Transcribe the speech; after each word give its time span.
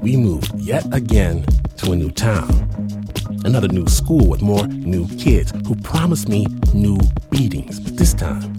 we 0.00 0.16
moved 0.16 0.54
yet 0.54 0.86
again 0.94 1.44
to 1.78 1.92
a 1.92 1.96
new 1.96 2.10
town. 2.10 2.48
Another 3.44 3.68
new 3.68 3.86
school 3.86 4.26
with 4.28 4.42
more 4.42 4.66
new 4.66 5.08
kids 5.16 5.52
who 5.66 5.74
promised 5.76 6.28
me 6.28 6.46
new 6.74 6.98
beatings. 7.30 7.80
But 7.80 7.96
this 7.96 8.14
time, 8.14 8.58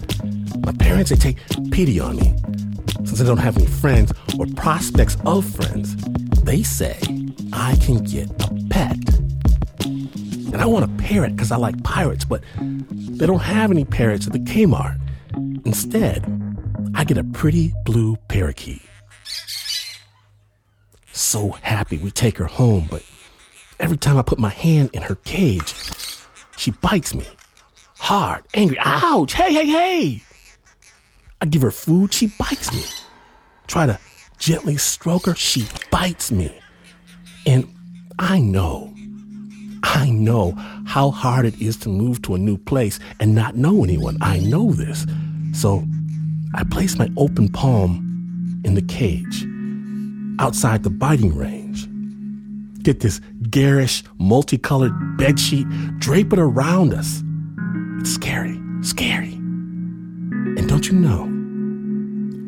my 0.64 0.72
parents, 0.72 1.10
they 1.10 1.16
take 1.16 1.38
pity 1.70 2.00
on 2.00 2.16
me. 2.16 2.34
Since 3.04 3.20
I 3.20 3.24
don't 3.24 3.38
have 3.38 3.56
any 3.56 3.66
friends 3.66 4.12
or 4.38 4.46
prospects 4.56 5.16
of 5.24 5.44
friends, 5.44 5.96
they 6.42 6.62
say 6.62 6.98
I 7.52 7.76
can 7.76 8.04
get 8.04 8.28
a 8.42 8.66
pet. 8.70 8.96
And 9.84 10.60
I 10.60 10.66
want 10.66 10.84
a 10.84 11.02
parrot 11.02 11.36
because 11.36 11.52
I 11.52 11.56
like 11.56 11.82
pirates, 11.82 12.24
but 12.24 12.42
they 12.60 13.26
don't 13.26 13.40
have 13.40 13.70
any 13.70 13.84
parrots 13.84 14.26
at 14.26 14.32
the 14.32 14.38
Kmart. 14.38 14.98
Instead, 15.64 16.24
I 16.94 17.04
get 17.04 17.18
a 17.18 17.24
pretty 17.24 17.72
blue 17.84 18.16
parakeet. 18.28 18.82
So 21.20 21.50
happy 21.60 21.98
we 21.98 22.10
take 22.10 22.38
her 22.38 22.46
home, 22.46 22.88
but 22.90 23.04
every 23.78 23.98
time 23.98 24.16
I 24.16 24.22
put 24.22 24.38
my 24.38 24.48
hand 24.48 24.88
in 24.94 25.02
her 25.02 25.16
cage, 25.16 25.74
she 26.56 26.70
bites 26.70 27.14
me. 27.14 27.26
Hard, 27.98 28.44
angry, 28.54 28.78
ouch, 28.80 29.34
hey, 29.34 29.52
hey, 29.52 29.66
hey. 29.66 30.22
I 31.42 31.44
give 31.44 31.60
her 31.60 31.70
food, 31.70 32.14
she 32.14 32.28
bites 32.38 32.72
me. 32.72 32.82
Try 33.66 33.84
to 33.84 33.98
gently 34.38 34.78
stroke 34.78 35.26
her, 35.26 35.34
she 35.34 35.68
bites 35.90 36.32
me. 36.32 36.58
And 37.44 37.70
I 38.18 38.40
know, 38.40 38.92
I 39.82 40.08
know 40.08 40.52
how 40.86 41.10
hard 41.10 41.44
it 41.44 41.60
is 41.60 41.76
to 41.78 41.90
move 41.90 42.22
to 42.22 42.34
a 42.34 42.38
new 42.38 42.56
place 42.56 42.98
and 43.20 43.34
not 43.34 43.56
know 43.56 43.84
anyone. 43.84 44.16
I 44.22 44.38
know 44.38 44.72
this. 44.72 45.04
So 45.52 45.84
I 46.54 46.64
place 46.64 46.96
my 46.96 47.10
open 47.18 47.50
palm 47.50 48.62
in 48.64 48.74
the 48.74 48.82
cage 48.82 49.46
outside 50.40 50.82
the 50.82 50.90
biting 50.90 51.36
range. 51.36 51.86
Get 52.82 53.00
this 53.00 53.20
garish, 53.50 54.02
multicolored 54.18 54.94
bedsheet, 55.18 55.98
drape 55.98 56.32
it 56.32 56.38
around 56.38 56.94
us. 56.94 57.22
It's 58.00 58.10
scary, 58.10 58.58
scary. 58.80 59.34
And 59.34 60.66
don't 60.66 60.88
you 60.88 60.94
know, 60.94 61.26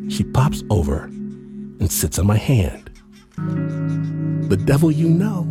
she 0.09 0.23
pops 0.23 0.63
over 0.71 1.03
and 1.03 1.91
sits 1.91 2.17
on 2.17 2.25
my 2.25 2.37
hand. 2.37 2.89
The 4.49 4.57
devil 4.57 4.91
you 4.91 5.07
know. 5.07 5.47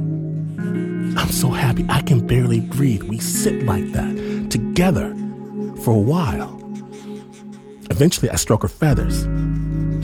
I'm 1.16 1.31
so 1.31 1.48
happy 1.48 1.86
I 1.88 2.00
can 2.02 2.26
barely 2.26 2.60
breathe. 2.60 3.04
We 3.04 3.19
sit 3.19 3.64
like 3.64 3.92
that 3.92 4.50
together 4.50 5.14
for 5.82 5.94
a 5.94 5.98
while. 5.98 6.58
Eventually, 7.91 8.31
I 8.31 8.36
stroke 8.36 8.62
her 8.62 8.69
feathers. 8.69 9.28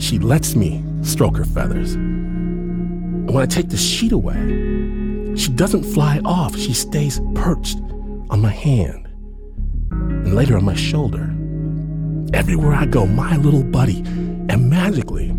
She 0.01 0.19
lets 0.19 0.55
me 0.55 0.83
stroke 1.01 1.37
her 1.37 1.45
feathers. 1.45 1.93
And 1.93 3.33
when 3.33 3.43
I 3.43 3.45
take 3.45 3.69
the 3.69 3.77
sheet 3.77 4.11
away, 4.11 4.35
she 5.35 5.51
doesn't 5.51 5.83
fly 5.83 6.19
off. 6.25 6.55
She 6.57 6.73
stays 6.73 7.21
perched 7.35 7.77
on 8.29 8.41
my 8.41 8.49
hand 8.49 9.07
and 9.91 10.35
later 10.35 10.57
on 10.57 10.65
my 10.65 10.75
shoulder. 10.75 11.33
Everywhere 12.33 12.73
I 12.73 12.85
go, 12.85 13.05
my 13.05 13.37
little 13.37 13.63
buddy. 13.63 13.99
And 14.49 14.69
magically, 14.69 15.31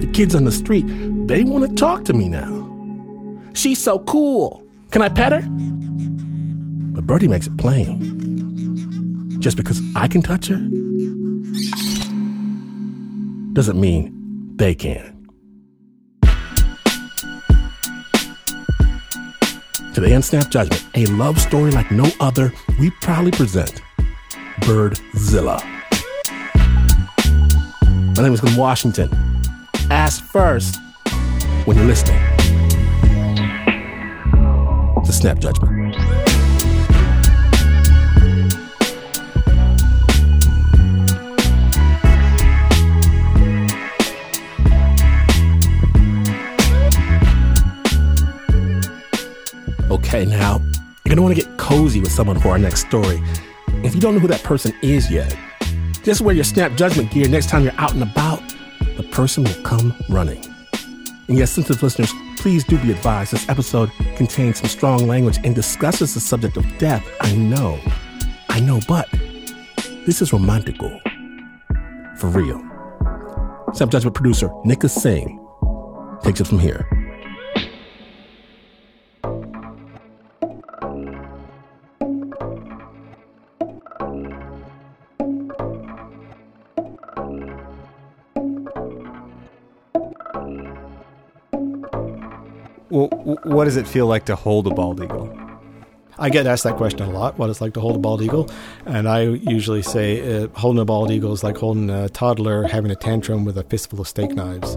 the 0.00 0.10
kids 0.12 0.34
on 0.34 0.44
the 0.44 0.52
street, 0.52 0.84
they 1.26 1.44
want 1.44 1.68
to 1.68 1.74
talk 1.74 2.04
to 2.04 2.12
me 2.12 2.28
now. 2.28 2.60
She's 3.54 3.82
so 3.82 3.98
cool. 4.00 4.62
Can 4.90 5.02
I 5.02 5.08
pet 5.08 5.32
her? 5.32 5.42
But 6.92 7.06
Birdie 7.06 7.28
makes 7.28 7.46
it 7.46 7.56
plain. 7.58 9.40
Just 9.40 9.56
because 9.56 9.80
I 9.96 10.06
can 10.06 10.22
touch 10.22 10.46
her 10.46 10.60
doesn't 13.52 13.78
mean 13.78 14.21
they 14.56 14.74
can. 14.74 15.28
Today 19.94 20.14
on 20.14 20.22
Snap 20.22 20.48
Judgment, 20.50 20.84
a 20.94 21.06
love 21.06 21.38
story 21.38 21.70
like 21.70 21.90
no 21.90 22.10
other, 22.20 22.52
we 22.80 22.90
proudly 23.02 23.30
present 23.30 23.82
Birdzilla. 24.60 25.62
My 28.16 28.22
name 28.22 28.32
is 28.32 28.40
Glynn 28.40 28.56
Washington. 28.56 29.10
Ask 29.90 30.24
first 30.24 30.78
when 31.64 31.76
you're 31.76 31.86
listening 31.86 32.18
to 35.04 35.12
Snap 35.12 35.38
Judgment. 35.38 35.81
Okay, 50.14 50.26
now, 50.26 50.58
you're 50.58 51.14
gonna 51.14 51.22
wanna 51.22 51.34
get 51.34 51.56
cozy 51.56 51.98
with 51.98 52.12
someone 52.12 52.38
for 52.38 52.50
our 52.50 52.58
next 52.58 52.86
story. 52.86 53.22
If 53.82 53.94
you 53.94 54.00
don't 54.02 54.12
know 54.12 54.20
who 54.20 54.28
that 54.28 54.42
person 54.42 54.74
is 54.82 55.10
yet, 55.10 55.34
just 56.02 56.20
wear 56.20 56.34
your 56.34 56.44
Snap 56.44 56.74
Judgment 56.74 57.10
gear 57.10 57.26
next 57.30 57.48
time 57.48 57.62
you're 57.62 57.72
out 57.78 57.94
and 57.94 58.02
about. 58.02 58.42
The 58.98 59.04
person 59.04 59.42
will 59.42 59.62
come 59.62 59.94
running. 60.10 60.44
And 61.28 61.38
yes, 61.38 61.52
sensitive 61.52 61.82
listeners, 61.82 62.12
please 62.36 62.62
do 62.62 62.76
be 62.76 62.90
advised 62.90 63.32
this 63.32 63.48
episode 63.48 63.90
contains 64.16 64.58
some 64.58 64.68
strong 64.68 65.08
language 65.08 65.38
and 65.44 65.54
discusses 65.54 66.12
the 66.12 66.20
subject 66.20 66.58
of 66.58 66.66
death. 66.76 67.08
I 67.22 67.34
know, 67.34 67.80
I 68.50 68.60
know, 68.60 68.80
but 68.86 69.08
this 70.04 70.20
is 70.20 70.30
romantical. 70.30 71.00
For 72.18 72.26
real. 72.26 72.58
Snap 73.72 73.88
Judgment 73.88 74.14
producer 74.14 74.50
Nikka 74.66 74.90
Singh 74.90 75.42
takes 76.22 76.42
it 76.42 76.48
from 76.48 76.58
here. 76.58 76.86
What 93.62 93.66
does 93.66 93.76
it 93.76 93.86
feel 93.86 94.08
like 94.08 94.24
to 94.24 94.34
hold 94.34 94.66
a 94.66 94.70
bald 94.70 95.00
eagle? 95.00 95.38
I 96.18 96.30
get 96.30 96.48
asked 96.48 96.64
that 96.64 96.74
question 96.74 97.02
a 97.02 97.10
lot, 97.10 97.38
what 97.38 97.48
it's 97.48 97.60
like 97.60 97.74
to 97.74 97.80
hold 97.80 97.94
a 97.94 97.98
bald 98.00 98.20
eagle. 98.20 98.50
And 98.86 99.08
I 99.08 99.20
usually 99.22 99.82
say 99.82 100.42
uh, 100.42 100.48
holding 100.48 100.82
a 100.82 100.84
bald 100.84 101.12
eagle 101.12 101.32
is 101.32 101.44
like 101.44 101.58
holding 101.58 101.88
a 101.88 102.08
toddler 102.08 102.66
having 102.66 102.90
a 102.90 102.96
tantrum 102.96 103.44
with 103.44 103.56
a 103.56 103.62
fistful 103.62 104.00
of 104.00 104.08
steak 104.08 104.32
knives. 104.32 104.76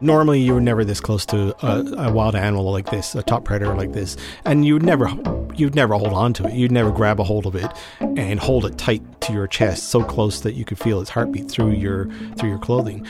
Normally, 0.00 0.38
you 0.40 0.54
were 0.54 0.60
never 0.60 0.84
this 0.84 1.00
close 1.00 1.26
to 1.26 1.52
a, 1.66 2.06
a 2.06 2.12
wild 2.12 2.36
animal 2.36 2.70
like 2.70 2.90
this, 2.90 3.16
a 3.16 3.24
top 3.24 3.44
predator 3.44 3.74
like 3.74 3.92
this, 3.92 4.16
and 4.44 4.64
you 4.64 4.74
would 4.74 4.84
never, 4.84 5.10
you'd 5.56 5.74
never 5.74 5.94
hold 5.94 6.12
on 6.12 6.32
to 6.34 6.46
it. 6.46 6.54
You'd 6.54 6.70
never 6.70 6.92
grab 6.92 7.18
a 7.18 7.24
hold 7.24 7.44
of 7.44 7.56
it 7.56 7.72
and 7.98 8.38
hold 8.38 8.66
it 8.66 8.78
tight 8.78 9.02
to 9.22 9.32
your 9.32 9.48
chest, 9.48 9.88
so 9.88 10.04
close 10.04 10.42
that 10.42 10.54
you 10.54 10.64
could 10.64 10.78
feel 10.78 11.00
its 11.00 11.10
heartbeat 11.10 11.50
through 11.50 11.72
your 11.72 12.08
through 12.36 12.50
your 12.50 12.60
clothing. 12.60 13.04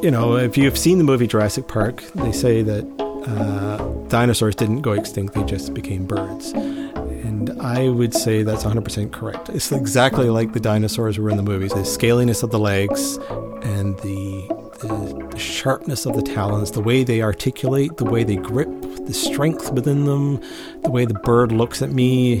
You 0.00 0.12
know, 0.12 0.36
if 0.36 0.56
you've 0.56 0.78
seen 0.78 0.98
the 0.98 1.04
movie 1.04 1.26
Jurassic 1.26 1.66
Park, 1.66 2.04
they 2.14 2.30
say 2.30 2.62
that 2.62 3.03
uh, 3.26 3.76
dinosaurs 4.08 4.54
didn't 4.54 4.82
go 4.82 4.92
extinct; 4.92 5.34
they 5.34 5.44
just 5.44 5.74
became 5.74 6.06
birds. 6.06 6.52
And 6.52 7.50
I 7.60 7.88
would 7.88 8.14
say 8.14 8.42
that's 8.42 8.64
100% 8.64 9.12
correct. 9.12 9.48
It's 9.48 9.72
exactly 9.72 10.30
like 10.30 10.52
the 10.52 10.60
dinosaurs 10.60 11.18
were 11.18 11.30
in 11.30 11.36
the 11.36 11.42
movies. 11.42 11.72
The 11.72 11.80
scaliness 11.80 12.42
of 12.42 12.50
the 12.50 12.58
legs 12.58 13.16
and 13.62 13.98
the 14.00 14.64
the 14.80 15.38
sharpness 15.38 16.06
of 16.06 16.14
the 16.14 16.22
talons, 16.22 16.72
the 16.72 16.80
way 16.80 17.04
they 17.04 17.22
articulate, 17.22 17.96
the 17.96 18.04
way 18.04 18.24
they 18.24 18.36
grip, 18.36 18.68
the 19.06 19.14
strength 19.14 19.72
within 19.72 20.04
them, 20.04 20.40
the 20.82 20.90
way 20.90 21.04
the 21.04 21.14
bird 21.14 21.52
looks 21.52 21.80
at 21.82 21.90
me. 21.90 22.40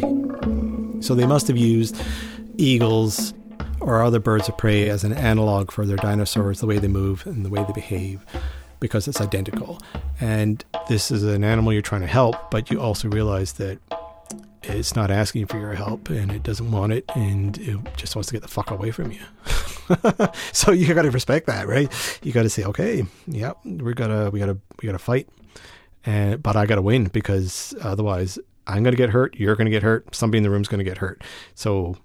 So 1.00 1.14
they 1.14 1.26
must 1.26 1.48
have 1.48 1.56
used 1.56 1.96
eagles 2.56 3.34
or 3.80 4.02
other 4.02 4.20
birds 4.20 4.48
of 4.48 4.56
prey 4.56 4.88
as 4.88 5.04
an 5.04 5.12
analog 5.12 5.70
for 5.70 5.86
their 5.86 5.96
dinosaurs, 5.96 6.60
the 6.60 6.66
way 6.66 6.78
they 6.78 6.88
move 6.88 7.26
and 7.26 7.44
the 7.44 7.50
way 7.50 7.64
they 7.64 7.72
behave, 7.72 8.24
because 8.80 9.08
it's 9.08 9.20
identical. 9.20 9.78
And 10.20 10.64
this 10.88 11.10
is 11.10 11.22
an 11.22 11.44
animal 11.44 11.72
you're 11.72 11.82
trying 11.82 12.02
to 12.02 12.06
help, 12.06 12.50
but 12.50 12.70
you 12.70 12.80
also 12.80 13.08
realize 13.08 13.54
that 13.54 13.78
it's 14.62 14.96
not 14.96 15.10
asking 15.10 15.46
for 15.46 15.58
your 15.58 15.74
help 15.74 16.08
and 16.08 16.32
it 16.32 16.42
doesn't 16.42 16.70
want 16.70 16.92
it 16.92 17.04
and 17.14 17.58
it 17.58 17.78
just 17.96 18.16
wants 18.16 18.28
to 18.28 18.32
get 18.32 18.42
the 18.42 18.48
fuck 18.48 18.70
away 18.70 18.90
from 18.90 19.12
you. 19.12 19.20
so 20.52 20.72
you 20.72 20.92
got 20.94 21.02
to 21.02 21.10
respect 21.10 21.46
that, 21.46 21.68
right? 21.68 21.92
You 22.22 22.32
got 22.32 22.44
to 22.44 22.50
say, 22.50 22.64
okay, 22.64 23.04
yeah, 23.26 23.52
we 23.64 23.92
gotta, 23.94 24.30
we 24.30 24.38
gotta, 24.40 24.58
we 24.80 24.86
gotta 24.86 24.98
fight, 24.98 25.28
and 26.06 26.42
but 26.42 26.56
I 26.56 26.66
gotta 26.66 26.82
win 26.82 27.04
because 27.04 27.74
otherwise 27.82 28.38
I'm 28.66 28.82
gonna 28.82 28.96
get 28.96 29.10
hurt. 29.10 29.36
You're 29.36 29.56
gonna 29.56 29.70
get 29.70 29.82
hurt. 29.82 30.14
Somebody 30.14 30.38
in 30.38 30.44
the 30.44 30.50
room's 30.50 30.68
gonna 30.68 30.84
get 30.84 30.98
hurt. 30.98 31.22
So 31.54 31.96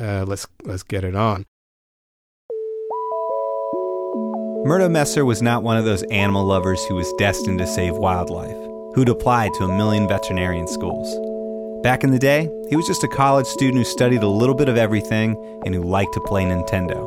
uh, 0.00 0.24
let's 0.26 0.46
let's 0.64 0.82
get 0.82 1.04
it 1.04 1.14
on. 1.14 1.44
Murdo 4.64 4.88
Messer 4.88 5.24
was 5.24 5.40
not 5.40 5.62
one 5.62 5.76
of 5.76 5.84
those 5.84 6.02
animal 6.04 6.44
lovers 6.44 6.84
who 6.86 6.94
was 6.94 7.12
destined 7.18 7.58
to 7.58 7.66
save 7.66 7.96
wildlife, 7.96 8.56
who'd 8.94 9.08
applied 9.08 9.52
to 9.54 9.64
a 9.64 9.76
million 9.76 10.08
veterinarian 10.08 10.66
schools. 10.66 11.08
Back 11.82 12.02
in 12.02 12.10
the 12.10 12.18
day, 12.18 12.50
he 12.68 12.76
was 12.76 12.86
just 12.86 13.04
a 13.04 13.08
college 13.08 13.46
student 13.46 13.78
who 13.78 13.84
studied 13.84 14.22
a 14.22 14.28
little 14.28 14.54
bit 14.54 14.68
of 14.68 14.76
everything 14.76 15.36
and 15.64 15.74
who 15.74 15.82
liked 15.82 16.12
to 16.14 16.20
play 16.20 16.44
Nintendo. 16.44 17.06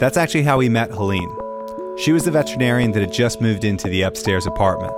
That's 0.00 0.16
actually 0.16 0.44
how 0.44 0.60
he 0.60 0.68
met 0.68 0.90
Helene. 0.90 1.30
She 1.98 2.12
was 2.12 2.24
the 2.24 2.30
veterinarian 2.30 2.92
that 2.92 3.00
had 3.00 3.12
just 3.12 3.40
moved 3.40 3.64
into 3.64 3.88
the 3.88 4.02
upstairs 4.02 4.46
apartment. 4.46 4.92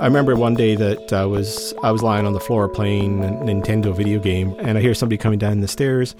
I 0.00 0.06
remember 0.06 0.34
one 0.34 0.54
day 0.54 0.76
that 0.76 1.12
I 1.12 1.24
was 1.24 1.74
I 1.82 1.90
was 1.90 2.02
lying 2.02 2.26
on 2.26 2.32
the 2.32 2.40
floor 2.40 2.68
playing 2.68 3.24
a 3.24 3.28
Nintendo 3.28 3.94
video 3.94 4.18
game, 4.18 4.54
and 4.60 4.78
I 4.78 4.80
hear 4.80 4.94
somebody 4.94 5.18
coming 5.18 5.38
down 5.38 5.60
the 5.60 5.68
stairs, 5.68 6.14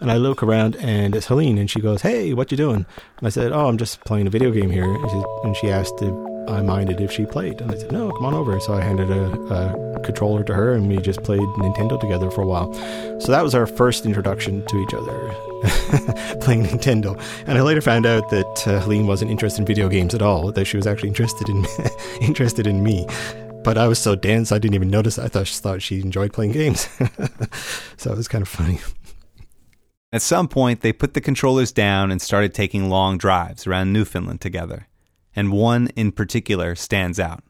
and 0.00 0.10
I 0.10 0.16
look 0.16 0.42
around 0.42 0.76
and 0.76 1.14
it's 1.14 1.26
Helene, 1.26 1.58
and 1.58 1.70
she 1.70 1.80
goes, 1.80 2.02
"Hey, 2.02 2.34
what 2.34 2.50
you 2.50 2.56
doing?" 2.56 2.86
And 3.18 3.26
I 3.26 3.30
said, 3.30 3.52
"Oh, 3.52 3.68
I'm 3.68 3.78
just 3.78 4.00
playing 4.04 4.26
a 4.26 4.30
video 4.30 4.50
game 4.50 4.70
here." 4.70 4.84
And 4.84 5.10
she, 5.10 5.24
and 5.44 5.56
she 5.56 5.70
asked 5.70 6.00
if 6.00 6.14
I 6.48 6.62
minded 6.62 7.00
if 7.00 7.12
she 7.12 7.26
played, 7.26 7.60
and 7.60 7.70
I 7.70 7.76
said, 7.76 7.92
"No, 7.92 8.10
come 8.10 8.26
on 8.26 8.34
over." 8.34 8.58
So 8.60 8.74
I 8.74 8.80
handed 8.80 9.10
a, 9.10 9.30
a 9.54 10.00
controller 10.00 10.42
to 10.44 10.54
her, 10.54 10.72
and 10.72 10.88
we 10.88 10.96
just 10.98 11.22
played 11.22 11.40
Nintendo 11.40 12.00
together 12.00 12.30
for 12.30 12.42
a 12.42 12.46
while. 12.46 12.72
So 13.20 13.32
that 13.32 13.42
was 13.42 13.54
our 13.54 13.66
first 13.66 14.06
introduction 14.06 14.64
to 14.66 14.78
each 14.78 14.94
other, 14.94 15.18
playing 16.40 16.64
Nintendo. 16.64 17.20
And 17.46 17.58
I 17.58 17.62
later 17.62 17.80
found 17.82 18.06
out 18.06 18.30
that 18.30 18.68
uh, 18.68 18.80
Helene 18.80 19.06
wasn't 19.06 19.30
interested 19.30 19.60
in 19.60 19.66
video 19.66 19.88
games 19.88 20.14
at 20.14 20.22
all; 20.22 20.52
that 20.52 20.64
she 20.64 20.76
was 20.76 20.86
actually 20.86 21.08
interested 21.08 21.48
in 21.48 21.66
interested 22.20 22.66
in 22.66 22.82
me. 22.82 23.06
But 23.64 23.76
I 23.76 23.88
was 23.88 23.98
so 23.98 24.14
dense, 24.14 24.52
I 24.52 24.58
didn't 24.58 24.76
even 24.76 24.88
notice. 24.88 25.18
I 25.18 25.28
thought 25.28 25.46
she 25.46 25.56
thought 25.56 25.82
she 25.82 26.00
enjoyed 26.00 26.32
playing 26.32 26.52
games, 26.52 26.88
so 27.96 28.12
it 28.12 28.16
was 28.16 28.28
kind 28.28 28.42
of 28.42 28.48
funny. 28.48 28.78
At 30.10 30.22
some 30.22 30.48
point, 30.48 30.80
they 30.80 30.92
put 30.94 31.12
the 31.12 31.20
controllers 31.20 31.70
down 31.70 32.10
and 32.10 32.22
started 32.22 32.54
taking 32.54 32.88
long 32.88 33.18
drives 33.18 33.66
around 33.66 33.92
Newfoundland 33.92 34.40
together. 34.40 34.88
And 35.36 35.52
one 35.52 35.88
in 35.88 36.12
particular 36.12 36.74
stands 36.74 37.20
out. 37.20 37.44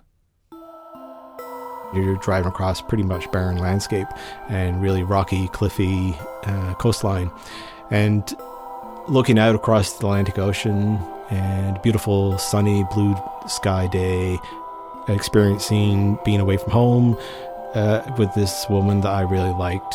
You're 1.94 2.16
driving 2.16 2.48
across 2.48 2.82
pretty 2.82 3.04
much 3.04 3.30
barren 3.30 3.58
landscape 3.58 4.08
and 4.48 4.82
really 4.82 5.04
rocky, 5.04 5.46
cliffy 5.48 6.14
uh, 6.42 6.74
coastline. 6.74 7.30
And 7.92 8.28
looking 9.08 9.38
out 9.38 9.54
across 9.54 9.92
the 9.92 10.06
Atlantic 10.06 10.38
Ocean 10.38 10.98
and 11.30 11.80
beautiful, 11.80 12.38
sunny, 12.38 12.84
blue 12.92 13.14
sky 13.46 13.86
day, 13.86 14.36
experiencing 15.06 16.18
being 16.24 16.40
away 16.40 16.56
from 16.56 16.72
home 16.72 17.18
uh, 17.74 18.02
with 18.18 18.34
this 18.34 18.66
woman 18.68 19.00
that 19.02 19.10
I 19.10 19.20
really 19.20 19.52
liked 19.52 19.94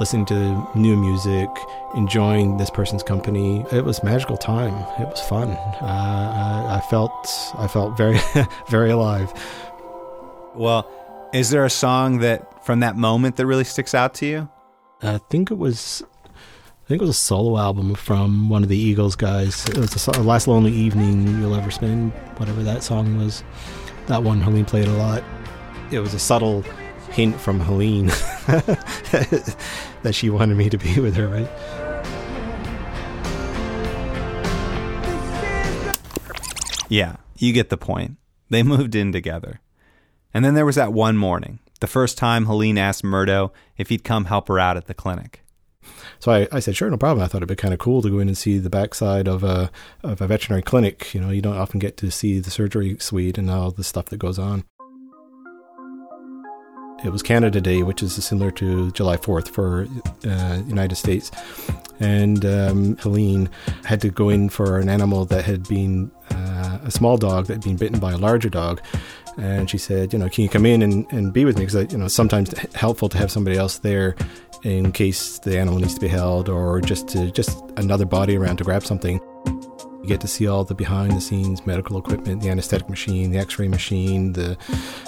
listening 0.00 0.24
to 0.24 0.66
new 0.74 0.96
music, 0.96 1.50
enjoying 1.94 2.56
this 2.56 2.70
person's 2.70 3.02
company. 3.02 3.64
It 3.70 3.84
was 3.84 4.02
magical 4.02 4.38
time. 4.38 4.74
It 4.98 5.06
was 5.06 5.20
fun. 5.20 5.50
Uh, 5.50 6.66
I, 6.70 6.76
I 6.76 6.80
felt 6.90 7.12
I 7.58 7.68
felt 7.68 7.96
very 7.98 8.18
very 8.68 8.90
alive. 8.90 9.30
Well, 10.54 10.90
is 11.34 11.50
there 11.50 11.66
a 11.66 11.70
song 11.70 12.18
that 12.20 12.64
from 12.64 12.80
that 12.80 12.96
moment 12.96 13.36
that 13.36 13.46
really 13.46 13.64
sticks 13.64 13.94
out 13.94 14.14
to 14.14 14.26
you? 14.26 14.48
I 15.02 15.18
think 15.18 15.50
it 15.50 15.58
was 15.58 16.02
I 16.24 16.88
think 16.88 17.02
it 17.02 17.04
was 17.04 17.10
a 17.10 17.20
solo 17.20 17.58
album 17.58 17.94
from 17.94 18.48
one 18.48 18.62
of 18.62 18.70
the 18.70 18.78
Eagles 18.78 19.14
guys. 19.16 19.66
It 19.66 19.76
was 19.76 19.90
the 19.92 20.22
last 20.22 20.48
lonely 20.48 20.72
evening 20.72 21.40
you'll 21.40 21.54
ever 21.54 21.70
spend, 21.70 22.12
whatever 22.38 22.62
that 22.62 22.82
song 22.82 23.18
was. 23.18 23.44
That 24.06 24.22
one 24.22 24.40
Helene 24.40 24.64
played 24.64 24.88
a 24.88 24.92
lot. 24.94 25.22
It 25.92 26.00
was 26.00 26.14
a 26.14 26.18
subtle 26.18 26.64
hint 27.10 27.40
from 27.40 27.60
Helene 27.60 28.06
that 28.46 30.12
she 30.12 30.30
wanted 30.30 30.56
me 30.56 30.70
to 30.70 30.78
be 30.78 31.00
with 31.00 31.14
her, 31.16 31.28
right? 31.28 31.48
Yeah, 36.88 37.16
you 37.36 37.52
get 37.52 37.70
the 37.70 37.76
point. 37.76 38.16
They 38.48 38.62
moved 38.62 38.94
in 38.94 39.12
together. 39.12 39.60
And 40.34 40.44
then 40.44 40.54
there 40.54 40.66
was 40.66 40.76
that 40.76 40.92
one 40.92 41.16
morning, 41.16 41.60
the 41.80 41.86
first 41.86 42.18
time 42.18 42.46
Helene 42.46 42.78
asked 42.78 43.04
Murdo 43.04 43.52
if 43.76 43.88
he'd 43.88 44.04
come 44.04 44.26
help 44.26 44.48
her 44.48 44.58
out 44.58 44.76
at 44.76 44.86
the 44.86 44.94
clinic. 44.94 45.42
So 46.18 46.32
I, 46.32 46.48
I 46.52 46.60
said, 46.60 46.76
sure, 46.76 46.90
no 46.90 46.96
problem. 46.96 47.24
I 47.24 47.28
thought 47.28 47.38
it'd 47.38 47.48
be 47.48 47.56
kind 47.56 47.72
of 47.72 47.80
cool 47.80 48.02
to 48.02 48.10
go 48.10 48.18
in 48.18 48.28
and 48.28 48.36
see 48.36 48.58
the 48.58 48.70
backside 48.70 49.26
of 49.26 49.42
a 49.42 49.70
of 50.02 50.20
a 50.20 50.26
veterinary 50.26 50.62
clinic. 50.62 51.14
You 51.14 51.20
know, 51.20 51.30
you 51.30 51.40
don't 51.40 51.56
often 51.56 51.78
get 51.78 51.96
to 51.98 52.10
see 52.10 52.38
the 52.38 52.50
surgery 52.50 52.98
suite 52.98 53.38
and 53.38 53.50
all 53.50 53.70
the 53.70 53.84
stuff 53.84 54.06
that 54.06 54.18
goes 54.18 54.38
on. 54.38 54.64
It 57.02 57.10
was 57.10 57.22
Canada 57.22 57.60
Day, 57.60 57.82
which 57.82 58.02
is 58.02 58.12
similar 58.22 58.50
to 58.52 58.90
July 58.92 59.16
4th 59.16 59.48
for 59.48 59.86
uh, 60.28 60.62
United 60.66 60.96
States. 60.96 61.30
And 61.98 62.44
um, 62.44 62.96
Helene 62.98 63.48
had 63.84 64.00
to 64.02 64.10
go 64.10 64.28
in 64.28 64.48
for 64.50 64.78
an 64.78 64.88
animal 64.88 65.24
that 65.26 65.44
had 65.44 65.66
been 65.66 66.10
uh, 66.30 66.78
a 66.84 66.90
small 66.90 67.16
dog 67.16 67.46
that 67.46 67.54
had 67.54 67.62
been 67.62 67.76
bitten 67.76 67.98
by 68.00 68.12
a 68.12 68.18
larger 68.18 68.50
dog. 68.50 68.82
And 69.38 69.70
she 69.70 69.78
said, 69.78 70.12
you 70.12 70.18
know, 70.18 70.28
can 70.28 70.44
you 70.44 70.50
come 70.50 70.66
in 70.66 70.82
and, 70.82 71.06
and 71.10 71.32
be 71.32 71.44
with 71.46 71.56
me? 71.56 71.64
Because, 71.64 71.90
you 71.90 71.98
know, 71.98 72.08
sometimes 72.08 72.52
helpful 72.74 73.08
to 73.08 73.18
have 73.18 73.30
somebody 73.30 73.56
else 73.56 73.78
there 73.78 74.14
in 74.62 74.92
case 74.92 75.38
the 75.38 75.58
animal 75.58 75.78
needs 75.78 75.94
to 75.94 76.00
be 76.00 76.08
held 76.08 76.50
or 76.50 76.82
just 76.82 77.08
to 77.08 77.30
just 77.30 77.58
another 77.78 78.04
body 78.04 78.36
around 78.36 78.56
to 78.58 78.64
grab 78.64 78.84
something. 78.84 79.20
You 80.02 80.08
get 80.08 80.20
to 80.22 80.28
see 80.28 80.46
all 80.46 80.64
the 80.64 80.74
behind 80.74 81.12
the 81.12 81.20
scenes 81.20 81.66
medical 81.66 81.98
equipment, 81.98 82.42
the 82.42 82.48
anesthetic 82.48 82.88
machine, 82.88 83.30
the 83.30 83.38
x 83.38 83.58
ray 83.58 83.68
machine, 83.68 84.32
the, 84.32 84.56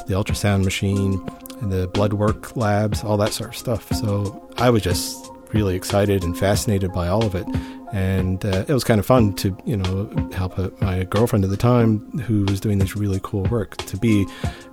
the 0.06 0.14
ultrasound 0.14 0.64
machine, 0.64 1.24
the 1.62 1.88
blood 1.88 2.12
work 2.12 2.56
labs, 2.56 3.02
all 3.02 3.16
that 3.18 3.32
sort 3.32 3.50
of 3.50 3.56
stuff. 3.56 3.92
So 3.92 4.50
I 4.58 4.70
was 4.70 4.82
just 4.82 5.30
really 5.52 5.76
excited 5.76 6.24
and 6.24 6.36
fascinated 6.36 6.92
by 6.92 7.08
all 7.08 7.24
of 7.24 7.34
it. 7.34 7.46
And 7.92 8.42
uh, 8.44 8.64
it 8.66 8.72
was 8.72 8.84
kind 8.84 8.98
of 8.98 9.04
fun 9.04 9.34
to, 9.34 9.54
you 9.66 9.76
know, 9.76 10.08
help 10.32 10.56
a, 10.58 10.72
my 10.80 11.04
girlfriend 11.04 11.44
at 11.44 11.50
the 11.50 11.58
time 11.58 12.18
who 12.20 12.44
was 12.46 12.58
doing 12.58 12.78
this 12.78 12.96
really 12.96 13.20
cool 13.22 13.42
work. 13.44 13.76
To 13.76 13.98
be 13.98 14.26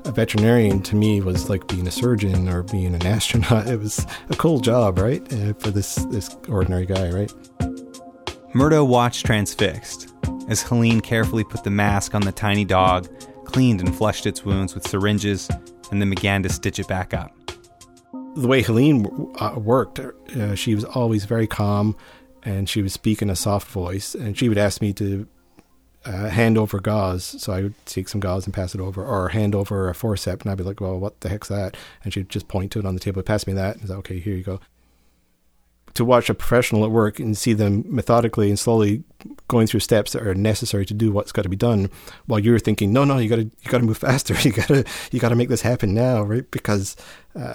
a 0.05 0.11
veterinarian 0.11 0.81
to 0.83 0.95
me 0.95 1.19
was 1.19 1.49
like 1.49 1.67
being 1.67 1.85
a 1.85 1.91
surgeon 1.91 2.47
or 2.47 2.63
being 2.63 2.95
an 2.95 3.05
astronaut. 3.05 3.67
It 3.67 3.79
was 3.79 4.05
a 4.29 4.35
cool 4.37 4.61
job, 4.61 4.99
right, 4.99 5.21
uh, 5.33 5.53
for 5.59 5.69
this 5.69 5.95
this 6.05 6.33
ordinary 6.47 6.85
guy, 6.85 7.09
right? 7.09 7.33
Murdo 8.53 8.83
watched 8.83 9.27
transfixed 9.27 10.11
as 10.47 10.63
Helene 10.63 11.01
carefully 11.01 11.43
put 11.43 11.63
the 11.63 11.69
mask 11.69 12.15
on 12.15 12.21
the 12.21 12.31
tiny 12.31 12.65
dog, 12.65 13.07
cleaned 13.45 13.79
and 13.79 13.95
flushed 13.95 14.25
its 14.25 14.43
wounds 14.43 14.73
with 14.73 14.87
syringes, 14.87 15.47
and 15.91 16.01
then 16.01 16.09
began 16.09 16.41
to 16.41 16.49
stitch 16.49 16.79
it 16.79 16.87
back 16.87 17.13
up. 17.13 17.31
The 18.35 18.47
way 18.47 18.63
Helene 18.63 19.05
uh, 19.39 19.53
worked, 19.57 19.99
uh, 19.99 20.55
she 20.55 20.73
was 20.73 20.83
always 20.83 21.25
very 21.25 21.45
calm 21.45 21.95
and 22.41 22.67
she 22.67 22.81
would 22.81 22.91
speak 22.91 23.21
in 23.21 23.29
a 23.29 23.35
soft 23.35 23.67
voice. 23.67 24.15
And 24.15 24.35
she 24.35 24.49
would 24.49 24.57
ask 24.57 24.81
me 24.81 24.93
to 24.93 25.27
uh, 26.05 26.29
hand 26.29 26.57
over 26.57 26.79
gauze. 26.79 27.23
So 27.23 27.53
I 27.53 27.63
would 27.63 27.85
take 27.85 28.09
some 28.09 28.21
gauze 28.21 28.45
and 28.45 28.53
pass 28.53 28.73
it 28.73 28.81
over, 28.81 29.05
or 29.05 29.29
hand 29.29 29.53
over 29.53 29.89
a 29.89 29.93
forceps. 29.93 30.41
And 30.41 30.51
I'd 30.51 30.57
be 30.57 30.63
like, 30.63 30.81
well, 30.81 30.97
what 30.97 31.19
the 31.19 31.29
heck's 31.29 31.49
that? 31.49 31.77
And 32.03 32.13
she'd 32.13 32.29
just 32.29 32.47
point 32.47 32.71
to 32.71 32.79
it 32.79 32.85
on 32.85 32.95
the 32.95 32.99
table, 32.99 33.21
pass 33.21 33.45
me 33.45 33.53
that. 33.53 33.75
And 33.77 33.87
say, 33.89 33.93
okay, 33.95 34.19
here 34.19 34.35
you 34.35 34.43
go 34.43 34.59
to 35.99 36.05
watch 36.05 36.29
a 36.29 36.33
professional 36.33 36.85
at 36.85 36.91
work 36.91 37.19
and 37.19 37.37
see 37.37 37.51
them 37.51 37.83
methodically 37.85 38.47
and 38.47 38.57
slowly 38.57 39.03
going 39.49 39.67
through 39.67 39.81
steps 39.81 40.13
that 40.13 40.25
are 40.25 40.33
necessary 40.33 40.85
to 40.85 40.93
do 40.93 41.11
what's 41.11 41.33
got 41.33 41.41
to 41.41 41.49
be 41.49 41.57
done 41.57 41.89
while 42.25 42.39
you're 42.39 42.57
thinking 42.57 42.93
no 42.93 43.03
no 43.03 43.17
you 43.17 43.27
got 43.27 43.35
to 43.35 43.43
you 43.43 43.69
got 43.69 43.79
to 43.79 43.83
move 43.83 43.97
faster. 44.09 44.33
You 44.39 44.53
got 44.53 44.69
to 44.69 44.85
you 45.11 45.19
got 45.19 45.29
to 45.29 45.35
make 45.35 45.49
this 45.49 45.61
happen 45.61 45.93
now 45.93 46.21
right? 46.21 46.49
Because 46.51 46.95
uh, 47.35 47.53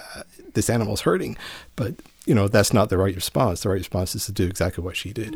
this 0.53 0.69
animal's 0.69 1.01
hurting. 1.01 1.37
But 1.75 1.95
you 2.27 2.35
know 2.35 2.47
that's 2.47 2.71
not 2.71 2.89
the 2.89 2.99
right 2.99 3.15
response. 3.15 3.63
The 3.63 3.69
right 3.69 3.79
response 3.79 4.13
is 4.13 4.27
to 4.27 4.31
do 4.31 4.45
exactly 4.45 4.83
what 4.83 4.95
she 4.95 5.11
did. 5.11 5.35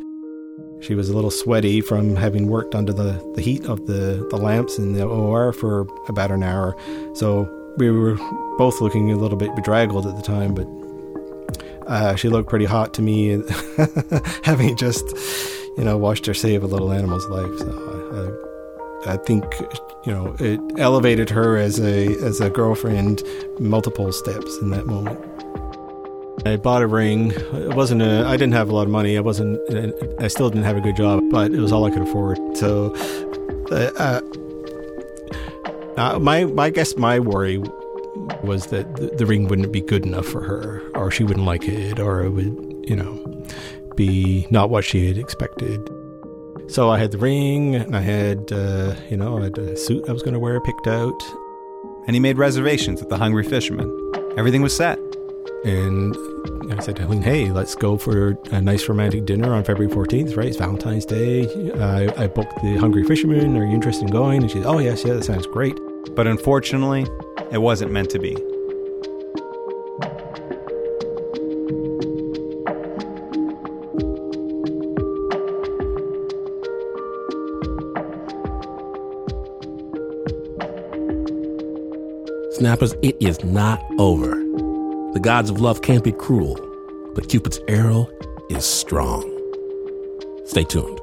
She 0.81 0.93
was 0.93 1.09
a 1.09 1.15
little 1.15 1.31
sweaty 1.31 1.81
from 1.81 2.15
having 2.15 2.47
worked 2.47 2.75
under 2.75 2.93
the, 2.93 3.19
the 3.33 3.41
heat 3.41 3.65
of 3.65 3.87
the, 3.87 4.27
the 4.29 4.37
lamps 4.37 4.77
in 4.77 4.93
the 4.93 5.03
OR 5.03 5.51
for 5.51 5.87
about 6.07 6.31
an 6.31 6.43
hour. 6.43 6.75
So 7.15 7.49
we 7.77 7.89
were 7.89 8.15
both 8.57 8.81
looking 8.81 9.11
a 9.11 9.17
little 9.17 9.37
bit 9.37 9.55
bedraggled 9.55 10.05
at 10.05 10.15
the 10.15 10.21
time 10.21 10.53
but 10.53 10.67
uh, 11.87 12.15
she 12.15 12.29
looked 12.29 12.49
pretty 12.49 12.65
hot 12.65 12.93
to 12.95 13.01
me, 13.01 13.41
having 14.43 14.75
just, 14.75 15.05
you 15.77 15.83
know, 15.83 15.97
watched 15.97 16.25
her 16.25 16.33
save 16.33 16.63
a 16.63 16.67
little 16.67 16.91
animal's 16.91 17.25
life. 17.27 17.57
So 17.59 18.41
I, 19.05 19.13
I 19.13 19.17
think 19.17 19.45
you 20.05 20.11
know 20.11 20.35
it 20.39 20.59
elevated 20.77 21.29
her 21.29 21.57
as 21.57 21.79
a 21.79 22.07
as 22.23 22.41
a 22.41 22.49
girlfriend 22.49 23.23
multiple 23.59 24.11
steps 24.11 24.57
in 24.57 24.71
that 24.71 24.85
moment. 24.85 25.19
I 26.45 26.55
bought 26.57 26.81
a 26.81 26.87
ring. 26.87 27.31
It 27.31 27.75
wasn't 27.75 28.01
a. 28.01 28.25
I 28.25 28.37
didn't 28.37 28.53
have 28.53 28.69
a 28.69 28.75
lot 28.75 28.83
of 28.83 28.89
money. 28.89 29.17
I 29.17 29.21
wasn't. 29.21 29.59
I 30.21 30.27
still 30.27 30.49
didn't 30.49 30.65
have 30.65 30.77
a 30.77 30.81
good 30.81 30.95
job, 30.95 31.21
but 31.31 31.51
it 31.51 31.59
was 31.59 31.71
all 31.71 31.85
I 31.85 31.91
could 31.91 32.01
afford. 32.01 32.37
So, 32.57 32.93
uh, 33.71 34.21
uh, 35.97 36.19
my 36.19 36.45
my 36.45 36.69
guess 36.69 36.95
my 36.95 37.19
worry 37.19 37.61
was 38.43 38.67
that 38.67 38.95
the, 38.95 39.07
the 39.17 39.25
ring 39.25 39.47
wouldn't 39.47 39.71
be 39.71 39.81
good 39.81 40.05
enough 40.05 40.25
for 40.25 40.41
her, 40.41 40.81
or 40.95 41.11
she 41.11 41.23
wouldn't 41.23 41.45
like 41.45 41.67
it, 41.67 41.99
or 41.99 42.23
it 42.23 42.29
would, 42.29 42.85
you 42.87 42.95
know, 42.95 43.45
be 43.95 44.47
not 44.49 44.69
what 44.69 44.85
she 44.85 45.07
had 45.07 45.17
expected. 45.17 45.89
So 46.67 46.89
I 46.89 46.99
had 46.99 47.11
the 47.11 47.17
ring, 47.17 47.75
and 47.75 47.95
I 47.95 48.01
had, 48.01 48.51
uh, 48.51 48.95
you 49.09 49.17
know, 49.17 49.39
I 49.39 49.45
had 49.45 49.57
a 49.57 49.75
suit 49.75 50.07
I 50.07 50.11
was 50.11 50.21
going 50.21 50.33
to 50.33 50.39
wear 50.39 50.59
picked 50.61 50.87
out. 50.87 51.21
And 52.05 52.15
he 52.15 52.19
made 52.19 52.37
reservations 52.37 53.01
at 53.01 53.09
the 53.09 53.17
Hungry 53.17 53.43
Fisherman. 53.43 53.89
Everything 54.37 54.61
was 54.61 54.75
set. 54.75 54.97
And 55.65 56.15
I 56.71 56.79
said 56.79 56.95
to 56.95 57.01
Helene, 57.03 57.21
hey, 57.21 57.51
let's 57.51 57.75
go 57.75 57.97
for 57.97 58.37
a 58.51 58.61
nice 58.61 58.87
romantic 58.87 59.25
dinner 59.25 59.53
on 59.53 59.63
February 59.63 59.93
14th, 59.93 60.37
right? 60.37 60.47
It's 60.47 60.57
Valentine's 60.57 61.05
Day. 61.05 61.45
I, 61.79 62.23
I 62.23 62.27
booked 62.27 62.61
the 62.63 62.77
Hungry 62.77 63.03
Fisherman. 63.03 63.57
Are 63.57 63.65
you 63.65 63.73
interested 63.73 64.05
in 64.05 64.11
going? 64.11 64.41
And 64.41 64.49
she 64.49 64.59
said, 64.59 64.67
oh, 64.67 64.79
yes, 64.79 65.03
yeah, 65.03 65.13
that 65.15 65.25
sounds 65.25 65.47
great. 65.47 65.77
But 66.15 66.27
unfortunately, 66.27 67.05
it 67.51 67.59
wasn't 67.59 67.91
meant 67.91 68.09
to 68.11 68.19
be. 68.19 68.35
Snappers, 82.51 82.93
it 83.01 83.15
is 83.21 83.41
not 83.43 83.81
over. 83.99 84.31
The 85.13 85.19
gods 85.21 85.49
of 85.49 85.61
love 85.61 85.81
can't 85.81 86.03
be 86.03 86.11
cruel, 86.11 86.59
but 87.15 87.29
Cupid's 87.29 87.61
arrow 87.69 88.09
is 88.49 88.65
strong. 88.65 89.23
Stay 90.45 90.65
tuned. 90.65 90.99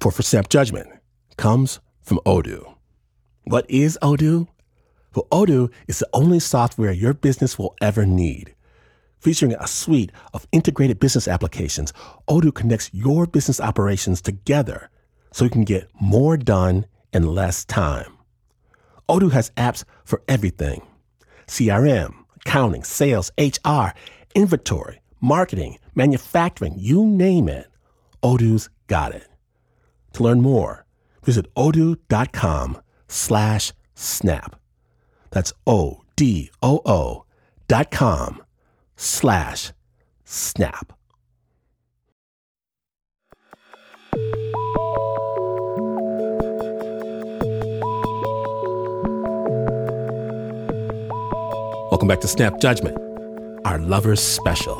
Support 0.00 0.14
for 0.14 0.22
Snap 0.22 0.48
Judgment 0.48 0.88
comes 1.36 1.78
from 2.00 2.20
Odoo. 2.24 2.74
What 3.44 3.70
is 3.70 3.98
Odoo? 4.00 4.48
Well, 5.14 5.26
Odoo 5.30 5.70
is 5.88 5.98
the 5.98 6.08
only 6.14 6.40
software 6.40 6.90
your 6.90 7.12
business 7.12 7.58
will 7.58 7.76
ever 7.82 8.06
need. 8.06 8.54
Featuring 9.18 9.54
a 9.60 9.66
suite 9.66 10.10
of 10.32 10.46
integrated 10.52 11.00
business 11.00 11.28
applications, 11.28 11.92
Odoo 12.30 12.54
connects 12.54 12.88
your 12.94 13.26
business 13.26 13.60
operations 13.60 14.22
together 14.22 14.88
so 15.32 15.44
you 15.44 15.50
can 15.50 15.64
get 15.64 15.90
more 16.00 16.38
done 16.38 16.86
in 17.12 17.34
less 17.34 17.66
time. 17.66 18.16
Odoo 19.06 19.32
has 19.32 19.50
apps 19.58 19.84
for 20.06 20.22
everything 20.28 20.80
CRM, 21.46 22.14
accounting, 22.36 22.84
sales, 22.84 23.30
HR, 23.36 23.88
inventory, 24.34 25.02
marketing, 25.20 25.78
manufacturing, 25.94 26.72
you 26.78 27.04
name 27.04 27.50
it. 27.50 27.66
Odoo's 28.22 28.70
got 28.86 29.14
it. 29.14 29.29
To 30.14 30.22
learn 30.22 30.40
more, 30.40 30.84
visit 31.22 31.52
odoo.com 31.54 32.80
slash 33.08 33.72
snap. 33.94 34.56
That's 35.30 35.52
O-D-O-O 35.66 37.24
dot 37.68 37.90
com 37.90 38.42
slash 38.96 39.72
snap. 40.24 40.92
Welcome 51.90 52.08
back 52.08 52.20
to 52.20 52.28
Snap 52.28 52.58
Judgment, 52.60 52.96
our 53.66 53.78
lovers 53.78 54.22
special, 54.22 54.76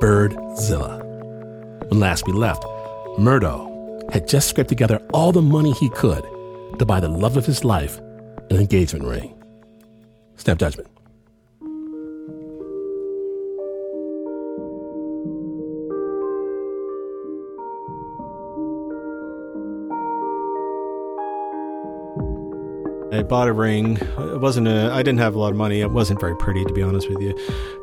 Birdzilla. 0.00 1.02
When 1.90 2.00
last 2.00 2.26
we 2.26 2.32
left, 2.32 2.64
Murdo 3.18 3.75
had 4.16 4.26
just 4.26 4.48
scraped 4.48 4.70
together 4.70 4.96
all 5.12 5.30
the 5.30 5.42
money 5.42 5.72
he 5.72 5.90
could 5.90 6.24
to 6.78 6.86
buy 6.86 7.00
the 7.00 7.08
love 7.08 7.36
of 7.36 7.44
his 7.44 7.64
life 7.64 7.98
an 8.48 8.56
engagement 8.56 9.04
ring. 9.04 9.34
Snap 10.36 10.58
Judgment. 10.58 10.88
I 23.12 23.22
bought 23.22 23.48
a 23.48 23.52
ring. 23.52 23.96
It 23.96 24.40
wasn't 24.40 24.68
a. 24.68 24.90
I 24.92 24.98
didn't 24.98 25.18
have 25.18 25.34
a 25.34 25.38
lot 25.38 25.50
of 25.50 25.56
money. 25.56 25.80
It 25.80 25.90
wasn't 25.90 26.20
very 26.20 26.36
pretty, 26.36 26.64
to 26.64 26.72
be 26.72 26.82
honest 26.82 27.08
with 27.10 27.20
you, 27.20 27.34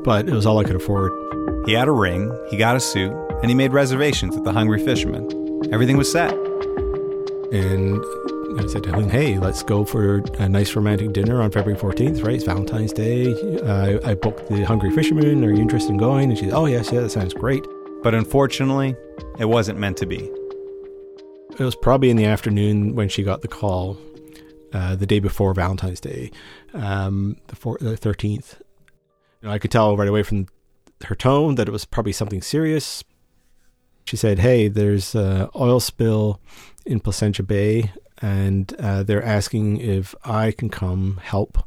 but 0.03 0.27
it 0.27 0.33
was 0.33 0.45
all 0.45 0.59
I 0.59 0.63
could 0.63 0.75
afford. 0.75 1.11
He 1.67 1.73
had 1.73 1.87
a 1.87 1.91
ring, 1.91 2.31
he 2.49 2.57
got 2.57 2.75
a 2.75 2.79
suit, 2.79 3.11
and 3.41 3.49
he 3.49 3.55
made 3.55 3.71
reservations 3.71 4.35
at 4.35 4.43
the 4.43 4.51
Hungry 4.51 4.83
Fisherman. 4.83 5.42
Everything 5.71 5.97
was 5.97 6.11
set. 6.11 6.33
And 7.51 8.03
I 8.59 8.67
said 8.67 8.83
to 8.83 8.91
Helene, 8.91 9.09
hey, 9.09 9.39
let's 9.39 9.63
go 9.63 9.85
for 9.85 10.17
a 10.39 10.49
nice 10.49 10.75
romantic 10.75 11.13
dinner 11.13 11.41
on 11.41 11.51
February 11.51 11.79
14th, 11.79 12.23
right? 12.23 12.35
It's 12.35 12.43
Valentine's 12.43 12.93
Day. 12.93 13.33
I, 13.63 14.11
I 14.11 14.13
booked 14.15 14.49
the 14.49 14.63
Hungry 14.63 14.91
Fisherman. 14.91 15.43
Are 15.43 15.51
you 15.51 15.61
interested 15.61 15.91
in 15.91 15.97
going? 15.97 16.29
And 16.29 16.37
she 16.37 16.45
said, 16.45 16.53
oh, 16.53 16.65
yes, 16.65 16.91
yeah, 16.91 17.01
that 17.01 17.11
sounds 17.11 17.33
great. 17.33 17.65
But 18.03 18.13
unfortunately, 18.13 18.95
it 19.39 19.45
wasn't 19.45 19.79
meant 19.79 19.97
to 19.97 20.05
be. 20.05 20.29
It 21.57 21.63
was 21.63 21.75
probably 21.75 22.09
in 22.09 22.17
the 22.17 22.25
afternoon 22.25 22.95
when 22.95 23.09
she 23.09 23.23
got 23.23 23.41
the 23.41 23.47
call, 23.47 23.97
uh, 24.73 24.95
the 24.95 25.05
day 25.05 25.19
before 25.19 25.53
Valentine's 25.53 25.99
Day, 25.99 26.31
um, 26.73 27.37
the, 27.47 27.55
four, 27.55 27.77
the 27.79 27.95
13th. 27.95 28.59
You 29.41 29.47
know, 29.47 29.51
I 29.51 29.59
could 29.59 29.71
tell 29.71 29.95
right 29.95 30.07
away 30.07 30.23
from 30.23 30.47
her 31.05 31.15
tone 31.15 31.55
that 31.55 31.67
it 31.67 31.71
was 31.71 31.85
probably 31.85 32.13
something 32.13 32.41
serious. 32.41 33.03
She 34.05 34.17
said, 34.17 34.39
"Hey, 34.39 34.67
there's 34.67 35.15
a 35.15 35.49
oil 35.55 35.79
spill 35.79 36.39
in 36.85 36.99
Placentia 36.99 37.43
Bay, 37.43 37.91
and 38.21 38.73
uh, 38.79 39.03
they're 39.03 39.23
asking 39.23 39.77
if 39.77 40.13
I 40.23 40.51
can 40.51 40.69
come 40.69 41.19
help 41.23 41.57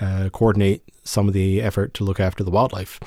uh, 0.00 0.28
coordinate 0.32 0.82
some 1.04 1.28
of 1.28 1.34
the 1.34 1.62
effort 1.62 1.94
to 1.94 2.04
look 2.04 2.20
after 2.20 2.42
the 2.42 2.50
wildlife. 2.50 3.00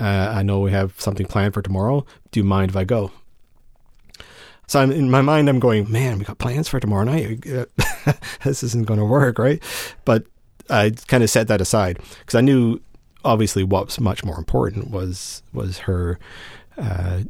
Uh, 0.00 0.32
I 0.34 0.42
know 0.42 0.60
we 0.60 0.72
have 0.72 1.00
something 1.00 1.26
planned 1.26 1.54
for 1.54 1.62
tomorrow. 1.62 2.04
Do 2.30 2.40
you 2.40 2.44
mind 2.44 2.70
if 2.70 2.76
I 2.76 2.84
go?" 2.84 3.10
So 4.68 4.80
I'm, 4.80 4.90
in 4.90 5.10
my 5.10 5.22
mind, 5.22 5.48
I'm 5.48 5.60
going, 5.60 5.90
"Man, 5.90 6.18
we 6.18 6.24
got 6.24 6.38
plans 6.38 6.68
for 6.68 6.80
tomorrow 6.80 7.04
night. 7.04 7.44
this 8.44 8.62
isn't 8.62 8.86
going 8.86 9.00
to 9.00 9.06
work, 9.06 9.38
right?" 9.38 9.62
But 10.04 10.26
I 10.68 10.90
kind 11.06 11.22
of 11.22 11.30
set 11.30 11.48
that 11.48 11.60
aside 11.60 11.98
because 12.20 12.34
I 12.34 12.40
knew 12.40 12.80
obviously 13.24 13.64
what 13.64 13.86
was 13.86 14.00
much 14.00 14.24
more 14.24 14.38
important 14.38 14.90
was 14.90 15.42
was 15.52 15.78
her 15.78 16.18
uh, 16.78 17.20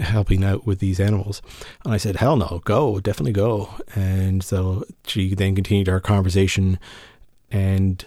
helping 0.00 0.44
out 0.44 0.66
with 0.66 0.78
these 0.78 1.00
animals. 1.00 1.42
And 1.84 1.94
I 1.94 1.96
said, 1.96 2.16
hell 2.16 2.36
no, 2.36 2.60
go, 2.64 3.00
definitely 3.00 3.32
go. 3.32 3.70
And 3.94 4.42
so 4.42 4.84
she 5.06 5.34
then 5.34 5.54
continued 5.54 5.88
our 5.88 6.00
conversation 6.00 6.78
and 7.50 8.04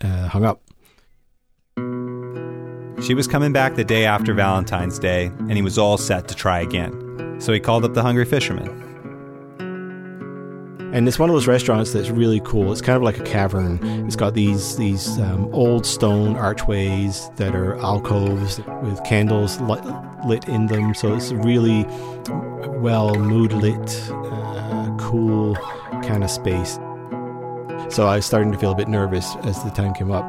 uh, 0.00 0.28
hung 0.28 0.44
up. 0.44 0.60
She 3.02 3.14
was 3.14 3.26
coming 3.26 3.52
back 3.52 3.76
the 3.76 3.84
day 3.84 4.04
after 4.04 4.34
Valentine's 4.34 4.98
Day, 4.98 5.26
and 5.26 5.52
he 5.52 5.62
was 5.62 5.78
all 5.78 5.96
set 5.96 6.28
to 6.28 6.34
try 6.34 6.60
again. 6.60 7.40
So 7.40 7.52
he 7.52 7.60
called 7.60 7.84
up 7.84 7.94
the 7.94 8.02
Hungry 8.02 8.26
Fisherman. 8.26 8.89
And 10.92 11.06
it's 11.06 11.20
one 11.20 11.30
of 11.30 11.34
those 11.34 11.46
restaurants 11.46 11.92
that's 11.92 12.10
really 12.10 12.40
cool. 12.40 12.72
It's 12.72 12.80
kind 12.80 12.96
of 12.96 13.02
like 13.02 13.18
a 13.18 13.22
cavern. 13.22 13.78
It's 14.06 14.16
got 14.16 14.34
these 14.34 14.76
these 14.76 15.20
um, 15.20 15.48
old 15.54 15.86
stone 15.86 16.34
archways 16.34 17.30
that 17.36 17.54
are 17.54 17.76
alcoves 17.76 18.58
with 18.82 19.02
candles 19.04 19.60
lit, 19.60 19.84
lit 20.26 20.48
in 20.48 20.66
them. 20.66 20.92
So 20.94 21.14
it's 21.14 21.30
really 21.30 21.84
well 22.80 23.14
mood 23.14 23.52
lit, 23.52 24.10
uh, 24.10 24.96
cool 24.98 25.54
kind 26.02 26.24
of 26.24 26.30
space. 26.30 26.74
So 27.88 28.06
I 28.08 28.16
was 28.16 28.26
starting 28.26 28.50
to 28.50 28.58
feel 28.58 28.72
a 28.72 28.76
bit 28.76 28.88
nervous 28.88 29.36
as 29.44 29.62
the 29.62 29.70
time 29.70 29.94
came 29.94 30.10
up. 30.10 30.28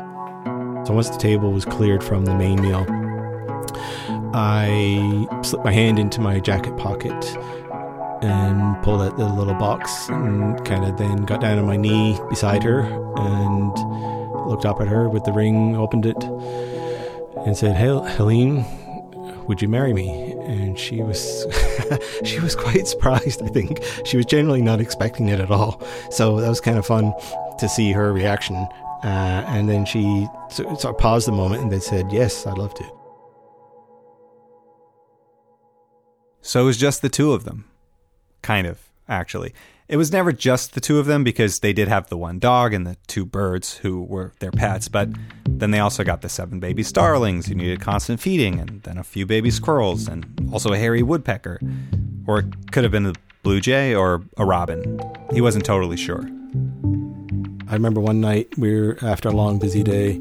So 0.85 0.93
once 0.93 1.09
the 1.09 1.17
table 1.17 1.51
was 1.51 1.65
cleared 1.65 2.03
from 2.03 2.25
the 2.25 2.35
main 2.35 2.61
meal, 2.61 2.85
I 4.33 5.27
slipped 5.43 5.65
my 5.65 5.71
hand 5.71 5.97
into 5.97 6.21
my 6.21 6.39
jacket 6.39 6.77
pocket 6.77 7.37
and 8.21 8.81
pulled 8.83 9.01
out 9.01 9.17
the 9.17 9.27
little 9.27 9.53
box 9.55 10.09
and 10.09 10.63
kind 10.65 10.85
of 10.85 10.97
then 10.97 11.25
got 11.25 11.41
down 11.41 11.57
on 11.59 11.65
my 11.65 11.77
knee 11.77 12.19
beside 12.29 12.63
her 12.63 12.81
and 12.81 14.47
looked 14.47 14.65
up 14.65 14.81
at 14.81 14.87
her 14.87 15.09
with 15.09 15.23
the 15.23 15.33
ring, 15.33 15.75
opened 15.75 16.05
it, 16.05 16.23
and 17.45 17.57
said, 17.57 17.75
Hey, 17.75 17.87
Helene, 18.15 18.65
would 19.47 19.61
you 19.61 19.67
marry 19.67 19.93
me? 19.93 20.31
and 20.51 20.77
she 20.77 21.01
was 21.01 21.45
she 22.23 22.39
was 22.39 22.55
quite 22.55 22.87
surprised. 22.87 23.41
I 23.41 23.47
think 23.47 23.83
she 24.05 24.17
was 24.17 24.25
generally 24.25 24.61
not 24.61 24.81
expecting 24.81 25.29
it 25.29 25.39
at 25.39 25.51
all. 25.51 25.81
So 26.09 26.39
that 26.41 26.49
was 26.49 26.61
kind 26.61 26.77
of 26.77 26.85
fun 26.85 27.13
to 27.59 27.69
see 27.69 27.91
her 27.91 28.11
reaction. 28.11 28.55
Uh, 29.03 29.43
and 29.47 29.67
then 29.67 29.85
she 29.85 30.27
sort 30.49 30.85
of 30.85 30.97
paused 30.97 31.27
a 31.27 31.31
moment 31.31 31.63
and 31.63 31.71
then 31.71 31.81
said, 31.81 32.11
"Yes, 32.11 32.45
I'd 32.45 32.57
love 32.57 32.73
to." 32.75 32.83
So 36.41 36.61
it 36.61 36.65
was 36.65 36.77
just 36.77 37.01
the 37.01 37.09
two 37.09 37.33
of 37.33 37.43
them, 37.43 37.65
kind 38.41 38.67
of 38.67 38.79
actually. 39.07 39.53
It 39.87 39.97
was 39.97 40.11
never 40.11 40.31
just 40.31 40.73
the 40.73 40.79
two 40.79 40.99
of 40.99 41.05
them 41.05 41.23
because 41.23 41.59
they 41.59 41.73
did 41.73 41.89
have 41.89 42.07
the 42.07 42.15
one 42.15 42.39
dog 42.39 42.73
and 42.73 42.87
the 42.87 42.95
two 43.07 43.25
birds 43.25 43.77
who 43.79 44.01
were 44.01 44.31
their 44.39 44.51
pets, 44.51 44.87
but 44.87 45.09
then 45.45 45.71
they 45.71 45.79
also 45.79 46.05
got 46.05 46.21
the 46.21 46.29
seven 46.29 46.61
baby 46.61 46.81
starlings 46.81 47.47
who 47.47 47.55
needed 47.55 47.81
constant 47.81 48.21
feeding, 48.21 48.57
and 48.57 48.83
then 48.83 48.97
a 48.97 49.03
few 49.03 49.25
baby 49.25 49.51
squirrels, 49.51 50.07
and 50.07 50.49
also 50.53 50.71
a 50.71 50.77
hairy 50.77 51.03
woodpecker. 51.03 51.59
Or 52.25 52.39
it 52.39 52.71
could 52.71 52.83
have 52.83 52.91
been 52.91 53.05
a 53.05 53.13
blue 53.43 53.59
jay 53.59 53.93
or 53.93 54.23
a 54.37 54.45
robin. 54.45 54.97
He 55.33 55.41
wasn't 55.41 55.65
totally 55.65 55.97
sure. 55.97 56.23
I 57.67 57.73
remember 57.73 57.99
one 57.99 58.21
night 58.21 58.57
we 58.57 58.79
were 58.79 58.97
after 59.01 59.27
a 59.27 59.33
long, 59.33 59.59
busy 59.59 59.83
day. 59.83 60.19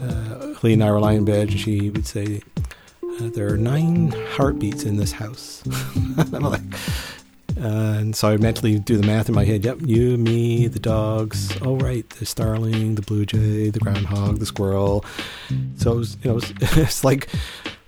Uh, 0.00 0.54
Lee 0.62 0.74
and 0.74 0.84
I 0.84 0.92
were 0.92 1.00
lying 1.00 1.18
in 1.18 1.24
bed, 1.24 1.48
and 1.48 1.58
she 1.58 1.90
would 1.90 2.06
say, 2.06 2.40
"There 3.20 3.52
are 3.52 3.56
nine 3.56 4.12
heartbeats 4.30 4.84
in 4.84 4.96
this 4.96 5.12
house." 5.12 5.62
I'm 6.32 6.42
like, 6.42 6.62
and 7.58 8.14
so 8.14 8.28
I 8.28 8.36
mentally 8.36 8.78
do 8.78 8.96
the 8.96 9.06
math 9.06 9.28
in 9.28 9.34
my 9.34 9.44
head. 9.44 9.64
Yep, 9.64 9.78
you, 9.82 10.16
me, 10.16 10.68
the 10.68 10.78
dogs. 10.78 11.56
Oh, 11.62 11.76
right, 11.76 12.08
the 12.10 12.26
starling, 12.26 12.94
the 12.94 13.02
blue 13.02 13.26
jay, 13.26 13.70
the 13.70 13.80
groundhog, 13.80 14.38
the 14.38 14.46
squirrel. 14.46 15.04
So 15.76 15.92
it 15.92 15.96
was, 15.96 16.16
you 16.22 16.30
know, 16.30 16.40
it's, 16.60 17.02
like 17.02 17.28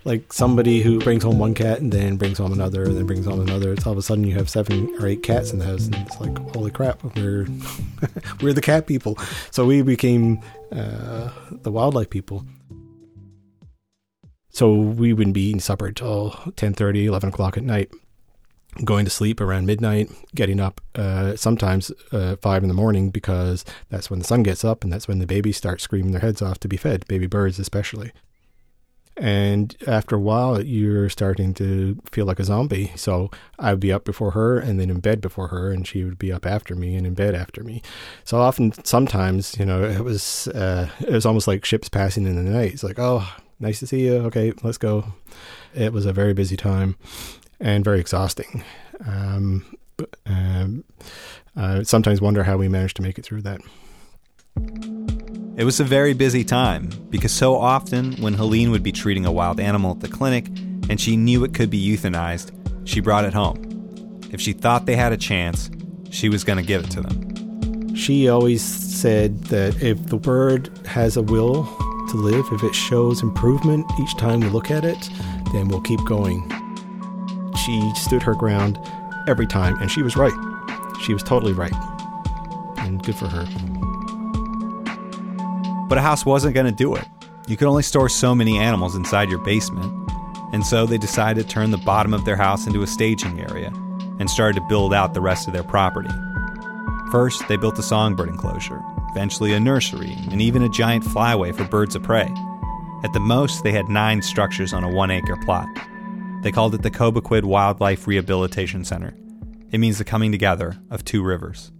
like 0.03 0.33
somebody 0.33 0.81
who 0.81 0.99
brings 0.99 1.23
home 1.23 1.39
one 1.39 1.53
cat 1.53 1.79
and 1.79 1.91
then 1.91 2.17
brings 2.17 2.39
home 2.39 2.51
another 2.51 2.83
and 2.83 2.97
then 2.97 3.05
brings 3.05 3.25
home 3.25 3.39
another. 3.39 3.71
It's 3.71 3.85
all 3.85 3.93
of 3.93 3.97
a 3.97 4.01
sudden 4.01 4.25
you 4.25 4.35
have 4.35 4.49
seven 4.49 4.93
or 4.99 5.07
eight 5.07 5.23
cats 5.23 5.53
in 5.53 5.59
the 5.59 5.65
house, 5.65 5.85
and 5.85 5.95
it's 5.95 6.19
like, 6.19 6.37
holy 6.53 6.71
crap, 6.71 7.03
we're 7.15 7.47
we're 8.41 8.53
the 8.53 8.61
cat 8.61 8.87
people. 8.87 9.17
So 9.51 9.65
we 9.65 9.81
became 9.83 10.41
uh, 10.71 11.29
the 11.49 11.71
wildlife 11.71 12.09
people. 12.09 12.45
So 14.49 14.73
we 14.73 15.13
wouldn't 15.13 15.33
be 15.33 15.47
eating 15.47 15.61
supper 15.61 15.87
until 15.87 16.31
10, 16.57 16.75
11 16.77 17.29
o'clock 17.29 17.55
at 17.55 17.63
night 17.63 17.89
going 18.83 19.05
to 19.05 19.11
sleep 19.11 19.41
around 19.41 19.65
midnight, 19.65 20.09
getting 20.33 20.59
up 20.59 20.81
uh, 20.95 21.35
sometimes 21.35 21.91
uh, 22.11 22.35
five 22.37 22.63
in 22.63 22.69
the 22.69 22.75
morning 22.75 23.09
because 23.09 23.65
that's 23.89 24.09
when 24.09 24.19
the 24.19 24.25
sun 24.25 24.43
gets 24.43 24.63
up 24.63 24.83
and 24.83 24.91
that's 24.91 25.07
when 25.07 25.19
the 25.19 25.27
babies 25.27 25.57
start 25.57 25.81
screaming 25.81 26.11
their 26.11 26.21
heads 26.21 26.41
off 26.41 26.59
to 26.59 26.67
be 26.67 26.77
fed, 26.77 27.05
baby 27.07 27.27
birds 27.27 27.59
especially. 27.59 28.11
And 29.17 29.75
after 29.85 30.15
a 30.15 30.19
while, 30.19 30.61
you're 30.63 31.09
starting 31.09 31.53
to 31.55 32.01
feel 32.09 32.25
like 32.25 32.39
a 32.39 32.45
zombie. 32.45 32.91
So 32.95 33.29
I 33.59 33.71
would 33.71 33.79
be 33.79 33.91
up 33.91 34.05
before 34.05 34.31
her 34.31 34.57
and 34.57 34.79
then 34.79 34.89
in 34.89 34.99
bed 34.99 35.21
before 35.21 35.49
her, 35.49 35.69
and 35.69 35.85
she 35.85 36.03
would 36.03 36.17
be 36.17 36.31
up 36.31 36.45
after 36.45 36.75
me 36.75 36.95
and 36.95 37.05
in 37.05 37.13
bed 37.13 37.35
after 37.35 37.63
me. 37.63 37.81
So 38.23 38.39
often, 38.39 38.71
sometimes, 38.85 39.59
you 39.59 39.65
know, 39.65 39.83
it 39.83 39.99
was 39.99 40.47
uh, 40.47 40.89
it 41.01 41.11
was 41.11 41.25
almost 41.25 41.47
like 41.47 41.65
ships 41.65 41.89
passing 41.89 42.25
in 42.25 42.35
the 42.35 42.49
night. 42.49 42.71
It's 42.73 42.83
like, 42.83 42.99
oh, 42.99 43.27
nice 43.59 43.79
to 43.81 43.87
see 43.87 44.05
you. 44.05 44.15
Okay, 44.27 44.53
let's 44.63 44.77
go. 44.77 45.13
It 45.75 45.93
was 45.93 46.05
a 46.05 46.13
very 46.13 46.33
busy 46.33 46.57
time 46.57 46.95
and 47.61 47.85
very 47.85 47.99
exhausting. 47.99 48.63
Um, 49.07 49.77
um, 50.25 50.83
I 51.55 51.83
sometimes 51.83 52.21
wonder 52.21 52.43
how 52.43 52.57
we 52.57 52.67
managed 52.67 52.97
to 52.97 53.01
make 53.01 53.17
it 53.19 53.23
through 53.23 53.43
that. 53.43 53.61
It 55.57 55.63
was 55.63 55.79
a 55.79 55.83
very 55.83 56.13
busy 56.13 56.43
time 56.43 56.89
because 57.09 57.31
so 57.31 57.55
often 57.55 58.13
when 58.13 58.33
Helene 58.33 58.71
would 58.71 58.83
be 58.83 58.91
treating 58.91 59.25
a 59.25 59.31
wild 59.31 59.59
animal 59.59 59.91
at 59.91 59.99
the 59.99 60.07
clinic 60.07 60.47
and 60.89 60.99
she 60.99 61.15
knew 61.15 61.43
it 61.43 61.53
could 61.53 61.69
be 61.69 61.95
euthanized, 61.95 62.51
she 62.87 62.99
brought 62.99 63.25
it 63.25 63.33
home. 63.33 64.19
If 64.31 64.41
she 64.41 64.53
thought 64.53 64.85
they 64.85 64.95
had 64.95 65.13
a 65.13 65.17
chance, 65.17 65.69
she 66.09 66.29
was 66.29 66.43
going 66.43 66.57
to 66.57 66.63
give 66.63 66.83
it 66.83 66.91
to 66.91 67.01
them. 67.01 67.95
She 67.95 68.29
always 68.29 68.63
said 68.63 69.43
that 69.45 69.81
if 69.83 70.03
the 70.07 70.17
bird 70.17 70.69
has 70.87 71.17
a 71.17 71.21
will 71.21 71.65
to 72.09 72.17
live, 72.17 72.45
if 72.51 72.63
it 72.63 72.73
shows 72.73 73.21
improvement 73.21 73.85
each 74.01 74.17
time 74.17 74.39
we 74.39 74.47
look 74.47 74.71
at 74.71 74.83
it, 74.83 75.09
then 75.53 75.67
we'll 75.67 75.81
keep 75.81 76.03
going 76.05 76.49
she 77.61 77.93
stood 77.95 78.23
her 78.23 78.35
ground 78.35 78.79
every 79.27 79.47
time, 79.47 79.77
and 79.81 79.89
she 79.89 80.01
was 80.01 80.15
right. 80.15 80.33
She 81.01 81.13
was 81.13 81.23
totally 81.23 81.53
right. 81.53 81.73
And 82.77 83.03
good 83.03 83.15
for 83.15 83.27
her. 83.27 83.45
But 85.87 85.97
a 85.97 86.01
house 86.01 86.25
wasn't 86.25 86.53
going 86.53 86.67
to 86.67 86.71
do 86.71 86.95
it. 86.95 87.05
You 87.47 87.57
could 87.57 87.67
only 87.67 87.83
store 87.83 88.09
so 88.09 88.33
many 88.33 88.57
animals 88.57 88.95
inside 88.95 89.29
your 89.29 89.39
basement. 89.39 89.93
And 90.53 90.65
so 90.65 90.85
they 90.85 90.97
decided 90.97 91.43
to 91.43 91.49
turn 91.49 91.71
the 91.71 91.77
bottom 91.77 92.13
of 92.13 92.25
their 92.25 92.35
house 92.35 92.67
into 92.67 92.81
a 92.81 92.87
staging 92.87 93.39
area 93.39 93.73
and 94.19 94.29
started 94.29 94.59
to 94.59 94.67
build 94.67 94.93
out 94.93 95.13
the 95.13 95.21
rest 95.21 95.47
of 95.47 95.53
their 95.53 95.63
property. 95.63 96.09
First, 97.11 97.47
they 97.47 97.57
built 97.57 97.79
a 97.79 97.83
songbird 97.83 98.29
enclosure, 98.29 98.81
eventually 99.11 99.53
a 99.53 99.59
nursery, 99.59 100.15
and 100.29 100.41
even 100.41 100.63
a 100.63 100.69
giant 100.69 101.03
flyway 101.03 101.55
for 101.55 101.65
birds 101.65 101.95
of 101.95 102.03
prey. 102.03 102.33
At 103.03 103.13
the 103.13 103.19
most, 103.19 103.63
they 103.63 103.71
had 103.71 103.89
nine 103.89 104.21
structures 104.21 104.73
on 104.73 104.83
a 104.83 104.89
one 104.89 105.11
acre 105.11 105.37
plot. 105.37 105.67
They 106.41 106.51
called 106.51 106.73
it 106.73 106.81
the 106.81 106.89
Cobequid 106.89 107.43
Wildlife 107.43 108.07
Rehabilitation 108.07 108.83
Center. 108.83 109.13
It 109.71 109.77
means 109.77 109.99
the 109.99 110.03
coming 110.03 110.31
together 110.31 110.75
of 110.89 111.05
two 111.05 111.21
rivers. 111.23 111.71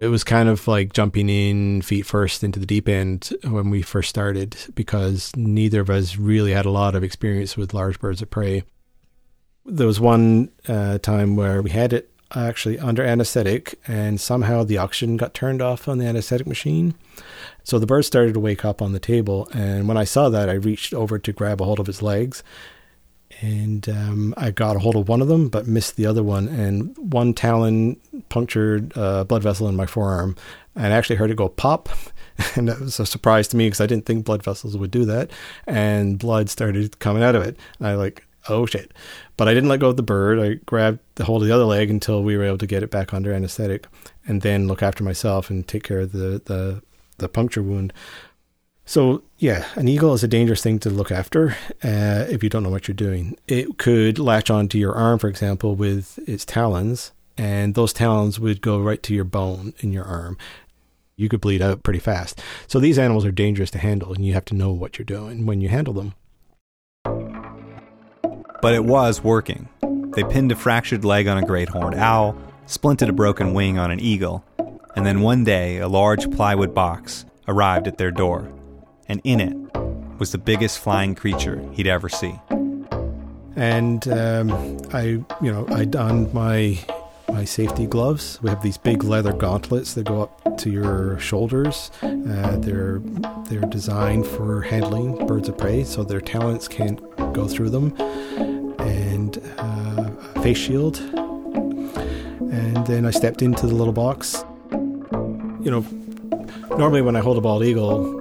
It 0.00 0.08
was 0.08 0.24
kind 0.24 0.48
of 0.48 0.66
like 0.66 0.92
jumping 0.92 1.28
in 1.28 1.82
feet 1.82 2.06
first 2.06 2.42
into 2.42 2.58
the 2.58 2.66
deep 2.66 2.88
end 2.88 3.30
when 3.44 3.70
we 3.70 3.82
first 3.82 4.08
started 4.08 4.56
because 4.74 5.30
neither 5.36 5.80
of 5.80 5.90
us 5.90 6.16
really 6.16 6.52
had 6.52 6.66
a 6.66 6.70
lot 6.70 6.96
of 6.96 7.04
experience 7.04 7.56
with 7.56 7.72
large 7.72 8.00
birds 8.00 8.20
of 8.20 8.30
prey. 8.30 8.64
There 9.64 9.86
was 9.86 10.00
one 10.00 10.50
uh, 10.66 10.98
time 10.98 11.36
where 11.36 11.62
we 11.62 11.70
had 11.70 11.92
it 11.92 12.10
actually 12.34 12.80
under 12.80 13.04
anesthetic, 13.04 13.78
and 13.86 14.20
somehow 14.20 14.64
the 14.64 14.78
oxygen 14.78 15.16
got 15.16 15.34
turned 15.34 15.62
off 15.62 15.88
on 15.88 15.98
the 15.98 16.06
anesthetic 16.06 16.46
machine. 16.46 16.94
So 17.62 17.78
the 17.78 17.86
bird 17.86 18.04
started 18.04 18.34
to 18.34 18.40
wake 18.40 18.64
up 18.64 18.82
on 18.82 18.92
the 18.92 18.98
table, 18.98 19.48
and 19.52 19.86
when 19.86 19.96
I 19.96 20.04
saw 20.04 20.28
that, 20.28 20.48
I 20.48 20.54
reached 20.54 20.92
over 20.92 21.18
to 21.18 21.32
grab 21.32 21.60
a 21.60 21.64
hold 21.64 21.80
of 21.80 21.86
his 21.86 22.02
legs, 22.02 22.42
and 23.40 23.88
um, 23.88 24.34
I 24.36 24.50
got 24.50 24.76
a 24.76 24.78
hold 24.80 24.96
of 24.96 25.08
one 25.08 25.22
of 25.22 25.28
them, 25.28 25.48
but 25.48 25.66
missed 25.66 25.96
the 25.96 26.06
other 26.06 26.22
one. 26.22 26.48
And 26.48 26.96
one 26.98 27.34
talon 27.34 28.00
punctured 28.28 28.92
a 28.96 29.24
blood 29.24 29.42
vessel 29.42 29.68
in 29.68 29.76
my 29.76 29.86
forearm, 29.86 30.36
and 30.74 30.92
I 30.92 30.96
actually 30.96 31.16
heard 31.16 31.30
it 31.30 31.36
go 31.36 31.48
pop. 31.48 31.88
And 32.54 32.68
that 32.68 32.78
was 32.78 33.00
a 33.00 33.04
surprise 33.04 33.48
to 33.48 33.56
me 33.56 33.66
because 33.66 33.80
I 33.80 33.86
didn't 33.86 34.06
think 34.06 34.24
blood 34.24 34.44
vessels 34.44 34.76
would 34.76 34.92
do 34.92 35.04
that. 35.06 35.32
And 35.66 36.20
blood 36.20 36.48
started 36.48 37.00
coming 37.00 37.24
out 37.24 37.34
of 37.34 37.42
it. 37.42 37.58
And 37.80 37.88
I 37.88 37.96
like, 37.96 38.24
oh 38.48 38.64
shit! 38.64 38.92
But 39.36 39.48
I 39.48 39.54
didn't 39.54 39.68
let 39.68 39.80
go 39.80 39.88
of 39.88 39.96
the 39.96 40.04
bird. 40.04 40.38
I 40.38 40.54
grabbed 40.64 41.00
the 41.16 41.24
hold 41.24 41.42
of 41.42 41.48
the 41.48 41.54
other 41.54 41.64
leg 41.64 41.90
until 41.90 42.22
we 42.22 42.36
were 42.36 42.44
able 42.44 42.58
to 42.58 42.66
get 42.68 42.84
it 42.84 42.92
back 42.92 43.12
under 43.12 43.32
anesthetic, 43.32 43.88
and 44.26 44.42
then 44.42 44.68
look 44.68 44.84
after 44.84 45.02
myself 45.02 45.50
and 45.50 45.66
take 45.66 45.82
care 45.82 45.98
of 45.98 46.12
the 46.12 46.40
the, 46.44 46.80
the 47.18 47.28
puncture 47.28 47.62
wound. 47.62 47.92
So, 48.88 49.22
yeah, 49.36 49.66
an 49.74 49.86
eagle 49.86 50.14
is 50.14 50.24
a 50.24 50.28
dangerous 50.28 50.62
thing 50.62 50.78
to 50.78 50.88
look 50.88 51.12
after 51.12 51.50
uh, 51.84 52.24
if 52.30 52.42
you 52.42 52.48
don't 52.48 52.62
know 52.62 52.70
what 52.70 52.88
you're 52.88 52.94
doing. 52.94 53.36
It 53.46 53.76
could 53.76 54.18
latch 54.18 54.48
onto 54.48 54.78
your 54.78 54.94
arm, 54.94 55.18
for 55.18 55.28
example, 55.28 55.74
with 55.74 56.18
its 56.26 56.46
talons, 56.46 57.12
and 57.36 57.74
those 57.74 57.92
talons 57.92 58.40
would 58.40 58.62
go 58.62 58.80
right 58.80 59.02
to 59.02 59.12
your 59.12 59.24
bone 59.24 59.74
in 59.80 59.92
your 59.92 60.04
arm. 60.04 60.38
You 61.16 61.28
could 61.28 61.42
bleed 61.42 61.60
out 61.60 61.82
pretty 61.82 61.98
fast. 61.98 62.40
So, 62.66 62.80
these 62.80 62.98
animals 62.98 63.26
are 63.26 63.30
dangerous 63.30 63.70
to 63.72 63.78
handle, 63.78 64.14
and 64.14 64.24
you 64.24 64.32
have 64.32 64.46
to 64.46 64.54
know 64.54 64.72
what 64.72 64.96
you're 64.96 65.04
doing 65.04 65.44
when 65.44 65.60
you 65.60 65.68
handle 65.68 65.92
them. 65.92 66.14
But 68.62 68.72
it 68.72 68.86
was 68.86 69.22
working. 69.22 69.68
They 70.14 70.24
pinned 70.24 70.50
a 70.50 70.56
fractured 70.56 71.04
leg 71.04 71.28
on 71.28 71.36
a 71.36 71.44
great 71.44 71.68
horned 71.68 71.96
owl, 71.96 72.38
splinted 72.66 73.10
a 73.10 73.12
broken 73.12 73.52
wing 73.52 73.78
on 73.78 73.90
an 73.90 74.00
eagle, 74.00 74.46
and 74.96 75.04
then 75.04 75.20
one 75.20 75.44
day 75.44 75.76
a 75.76 75.88
large 75.88 76.30
plywood 76.30 76.74
box 76.74 77.26
arrived 77.46 77.86
at 77.86 77.98
their 77.98 78.10
door 78.10 78.50
and 79.08 79.20
in 79.24 79.40
it 79.40 79.56
was 80.18 80.32
the 80.32 80.38
biggest 80.38 80.78
flying 80.78 81.14
creature 81.14 81.62
he'd 81.72 81.86
ever 81.86 82.08
see. 82.08 82.38
And 83.56 84.06
um, 84.08 84.78
I, 84.92 85.02
you 85.02 85.52
know, 85.52 85.66
I 85.68 85.84
donned 85.84 86.32
my 86.32 86.78
my 87.30 87.44
safety 87.44 87.86
gloves. 87.86 88.40
We 88.42 88.48
have 88.48 88.62
these 88.62 88.78
big 88.78 89.04
leather 89.04 89.32
gauntlets 89.32 89.94
that 89.94 90.04
go 90.04 90.22
up 90.22 90.58
to 90.58 90.70
your 90.70 91.18
shoulders. 91.18 91.90
Uh, 92.02 92.56
they're 92.58 93.00
they're 93.48 93.68
designed 93.68 94.26
for 94.26 94.62
handling 94.62 95.26
birds 95.26 95.48
of 95.48 95.58
prey, 95.58 95.84
so 95.84 96.04
their 96.04 96.20
talons 96.20 96.68
can't 96.68 97.00
go 97.34 97.46
through 97.46 97.70
them. 97.70 97.94
And 98.80 99.38
uh, 99.58 100.10
a 100.36 100.42
face 100.42 100.58
shield. 100.58 100.98
And 102.50 102.86
then 102.86 103.04
I 103.04 103.10
stepped 103.10 103.42
into 103.42 103.66
the 103.66 103.74
little 103.74 103.92
box. 103.92 104.44
You 104.70 105.70
know, 105.70 105.80
normally 106.78 107.02
when 107.02 107.16
I 107.16 107.20
hold 107.20 107.36
a 107.36 107.40
bald 107.40 107.64
eagle, 107.64 108.17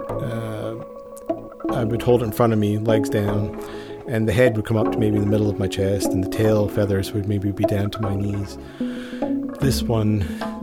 I 1.78 1.84
would 1.84 2.02
hold 2.02 2.24
it 2.24 2.26
in 2.26 2.32
front 2.32 2.54
of 2.54 2.60
me, 2.60 2.80
legs 2.80 3.08
down, 3.08 3.56
and 4.08 4.28
the 4.28 4.34
head 4.34 4.56
would 4.56 4.66
come 4.66 4.78
up 4.78 4.92
to 4.94 4.98
maybe 4.98 5.20
the 5.20 5.28
middle 5.28 5.48
of 5.48 5.60
my 5.60 5.68
chest, 5.68 6.08
and 6.08 6.24
the 6.24 6.30
tail 6.30 6.68
feathers 6.68 7.12
would 7.12 7.28
maybe 7.28 7.52
be 7.52 7.66
down 7.66 7.92
to 7.92 8.02
my 8.02 8.16
knees. 8.16 8.58
This 9.60 9.84
one, 9.84 10.20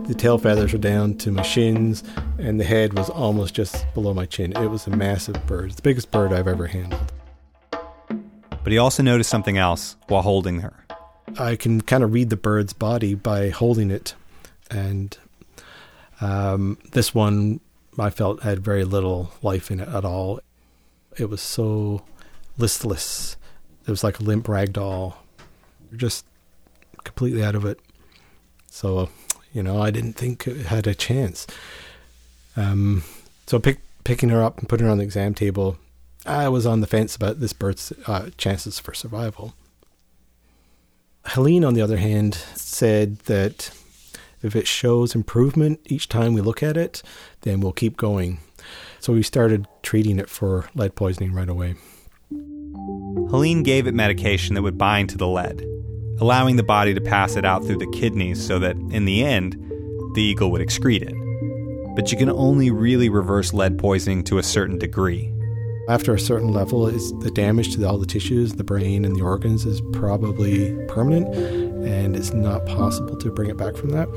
the 0.07 0.13
tail 0.13 0.37
feathers 0.37 0.73
were 0.73 0.77
down 0.77 1.15
to 1.19 1.31
my 1.31 1.41
shins, 1.41 2.03
and 2.37 2.59
the 2.59 2.65
head 2.65 2.97
was 2.97 3.09
almost 3.09 3.53
just 3.53 3.85
below 3.93 4.13
my 4.13 4.25
chin. 4.25 4.51
It 4.57 4.67
was 4.67 4.87
a 4.87 4.89
massive 4.89 5.47
bird, 5.47 5.71
the 5.71 5.81
biggest 5.81 6.11
bird 6.11 6.33
I've 6.33 6.49
ever 6.49 6.67
handled. 6.67 7.13
but 8.63 8.73
he 8.73 8.77
also 8.77 9.01
noticed 9.01 9.29
something 9.29 9.57
else 9.57 9.95
while 10.07 10.23
holding 10.23 10.59
her. 10.59 10.85
I 11.39 11.55
can 11.55 11.79
kind 11.79 12.03
of 12.03 12.11
read 12.11 12.29
the 12.29 12.35
bird's 12.35 12.73
body 12.73 13.13
by 13.15 13.51
holding 13.51 13.89
it, 13.89 14.15
and 14.69 15.17
um, 16.19 16.77
this 16.91 17.15
one 17.15 17.61
I 17.97 18.09
felt 18.09 18.43
had 18.43 18.59
very 18.59 18.83
little 18.83 19.31
life 19.41 19.71
in 19.71 19.79
it 19.79 19.87
at 19.87 20.03
all. 20.03 20.41
It 21.17 21.29
was 21.29 21.41
so 21.41 22.03
listless. 22.57 23.37
It 23.87 23.91
was 23.91 24.03
like 24.03 24.19
a 24.19 24.23
limp 24.23 24.47
rag 24.47 24.73
doll, 24.73 25.23
just 25.95 26.25
completely 27.03 27.43
out 27.43 27.55
of 27.55 27.65
it. 27.65 27.79
So, 28.69 29.09
you 29.53 29.63
know, 29.63 29.81
I 29.81 29.91
didn't 29.91 30.13
think 30.13 30.47
it 30.47 30.65
had 30.65 30.87
a 30.87 30.95
chance. 30.95 31.47
Um, 32.57 33.03
so 33.47 33.59
pick, 33.59 33.79
picking 34.03 34.29
her 34.29 34.43
up 34.43 34.57
and 34.57 34.67
putting 34.67 34.85
her 34.85 34.91
on 34.91 34.97
the 34.97 35.03
exam 35.03 35.33
table, 35.33 35.77
I 36.25 36.49
was 36.49 36.65
on 36.65 36.81
the 36.81 36.87
fence 36.87 37.15
about 37.15 37.39
this 37.39 37.53
bird's 37.53 37.93
uh, 38.07 38.31
chances 38.37 38.79
for 38.79 38.93
survival. 38.93 39.53
Helene, 41.27 41.63
on 41.63 41.73
the 41.73 41.81
other 41.81 41.97
hand, 41.97 42.35
said 42.55 43.19
that 43.19 43.71
if 44.41 44.55
it 44.55 44.67
shows 44.67 45.15
improvement 45.15 45.79
each 45.85 46.09
time 46.09 46.33
we 46.33 46.41
look 46.41 46.61
at 46.61 46.77
it, 46.77 47.01
then 47.41 47.61
we'll 47.61 47.71
keep 47.71 47.97
going. 47.97 48.39
So 49.05 49.13
we 49.13 49.21
started 49.21 49.67
treating 49.83 50.17
it 50.17 50.31
for 50.31 50.67
lead 50.73 50.95
poisoning 50.95 51.31
right 51.31 51.47
away. 51.47 51.75
Helene 53.29 53.61
gave 53.61 53.85
it 53.85 53.93
medication 53.93 54.55
that 54.55 54.63
would 54.63 54.79
bind 54.79 55.11
to 55.11 55.17
the 55.19 55.27
lead, 55.27 55.61
allowing 56.19 56.55
the 56.55 56.63
body 56.63 56.91
to 56.95 56.99
pass 56.99 57.35
it 57.35 57.45
out 57.45 57.63
through 57.63 57.77
the 57.77 57.91
kidneys 57.93 58.43
so 58.43 58.57
that, 58.57 58.75
in 58.89 59.05
the 59.05 59.23
end, 59.23 59.53
the 60.15 60.23
eagle 60.23 60.49
would 60.49 60.61
excrete 60.67 61.03
it. 61.03 61.13
But 61.95 62.11
you 62.11 62.17
can 62.17 62.31
only 62.31 62.71
really 62.71 63.07
reverse 63.07 63.53
lead 63.53 63.77
poisoning 63.77 64.23
to 64.23 64.39
a 64.39 64.43
certain 64.43 64.79
degree. 64.79 65.31
After 65.87 66.15
a 66.15 66.19
certain 66.19 66.51
level, 66.51 66.87
the 66.87 67.29
damage 67.29 67.75
to 67.75 67.87
all 67.87 67.99
the 67.99 68.07
tissues, 68.07 68.53
the 68.53 68.63
brain, 68.63 69.05
and 69.05 69.15
the 69.15 69.21
organs 69.21 69.67
is 69.67 69.81
probably 69.93 70.75
permanent, 70.87 71.27
and 71.85 72.15
it's 72.15 72.33
not 72.33 72.65
possible 72.65 73.15
to 73.17 73.31
bring 73.31 73.51
it 73.51 73.57
back 73.57 73.75
from 73.75 73.91
that. 73.91 74.09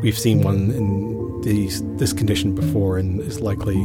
We've 0.00 0.18
seen 0.18 0.40
one 0.40 0.70
in 0.70 1.42
these, 1.42 1.82
this 1.96 2.14
condition 2.14 2.54
before, 2.54 2.96
and 2.96 3.20
it's 3.20 3.40
likely, 3.40 3.76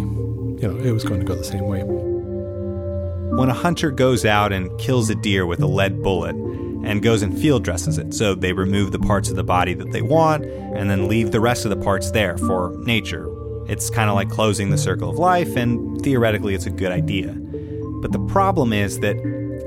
you 0.58 0.68
know, 0.68 0.78
it 0.78 0.92
was 0.92 1.04
going 1.04 1.20
to 1.20 1.26
go 1.26 1.36
the 1.36 1.44
same 1.44 1.66
way. 1.66 1.84
When 1.84 3.50
a 3.50 3.54
hunter 3.54 3.92
goes 3.92 4.26
out 4.26 4.52
and 4.52 4.76
kills 4.80 5.10
a 5.10 5.16
deer 5.16 5.46
with 5.46 5.62
a 5.62 5.68
lead 5.68 6.02
bullet 6.02 6.36
and 6.36 7.04
goes 7.04 7.22
and 7.22 7.38
field 7.38 7.64
dresses 7.64 8.00
it, 8.00 8.14
so 8.14 8.34
they 8.34 8.54
remove 8.54 8.92
the 8.92 9.00
parts 9.00 9.30
of 9.30 9.36
the 9.36 9.44
body 9.44 9.76
that 9.76 9.92
they 9.92 10.02
want 10.02 10.46
and 10.46 10.90
then 10.90 11.08
leave 11.08 11.32
the 11.32 11.40
rest 11.40 11.64
of 11.64 11.70
the 11.70 11.78
parts 11.78 12.10
there 12.12 12.38
for 12.40 12.76
nature. 12.80 13.32
It's 13.68 13.92
kind 13.92 14.10
of 14.10 14.16
like 14.16 14.30
closing 14.30 14.72
the 14.72 14.78
circle 14.78 15.10
of 15.10 15.20
life, 15.20 15.56
and 15.56 16.02
theoretically, 16.02 16.56
it's 16.56 16.66
a 16.66 16.72
good 16.72 16.92
idea. 16.92 17.34
But 18.02 18.12
the 18.12 18.26
problem 18.28 18.74
is 18.74 19.00
that 19.02 19.18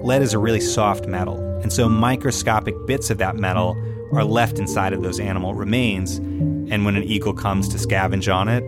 lead 0.03 0.23
is 0.23 0.33
a 0.33 0.39
really 0.39 0.61
soft 0.61 1.07
metal, 1.07 1.39
and 1.61 1.73
so 1.73 1.89
microscopic 1.89 2.75
bits 2.87 3.11
of 3.11 3.19
that 3.19 3.37
metal 3.37 3.77
are 4.13 4.25
left 4.25 4.59
inside 4.59 4.93
of 4.93 5.03
those 5.03 5.21
animal 5.21 5.55
remains, 5.55 6.17
and 6.17 6.85
when 6.85 6.97
an 6.97 7.05
eagle 7.05 7.35
comes 7.35 7.69
to 7.69 7.77
scavenge 7.77 8.35
on 8.35 8.49
it, 8.49 8.65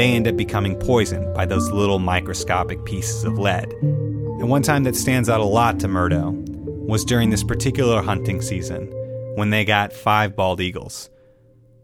they 0.00 0.12
end 0.12 0.26
up 0.26 0.34
becoming 0.34 0.74
poisoned 0.76 1.34
by 1.34 1.44
those 1.44 1.70
little 1.70 1.98
microscopic 1.98 2.82
pieces 2.86 3.22
of 3.24 3.38
lead. 3.38 3.70
And 3.82 4.48
one 4.48 4.62
time 4.62 4.84
that 4.84 4.96
stands 4.96 5.28
out 5.28 5.40
a 5.40 5.44
lot 5.44 5.78
to 5.80 5.88
Murdo 5.88 6.30
was 6.30 7.04
during 7.04 7.28
this 7.28 7.44
particular 7.44 8.00
hunting 8.00 8.40
season 8.40 8.86
when 9.34 9.50
they 9.50 9.62
got 9.62 9.92
five 9.92 10.34
bald 10.34 10.58
eagles 10.58 11.10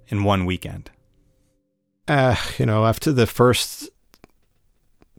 in 0.08 0.24
one 0.24 0.46
weekend. 0.46 0.90
Uh, 2.08 2.36
you 2.56 2.64
know, 2.64 2.86
after 2.86 3.12
the 3.12 3.26
first 3.26 3.90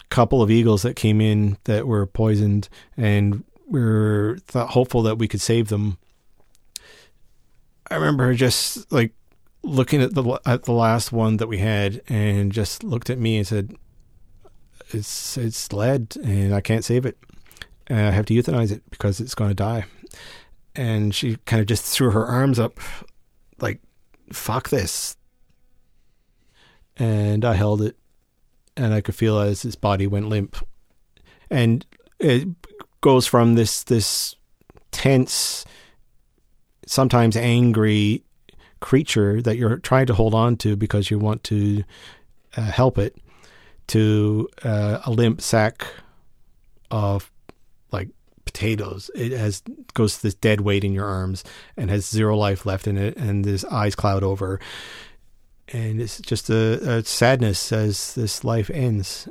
couple 0.10 0.42
of 0.42 0.50
eagles 0.50 0.82
that 0.82 0.96
came 0.96 1.22
in 1.22 1.60
that 1.66 1.86
were 1.86 2.08
poisoned, 2.08 2.68
and 2.98 3.44
we 3.68 3.80
were 3.80 4.40
hopeful 4.56 5.04
that 5.04 5.20
we 5.20 5.28
could 5.28 5.42
save 5.42 5.68
them. 5.68 6.00
I 7.92 7.96
remember 7.98 8.34
just 8.34 8.92
like 8.92 9.14
looking 9.68 10.02
at 10.02 10.14
the 10.14 10.40
at 10.46 10.64
the 10.64 10.72
last 10.72 11.12
one 11.12 11.38
that 11.38 11.48
we 11.48 11.58
had, 11.60 12.02
and 12.08 12.52
just 12.52 12.84
looked 12.84 13.10
at 13.10 13.20
me 13.20 13.38
and 13.38 13.48
said, 13.48 13.76
"It's 14.90 15.38
it's 15.38 15.72
lead, 15.74 16.16
and 16.24 16.56
I 16.56 16.62
can't 16.62 16.86
save 16.86 17.06
it. 17.06 17.18
I 17.90 17.96
have 17.96 18.26
to 18.28 18.34
euthanize 18.34 18.72
it 18.72 18.84
because 18.90 19.20
it's 19.20 19.36
going 19.36 19.52
to 19.52 19.56
die." 19.56 19.86
And 20.76 21.14
she 21.14 21.38
kind 21.46 21.60
of 21.60 21.68
just 21.68 21.84
threw 21.84 22.12
her 22.12 22.26
arms 22.26 22.60
up, 22.60 22.80
like, 23.60 23.82
"Fuck 24.32 24.70
this." 24.70 25.18
And 26.96 27.46
I 27.46 27.54
held 27.54 27.82
it, 27.82 27.98
and 28.76 28.94
I 28.94 29.02
could 29.02 29.16
feel 29.16 29.40
as 29.40 29.66
its 29.66 29.76
body 29.76 30.08
went 30.08 30.30
limp, 30.30 30.58
and 31.50 31.86
it 32.20 32.48
goes 33.02 33.28
from 33.28 33.56
this 33.56 33.84
this 33.84 34.36
tense, 34.92 35.66
sometimes 36.86 37.36
angry 37.36 38.24
creature 38.80 39.42
that 39.42 39.58
you're 39.58 39.78
trying 39.78 40.06
to 40.08 40.14
hold 40.14 40.34
on 40.34 40.58
to 40.58 40.76
because 40.76 41.12
you 41.12 41.20
want 41.20 41.44
to 41.46 41.84
uh, 42.56 42.62
help 42.62 42.98
it 42.98 43.16
to 43.88 44.48
uh, 44.64 45.00
a 45.06 45.12
limp 45.12 45.42
sack 45.42 45.88
of 46.92 47.32
like 47.92 48.10
potatoes. 48.46 49.10
It 49.16 49.32
has 49.32 49.62
goes 49.94 50.18
to 50.18 50.24
this 50.24 50.36
dead 50.36 50.62
weight 50.62 50.84
in 50.84 50.94
your 50.94 51.06
arms 51.06 51.44
and 51.76 51.90
has 51.90 52.08
zero 52.08 52.38
life 52.38 52.66
left 52.66 52.88
in 52.88 52.98
it, 52.98 53.18
and 53.18 53.46
this 53.46 53.64
eyes 53.66 53.96
cloud 53.96 54.24
over, 54.24 54.60
and 55.70 56.02
it's 56.02 56.20
just 56.20 56.50
a, 56.50 56.98
a 56.98 57.04
sadness 57.04 57.72
as 57.72 58.14
this 58.16 58.44
life 58.44 58.70
ends. 58.70 59.28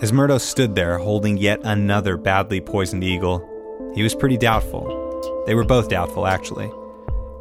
As 0.00 0.12
Murdo 0.12 0.38
stood 0.38 0.74
there 0.74 0.98
holding 0.98 1.36
yet 1.36 1.60
another 1.64 2.16
badly 2.16 2.60
poisoned 2.60 3.02
eagle, 3.02 3.92
he 3.94 4.02
was 4.02 4.14
pretty 4.14 4.36
doubtful. 4.36 5.44
They 5.46 5.54
were 5.54 5.64
both 5.64 5.88
doubtful, 5.88 6.26
actually. 6.26 6.70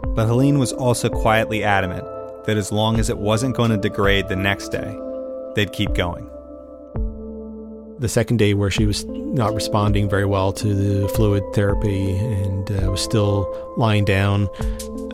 But 0.07 0.27
Helene 0.27 0.59
was 0.59 0.71
also 0.71 1.09
quietly 1.09 1.63
adamant 1.63 2.05
that 2.45 2.57
as 2.57 2.71
long 2.71 2.99
as 2.99 3.09
it 3.09 3.17
wasn't 3.17 3.55
going 3.55 3.71
to 3.71 3.77
degrade 3.77 4.27
the 4.27 4.35
next 4.35 4.69
day, 4.69 4.97
they'd 5.55 5.71
keep 5.71 5.93
going. 5.93 6.29
The 7.99 8.09
second 8.09 8.37
day, 8.37 8.53
where 8.53 8.69
she 8.69 8.85
was 8.85 9.05
not 9.05 9.53
responding 9.53 10.09
very 10.09 10.25
well 10.25 10.51
to 10.53 10.73
the 10.73 11.07
fluid 11.09 11.43
therapy 11.53 12.15
and 12.17 12.69
uh, 12.71 12.91
was 12.91 13.01
still 13.01 13.73
lying 13.77 14.03
down 14.03 14.49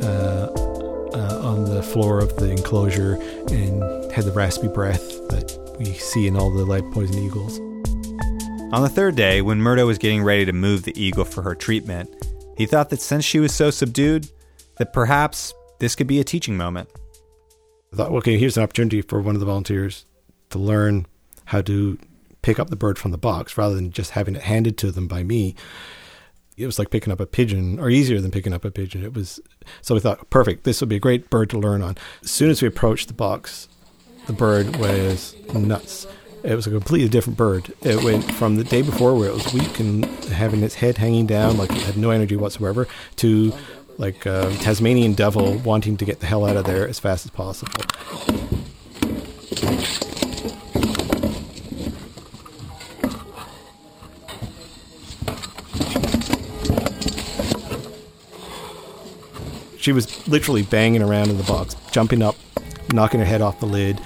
uh, 0.02 0.52
uh, 1.14 1.40
on 1.44 1.66
the 1.66 1.84
floor 1.84 2.20
of 2.20 2.36
the 2.38 2.52
enclosure 2.52 3.14
and 3.52 4.12
had 4.12 4.26
the 4.26 4.32
raspy 4.32 4.68
breath 4.68 5.08
that 5.30 5.76
we 5.78 5.86
see 5.86 6.28
in 6.28 6.36
all 6.36 6.52
the 6.52 6.66
lead 6.66 6.84
poisoned 6.92 7.24
eagles. 7.24 7.60
On 8.72 8.82
the 8.82 8.90
third 8.90 9.16
day, 9.16 9.42
when 9.42 9.60
Murdo 9.60 9.88
was 9.88 9.98
getting 9.98 10.24
ready 10.24 10.46
to 10.46 10.54
move 10.54 10.84
the 10.84 11.00
eagle 11.00 11.26
for 11.26 11.42
her 11.42 11.56
treatment, 11.56 12.10
he 12.58 12.66
thought 12.66 12.90
that 12.90 13.02
since 13.02 13.24
she 13.26 13.40
was 13.40 13.54
so 13.54 13.72
subdued, 13.72 14.30
that 14.80 14.92
perhaps 14.92 15.54
this 15.80 15.96
could 15.96 16.08
be 16.08 16.20
a 16.20 16.24
teaching 16.24 16.58
moment. 16.58 16.90
I 17.94 17.98
thought, 17.98 18.12
okay, 18.12 18.38
here's 18.38 18.58
an 18.58 18.64
opportunity 18.64 19.02
for 19.02 19.22
one 19.22 19.36
of 19.36 19.40
the 19.40 19.46
volunteers 19.46 20.06
to 20.50 20.60
learn 20.60 21.06
how 21.46 21.62
to 21.62 21.98
pick 22.42 22.60
up 22.60 22.70
the 22.70 22.76
bird 22.76 22.98
from 22.98 23.12
the 23.12 23.18
box 23.18 23.58
rather 23.58 23.76
than 23.76 23.92
just 23.92 24.12
having 24.12 24.36
it 24.36 24.44
handed 24.44 24.78
to 24.80 24.92
them 24.92 25.08
by 25.08 25.24
me. 25.24 25.56
It 26.58 26.66
was 26.66 26.78
like 26.78 26.90
picking 26.90 27.14
up 27.14 27.20
a 27.20 27.26
pigeon, 27.26 27.80
or 27.80 27.90
easier 27.90 28.20
than 28.20 28.32
picking 28.32 28.54
up 28.54 28.66
a 28.66 28.72
pigeon. 28.72 29.04
It 29.04 29.14
was 29.14 29.40
so 29.82 29.96
we 29.96 30.02
thought, 30.02 30.30
perfect, 30.30 30.66
this 30.66 30.82
would 30.82 30.90
be 30.90 30.98
a 30.98 31.00
great 31.00 31.30
bird 31.30 31.50
to 31.52 31.60
learn 31.60 31.82
on. 31.82 31.98
As 32.24 32.32
soon 32.32 32.50
as 32.50 32.62
we 32.62 32.68
approached 32.68 33.08
the 33.08 33.14
box, 33.14 33.70
the 34.28 34.34
bird 34.34 34.76
was 34.76 35.36
nuts. 35.54 36.06
It 36.44 36.56
was 36.56 36.68
a 36.68 36.72
completely 36.72 37.10
different 37.10 37.38
bird. 37.38 37.74
It 37.82 38.04
went 38.04 38.30
from 38.34 38.56
the 38.56 38.64
day 38.64 38.82
before 38.82 39.16
where 39.16 39.30
it 39.30 39.34
was 39.34 39.54
weak 39.54 39.80
and 39.80 40.06
having 40.26 40.64
its 40.64 40.76
head 40.76 40.98
hanging 40.98 41.26
down, 41.26 41.58
like 41.58 41.72
it 41.72 41.82
had 41.82 41.98
no 41.98 42.12
energy 42.12 42.36
whatsoever, 42.36 42.88
to 43.18 43.54
like 44.00 44.26
a 44.26 44.56
Tasmanian 44.62 45.14
devil 45.14 45.56
wanting 45.58 45.98
to 45.98 46.06
get 46.06 46.22
the 46.22 46.26
hell 46.26 46.46
out 46.46 46.56
of 46.56 46.64
there 46.64 46.88
as 46.88 47.00
fast 47.00 47.26
as 47.26 47.32
possible. 47.32 47.84
She 59.78 59.92
was 59.92 60.28
literally 60.28 60.64
banging 60.64 61.02
around 61.02 61.30
in 61.30 61.38
the 61.38 61.44
box, 61.44 61.76
jumping 61.92 62.22
up, 62.22 62.36
knocking 62.94 63.20
her 63.20 63.26
head 63.26 63.42
off 63.42 63.60
the 63.60 63.66
lid, 63.66 64.00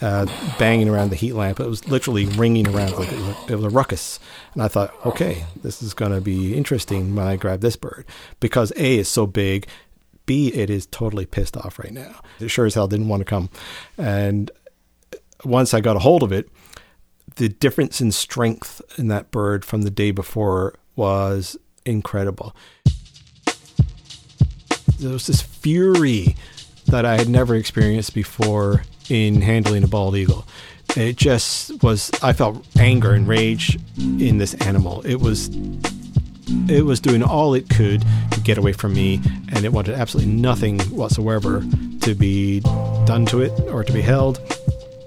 uh, 0.00 0.26
banging 0.58 0.88
around 0.88 1.10
the 1.10 1.16
heat 1.16 1.34
lamp. 1.34 1.60
It 1.60 1.66
was 1.66 1.86
literally 1.88 2.26
ringing 2.26 2.66
around 2.68 2.92
like 2.92 3.12
it 3.12 3.18
was, 3.18 3.50
it 3.50 3.54
was 3.56 3.64
a 3.64 3.70
ruckus. 3.70 4.18
And 4.54 4.62
I 4.62 4.68
thought, 4.68 4.94
okay, 5.04 5.44
this 5.62 5.82
is 5.82 5.94
going 5.94 6.12
to 6.12 6.20
be 6.20 6.54
interesting 6.54 7.14
when 7.14 7.26
I 7.26 7.36
grab 7.36 7.60
this 7.60 7.76
bird 7.76 8.06
because 8.40 8.72
A 8.76 8.98
is 8.98 9.08
so 9.08 9.26
big, 9.26 9.66
B 10.26 10.48
it 10.48 10.70
is 10.70 10.86
totally 10.86 11.26
pissed 11.26 11.56
off 11.56 11.78
right 11.78 11.92
now. 11.92 12.20
It 12.40 12.48
sure 12.48 12.66
as 12.66 12.74
hell 12.74 12.88
didn't 12.88 13.08
want 13.08 13.20
to 13.20 13.24
come. 13.24 13.50
And 13.98 14.50
once 15.44 15.74
I 15.74 15.80
got 15.80 15.96
a 15.96 16.00
hold 16.00 16.22
of 16.22 16.32
it, 16.32 16.48
the 17.36 17.48
difference 17.48 18.00
in 18.00 18.12
strength 18.12 18.80
in 18.98 19.08
that 19.08 19.30
bird 19.30 19.64
from 19.64 19.82
the 19.82 19.90
day 19.90 20.10
before 20.10 20.74
was 20.96 21.56
incredible. 21.84 22.54
There 24.98 25.10
was 25.12 25.26
this 25.26 25.42
fury 25.42 26.36
that 26.86 27.04
I 27.04 27.16
had 27.16 27.28
never 27.28 27.54
experienced 27.54 28.14
before 28.14 28.84
in 29.08 29.40
handling 29.40 29.84
a 29.84 29.88
bald 29.88 30.16
eagle. 30.16 30.46
It 30.96 31.16
just 31.16 31.82
was, 31.82 32.10
I 32.22 32.32
felt 32.32 32.66
anger 32.78 33.12
and 33.12 33.26
rage 33.26 33.78
in 33.98 34.38
this 34.38 34.54
animal. 34.54 35.00
It 35.06 35.16
was 35.16 35.50
it 36.68 36.84
was 36.84 37.00
doing 37.00 37.22
all 37.22 37.54
it 37.54 37.68
could 37.68 38.04
to 38.30 38.40
get 38.40 38.58
away 38.58 38.72
from 38.72 38.92
me, 38.92 39.20
and 39.52 39.64
it 39.64 39.72
wanted 39.72 39.94
absolutely 39.94 40.32
nothing 40.32 40.80
whatsoever 40.90 41.64
to 42.00 42.14
be 42.14 42.60
done 43.06 43.24
to 43.26 43.40
it 43.40 43.52
or 43.68 43.84
to 43.84 43.92
be 43.92 44.00
held. 44.00 44.38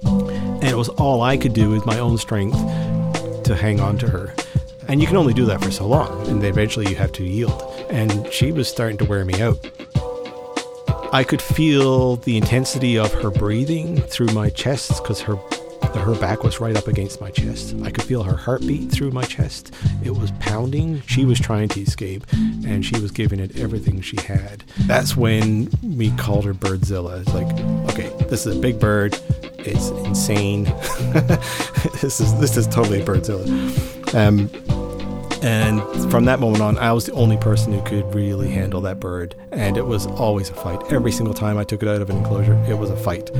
And 0.03 0.63
it 0.63 0.77
was 0.77 0.89
all 0.89 1.21
I 1.21 1.37
could 1.37 1.53
do 1.53 1.69
with 1.69 1.85
my 1.85 1.99
own 1.99 2.17
strength 2.17 2.57
to 3.43 3.55
hang 3.55 3.79
on 3.79 3.97
to 3.99 4.09
her. 4.09 4.33
And 4.87 5.01
you 5.01 5.07
can 5.07 5.17
only 5.17 5.33
do 5.33 5.45
that 5.45 5.63
for 5.63 5.71
so 5.71 5.87
long, 5.87 6.27
and 6.27 6.43
eventually 6.43 6.89
you 6.89 6.95
have 6.95 7.11
to 7.13 7.23
yield. 7.23 7.61
And 7.89 8.31
she 8.31 8.51
was 8.51 8.67
starting 8.67 8.97
to 8.99 9.05
wear 9.05 9.25
me 9.25 9.41
out. 9.41 9.57
I 11.11 11.23
could 11.23 11.41
feel 11.41 12.17
the 12.17 12.37
intensity 12.37 12.97
of 12.97 13.13
her 13.13 13.31
breathing 13.31 14.01
through 14.01 14.33
my 14.33 14.49
chest 14.49 15.01
because 15.01 15.21
her 15.21 15.37
her 15.97 16.15
back 16.19 16.43
was 16.43 16.59
right 16.59 16.75
up 16.75 16.87
against 16.87 17.21
my 17.21 17.31
chest. 17.31 17.75
I 17.83 17.89
could 17.89 18.03
feel 18.03 18.23
her 18.23 18.35
heartbeat 18.35 18.91
through 18.91 19.11
my 19.11 19.23
chest. 19.23 19.73
It 20.03 20.11
was 20.11 20.31
pounding. 20.39 21.01
She 21.07 21.25
was 21.25 21.39
trying 21.39 21.69
to 21.69 21.81
escape, 21.81 22.25
and 22.33 22.85
she 22.85 22.99
was 22.99 23.11
giving 23.11 23.39
it 23.39 23.57
everything 23.57 24.01
she 24.01 24.17
had. 24.21 24.63
That's 24.81 25.15
when 25.15 25.69
we 25.81 26.11
called 26.11 26.45
her 26.45 26.53
Birdzilla. 26.53 27.21
It's 27.21 27.33
like, 27.33 27.47
okay, 27.91 28.09
this 28.27 28.45
is 28.45 28.57
a 28.57 28.59
big 28.59 28.79
bird. 28.79 29.17
It's 29.59 29.89
insane. 29.89 30.63
this 32.01 32.19
is 32.19 32.37
this 32.39 32.57
is 32.57 32.67
totally 32.67 33.01
Birdzilla. 33.01 33.45
Um, 34.13 34.49
and 35.45 35.79
from 36.09 36.25
that 36.25 36.39
moment 36.39 36.63
on, 36.63 36.75
I 36.79 36.91
was 36.91 37.05
the 37.05 37.11
only 37.11 37.37
person 37.37 37.71
who 37.71 37.81
could 37.83 38.15
really 38.15 38.49
handle 38.49 38.81
that 38.81 38.99
bird. 38.99 39.35
And 39.51 39.77
it 39.77 39.85
was 39.85 40.07
always 40.07 40.49
a 40.49 40.55
fight. 40.55 40.91
Every 40.91 41.11
single 41.11 41.35
time 41.35 41.59
I 41.59 41.63
took 41.63 41.83
it 41.83 41.87
out 41.87 42.01
of 42.01 42.09
an 42.09 42.17
enclosure, 42.17 42.55
it 42.67 42.73
was 42.73 42.89
a 42.89 42.97
fight. 42.97 43.31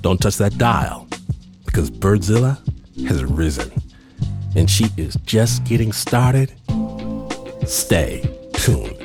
Don't 0.00 0.18
touch 0.22 0.38
that 0.38 0.56
dial 0.56 1.06
because 1.66 1.90
Birdzilla 1.90 2.56
has 3.06 3.22
risen 3.24 3.77
and 4.58 4.68
she 4.68 4.86
is 4.96 5.14
just 5.24 5.62
getting 5.64 5.92
started. 5.92 6.52
Stay 7.64 8.28
tuned. 8.54 8.96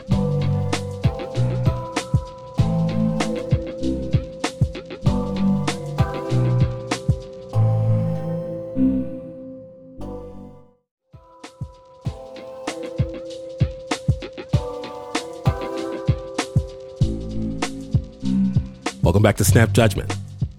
Welcome 19.04 19.22
back 19.22 19.38
to 19.38 19.44
Snap 19.44 19.72
Judgment 19.72 20.12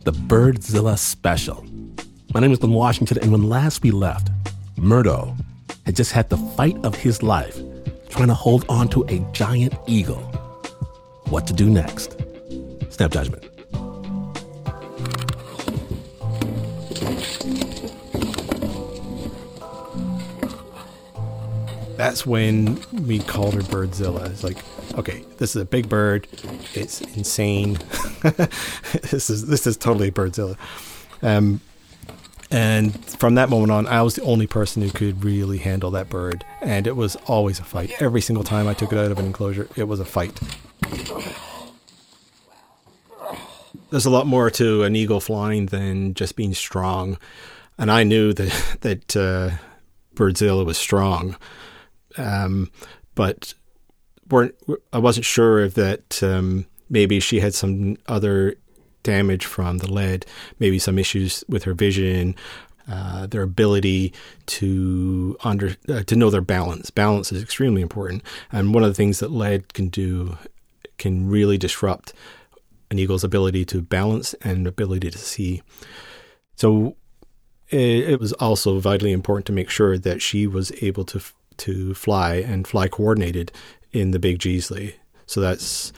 the 0.04 0.12
Birdzilla 0.12 0.98
Special. 0.98 1.64
My 2.34 2.40
name 2.40 2.52
is 2.52 2.58
Glynn 2.58 2.74
Washington, 2.74 3.18
and 3.22 3.32
when 3.32 3.48
last 3.48 3.82
we 3.82 3.90
left, 3.90 4.28
Murdo 4.84 5.34
had 5.86 5.96
just 5.96 6.12
had 6.12 6.28
the 6.28 6.36
fight 6.36 6.76
of 6.84 6.94
his 6.94 7.22
life 7.22 7.58
trying 8.10 8.28
to 8.28 8.34
hold 8.34 8.66
on 8.68 8.86
to 8.88 9.02
a 9.04 9.18
giant 9.32 9.72
eagle. 9.86 10.20
What 11.30 11.46
to 11.46 11.54
do 11.54 11.70
next? 11.70 12.20
Snap 12.90 13.10
judgment. 13.10 13.42
That's 21.96 22.26
when 22.26 22.78
we 22.92 23.20
called 23.20 23.54
her 23.54 23.62
Birdzilla. 23.62 24.30
It's 24.30 24.44
like, 24.44 24.58
okay, 24.98 25.24
this 25.38 25.56
is 25.56 25.62
a 25.62 25.64
big 25.64 25.88
bird. 25.88 26.28
It's 26.74 27.00
insane. 27.00 27.78
this 29.10 29.30
is 29.30 29.46
this 29.46 29.66
is 29.66 29.78
totally 29.78 30.10
Birdzilla. 30.10 30.58
Um, 31.22 31.62
and 32.50 32.94
from 33.04 33.34
that 33.36 33.48
moment 33.48 33.72
on, 33.72 33.86
I 33.86 34.02
was 34.02 34.14
the 34.16 34.22
only 34.22 34.46
person 34.46 34.82
who 34.82 34.90
could 34.90 35.24
really 35.24 35.58
handle 35.58 35.90
that 35.92 36.08
bird, 36.08 36.44
and 36.60 36.86
it 36.86 36.96
was 36.96 37.16
always 37.26 37.58
a 37.58 37.64
fight. 37.64 37.92
Every 38.00 38.20
single 38.20 38.44
time 38.44 38.66
I 38.68 38.74
took 38.74 38.92
it 38.92 38.98
out 38.98 39.10
of 39.10 39.18
an 39.18 39.26
enclosure, 39.26 39.68
it 39.76 39.84
was 39.84 40.00
a 40.00 40.04
fight. 40.04 40.38
There's 43.90 44.06
a 44.06 44.10
lot 44.10 44.26
more 44.26 44.50
to 44.50 44.82
an 44.82 44.96
eagle 44.96 45.20
flying 45.20 45.66
than 45.66 46.14
just 46.14 46.36
being 46.36 46.54
strong, 46.54 47.18
and 47.78 47.90
I 47.90 48.02
knew 48.02 48.32
that 48.32 48.76
that 48.80 49.16
uh, 49.16 49.56
Birdzilla 50.14 50.64
was 50.64 50.78
strong, 50.78 51.36
um, 52.16 52.70
but 53.14 53.54
weren't 54.30 54.54
I 54.92 54.98
wasn't 54.98 55.26
sure 55.26 55.60
if 55.60 55.74
that 55.74 56.22
um, 56.22 56.66
maybe 56.88 57.20
she 57.20 57.40
had 57.40 57.54
some 57.54 57.96
other 58.06 58.56
damage 59.04 59.44
from 59.46 59.78
the 59.78 59.90
lead, 59.90 60.26
maybe 60.58 60.80
some 60.80 60.98
issues 60.98 61.44
with 61.48 61.62
her 61.62 61.74
vision, 61.74 62.34
uh, 62.90 63.26
their 63.26 63.42
ability 63.42 64.12
to 64.46 65.36
under 65.44 65.76
uh, 65.88 66.02
to 66.02 66.16
know 66.16 66.30
their 66.30 66.40
balance. 66.40 66.90
Balance 66.90 67.30
is 67.32 67.42
extremely 67.42 67.80
important, 67.80 68.22
and 68.50 68.74
one 68.74 68.82
of 68.82 68.90
the 68.90 68.94
things 68.94 69.20
that 69.20 69.30
lead 69.30 69.72
can 69.72 69.88
do 69.88 70.36
can 70.98 71.28
really 71.28 71.56
disrupt 71.56 72.12
an 72.90 72.98
eagle's 72.98 73.24
ability 73.24 73.64
to 73.64 73.80
balance 73.80 74.34
and 74.42 74.66
ability 74.66 75.10
to 75.10 75.18
see. 75.18 75.62
So 76.56 76.96
it, 77.70 78.10
it 78.10 78.20
was 78.20 78.32
also 78.34 78.78
vitally 78.78 79.12
important 79.12 79.46
to 79.46 79.52
make 79.52 79.70
sure 79.70 79.96
that 79.98 80.20
she 80.20 80.46
was 80.46 80.70
able 80.82 81.04
to 81.06 81.20
to 81.56 81.94
fly 81.94 82.34
and 82.36 82.66
fly 82.66 82.88
coordinated 82.88 83.52
in 83.92 84.10
the 84.10 84.18
big 84.18 84.38
Geesley. 84.38 84.94
So 85.26 85.40
that's 85.40 85.92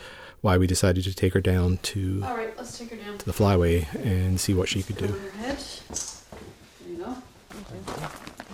why 0.46 0.56
we 0.56 0.66
decided 0.68 1.02
to 1.02 1.12
take 1.12 1.34
her 1.34 1.40
down 1.40 1.76
to, 1.78 2.22
All 2.24 2.36
right, 2.36 2.56
let's 2.56 2.78
take 2.78 2.90
her 2.90 2.96
down. 2.96 3.18
to 3.18 3.26
the 3.26 3.32
flyway 3.32 3.92
and 4.04 4.38
see 4.40 4.54
what 4.54 4.68
she 4.68 4.80
could 4.80 4.96
do. 4.96 5.06
Over 5.06 5.18
her 5.18 5.30
head. 5.38 5.58
There 5.58 6.88
you 6.88 6.96
go. 6.98 7.16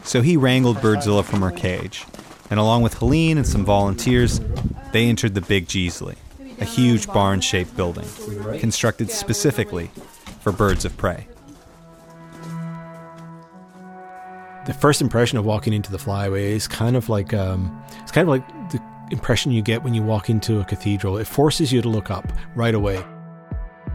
So 0.03 0.23
he 0.23 0.39
wrangled 0.39 0.79
Birdzilla 0.79 1.23
from 1.23 1.43
her 1.43 1.51
cage, 1.51 2.07
and 2.49 2.59
along 2.59 2.81
with 2.81 2.95
Helene 2.95 3.37
and 3.37 3.47
some 3.47 3.67
volunteers, 3.67 4.41
they 4.93 5.07
entered 5.07 5.35
the 5.35 5.43
Big 5.43 5.67
Geesley, 5.67 6.17
a 6.61 6.65
huge 6.65 7.07
barn 7.09 7.43
shaped 7.43 7.77
building 7.77 8.09
constructed 8.59 9.11
specifically 9.11 9.91
for 10.41 10.51
birds 10.51 10.87
of 10.87 10.97
prey. 10.97 11.29
The 14.65 14.73
first 14.73 15.03
impression 15.03 15.37
of 15.37 15.45
walking 15.45 15.75
into 15.75 15.93
the 15.93 15.99
flyway 15.99 16.53
is 16.53 16.67
kind 16.69 16.97
of 16.97 17.11
like 17.11 17.35
um, 17.35 17.85
it's 18.01 18.13
kind 18.13 18.27
of 18.27 18.31
like 18.31 18.49
the 18.71 18.81
impression 19.13 19.53
you 19.53 19.63
get 19.63 19.85
when 19.85 19.95
you 19.95 20.03
walk 20.03 20.29
into 20.29 20.61
a 20.61 20.65
cathedral. 20.65 21.19
It 21.19 21.27
forces 21.27 21.73
you 21.73 21.83
to 21.83 21.89
look 21.89 22.11
up 22.11 22.33
right 22.57 22.75
away. 22.75 23.05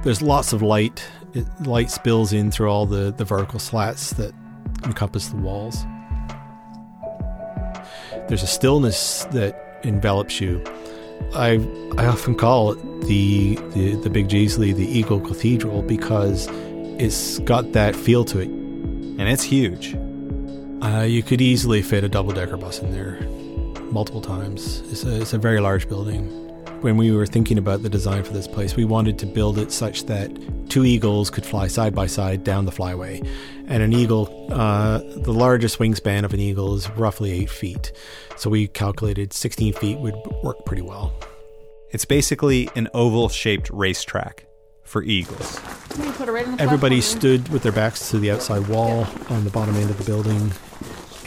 There's 0.03 0.21
lots 0.21 0.53
of 0.53 0.61
light. 0.61 1.03
It, 1.33 1.45
light 1.65 1.91
spills 1.91 2.31
in 2.31 2.51
through 2.51 2.69
all 2.69 2.85
the, 2.85 3.11
the 3.11 3.25
vertical 3.25 3.59
slats 3.59 4.11
that 4.13 4.33
encompass 4.85 5.27
the 5.29 5.37
walls. 5.37 5.85
There's 8.27 8.43
a 8.43 8.47
stillness 8.47 9.25
that 9.31 9.79
envelops 9.83 10.39
you. 10.39 10.63
I 11.33 11.53
I 11.97 12.05
often 12.05 12.35
call 12.35 12.73
it 12.73 13.01
the 13.07 13.55
the, 13.73 13.95
the 13.95 14.09
Big 14.09 14.27
Geesley 14.27 14.75
the 14.75 14.85
Eagle 14.85 15.19
Cathedral 15.19 15.81
because 15.81 16.47
it's 16.99 17.39
got 17.39 17.71
that 17.71 17.95
feel 17.95 18.23
to 18.25 18.39
it. 18.39 18.49
And 18.49 19.21
it's 19.21 19.43
huge. 19.43 19.95
Uh, 20.81 21.01
you 21.01 21.23
could 21.23 21.41
easily 21.41 21.81
fit 21.81 22.03
a 22.03 22.09
double 22.09 22.33
decker 22.33 22.57
bus 22.57 22.79
in 22.79 22.91
there 22.91 23.17
multiple 23.91 24.21
times. 24.21 24.81
It's 24.91 25.03
a, 25.03 25.21
it's 25.21 25.33
a 25.33 25.37
very 25.37 25.59
large 25.59 25.87
building. 25.87 26.25
When 26.81 26.97
we 26.97 27.11
were 27.11 27.25
thinking 27.25 27.57
about 27.57 27.81
the 27.81 27.89
design 27.89 28.23
for 28.23 28.33
this 28.33 28.47
place, 28.47 28.75
we 28.75 28.85
wanted 28.85 29.17
to 29.19 29.25
build 29.25 29.57
it 29.57 29.71
such 29.71 30.05
that 30.05 30.29
two 30.69 30.85
eagles 30.85 31.29
could 31.29 31.45
fly 31.45 31.67
side 31.67 31.95
by 31.95 32.05
side 32.05 32.43
down 32.43 32.65
the 32.65 32.71
flyway. 32.71 33.27
And 33.67 33.81
an 33.81 33.93
eagle, 33.93 34.47
uh, 34.51 34.99
the 34.99 35.33
largest 35.33 35.79
wingspan 35.79 36.23
of 36.23 36.33
an 36.33 36.39
eagle 36.39 36.75
is 36.75 36.89
roughly 36.91 37.31
eight 37.31 37.49
feet. 37.49 37.91
So 38.35 38.49
we 38.49 38.67
calculated 38.67 39.33
16 39.33 39.73
feet 39.73 39.97
would 39.97 40.15
work 40.43 40.65
pretty 40.65 40.83
well. 40.83 41.13
It's 41.89 42.05
basically 42.05 42.69
an 42.75 42.89
oval 42.93 43.29
shaped 43.29 43.69
racetrack 43.71 44.45
for 44.83 45.03
eagles. 45.03 45.59
Put 45.89 46.27
her 46.27 46.31
right 46.31 46.47
on 46.47 46.57
the 46.57 46.63
Everybody 46.63 47.01
stood 47.01 47.49
with 47.49 47.63
their 47.63 47.71
backs 47.71 48.09
to 48.11 48.19
the 48.19 48.31
outside 48.31 48.67
wall 48.67 49.07
on 49.29 49.43
the 49.43 49.49
bottom 49.49 49.75
end 49.75 49.89
of 49.89 49.97
the 49.97 50.03
building, 50.03 50.51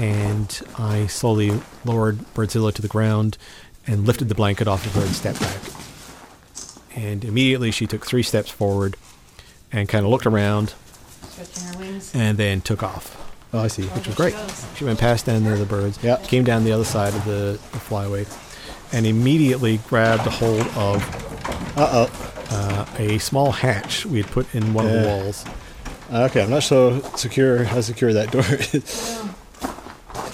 and 0.01 0.63
I 0.79 1.07
slowly 1.09 1.61
lowered 1.85 2.19
Birdzilla 2.35 2.73
to 2.75 2.83
the 2.83 2.89
ground 2.89 3.37
and 3.87 4.07
lifted 4.07 4.29
the 4.29 4.35
blanket 4.35 4.67
off 4.67 4.87
of 4.87 4.95
her 4.95 5.03
and 5.03 5.11
stepped 5.11 5.41
back. 5.41 5.61
And 6.97 7.25
immediately 7.25 7.71
she 7.71 7.87
took 7.87 8.07
three 8.07 8.23
steps 8.23 8.51
forward 8.51 8.97
and 9.71 9.89
kind 9.89 10.05
of 10.05 10.11
looked 10.11 10.27
around 10.27 10.75
Stretching 11.29 11.65
her 11.65 11.79
wings. 11.79 12.15
and 12.15 12.39
then 12.39 12.61
took 12.61 12.83
off. 12.83 13.17
Oh, 13.53 13.61
I 13.61 13.67
see, 13.69 13.83
which 13.89 14.07
was 14.07 14.15
great. 14.17 14.35
she 14.77 14.85
went 14.85 14.99
past 15.01 15.27
down 15.27 15.45
there 15.45 15.57
the 15.57 15.67
birds, 15.67 15.99
yeah, 16.03 16.17
came 16.19 16.45
down 16.45 16.65
the 16.65 16.73
other 16.73 16.85
side 16.85 17.15
of 17.15 17.25
the, 17.25 17.59
the 17.73 17.79
flyway, 17.79 18.27
and 18.93 19.07
immediately 19.07 19.79
grabbed 19.89 20.27
a 20.27 20.31
hold 20.31 20.67
of. 20.77 21.05
Uh 21.77 22.07
oh. 22.09 22.47
uh, 22.51 22.87
a 22.99 23.19
small 23.19 23.51
hatch 23.53 24.07
we 24.07 24.23
had 24.23 24.31
put 24.31 24.53
in 24.55 24.73
one 24.73 24.87
of 24.87 24.93
the 24.93 25.07
walls, 25.07 25.45
Okay, 26.13 26.43
I'm 26.43 26.51
not 26.51 26.63
so 26.65 27.01
secure 27.17 27.63
how 27.65 27.81
secure 27.83 28.13
that 28.15 28.31
door 28.33 28.43
is. 28.73 29.21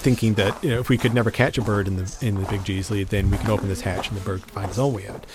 Thinking 0.07 0.35
that 0.35 0.63
you 0.63 0.71
know, 0.71 0.79
if 0.79 0.89
we 0.89 0.97
could 0.97 1.13
never 1.13 1.33
catch 1.33 1.59
a 1.59 1.63
bird 1.63 1.89
in 1.89 1.97
the 1.97 2.17
in 2.21 2.37
the 2.37 2.49
big 2.49 2.61
Jeesley, 2.61 3.05
then 3.05 3.29
we 3.29 3.39
can 3.39 3.51
open 3.51 3.69
this 3.69 3.81
hatch 3.81 4.09
and 4.09 4.17
the 4.17 4.25
bird 4.25 4.41
can 4.43 4.51
find 4.51 4.79
own 4.79 4.93
way 4.93 5.09
out. 5.09 5.27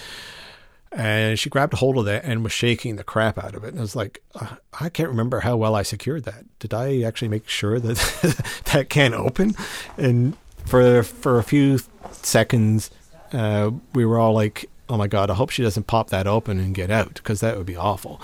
And 0.94 1.38
she 1.38 1.50
grabbed 1.50 1.74
a 1.74 1.76
hold 1.76 1.98
of 1.98 2.06
that 2.06 2.24
and 2.24 2.42
was 2.42 2.54
shaking 2.54 2.96
the 2.96 3.04
crap 3.04 3.38
out 3.38 3.54
of 3.54 3.66
it. 3.66 3.70
And 3.70 3.80
I 3.80 3.82
was 3.82 3.98
like, 3.98 4.24
uh, 4.34 4.56
I 4.80 4.88
can't 4.88 5.10
remember 5.10 5.42
how 5.42 5.58
well 5.58 5.76
I 5.76 5.84
secured 5.84 6.24
that. 6.24 6.46
Did 6.60 6.74
I 6.74 7.02
actually 7.02 7.28
make 7.28 7.50
sure 7.50 7.82
that 7.82 8.62
that 8.72 8.88
can 8.88 9.14
open? 9.14 9.56
And 9.98 10.38
for 10.66 11.04
for 11.04 11.38
a 11.38 11.44
few 11.44 11.80
seconds, 12.14 12.92
uh, 13.34 13.72
we 13.94 14.06
were 14.06 14.20
all 14.20 14.32
like, 14.34 14.70
"Oh 14.88 14.96
my 14.96 15.08
god, 15.08 15.30
I 15.30 15.34
hope 15.34 15.50
she 15.50 15.64
doesn't 15.64 15.88
pop 15.88 16.12
that 16.12 16.28
open 16.28 16.62
and 16.62 16.74
get 16.74 16.90
out 16.90 17.16
because 17.16 17.42
that 17.42 17.58
would 17.58 17.66
be 17.66 17.76
awful." 17.76 18.22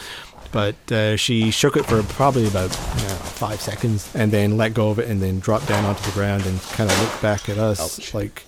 But 0.52 0.92
uh, 0.92 1.18
she 1.18 1.52
shook 1.52 1.76
it 1.78 1.86
for 1.86 2.02
probably 2.04 2.48
about 2.48 2.72
I 2.72 2.98
don't 2.98 3.08
know, 3.10 3.16
five 3.16 3.62
seconds 3.62 4.14
and 4.16 4.32
then 4.32 4.58
let 4.58 4.74
go 4.74 4.90
of 4.90 5.00
it 5.00 5.08
and 5.10 5.22
then 5.22 5.40
dropped 5.40 5.68
down 5.68 5.86
onto 5.86 6.02
the 6.04 6.12
ground 6.12 6.46
and 6.46 6.60
kind 6.62 6.90
of 6.90 7.00
looked 7.02 7.22
back 7.22 7.50
at 7.50 7.58
us 7.58 8.00
Ouch. 8.00 8.14
like, 8.14 8.44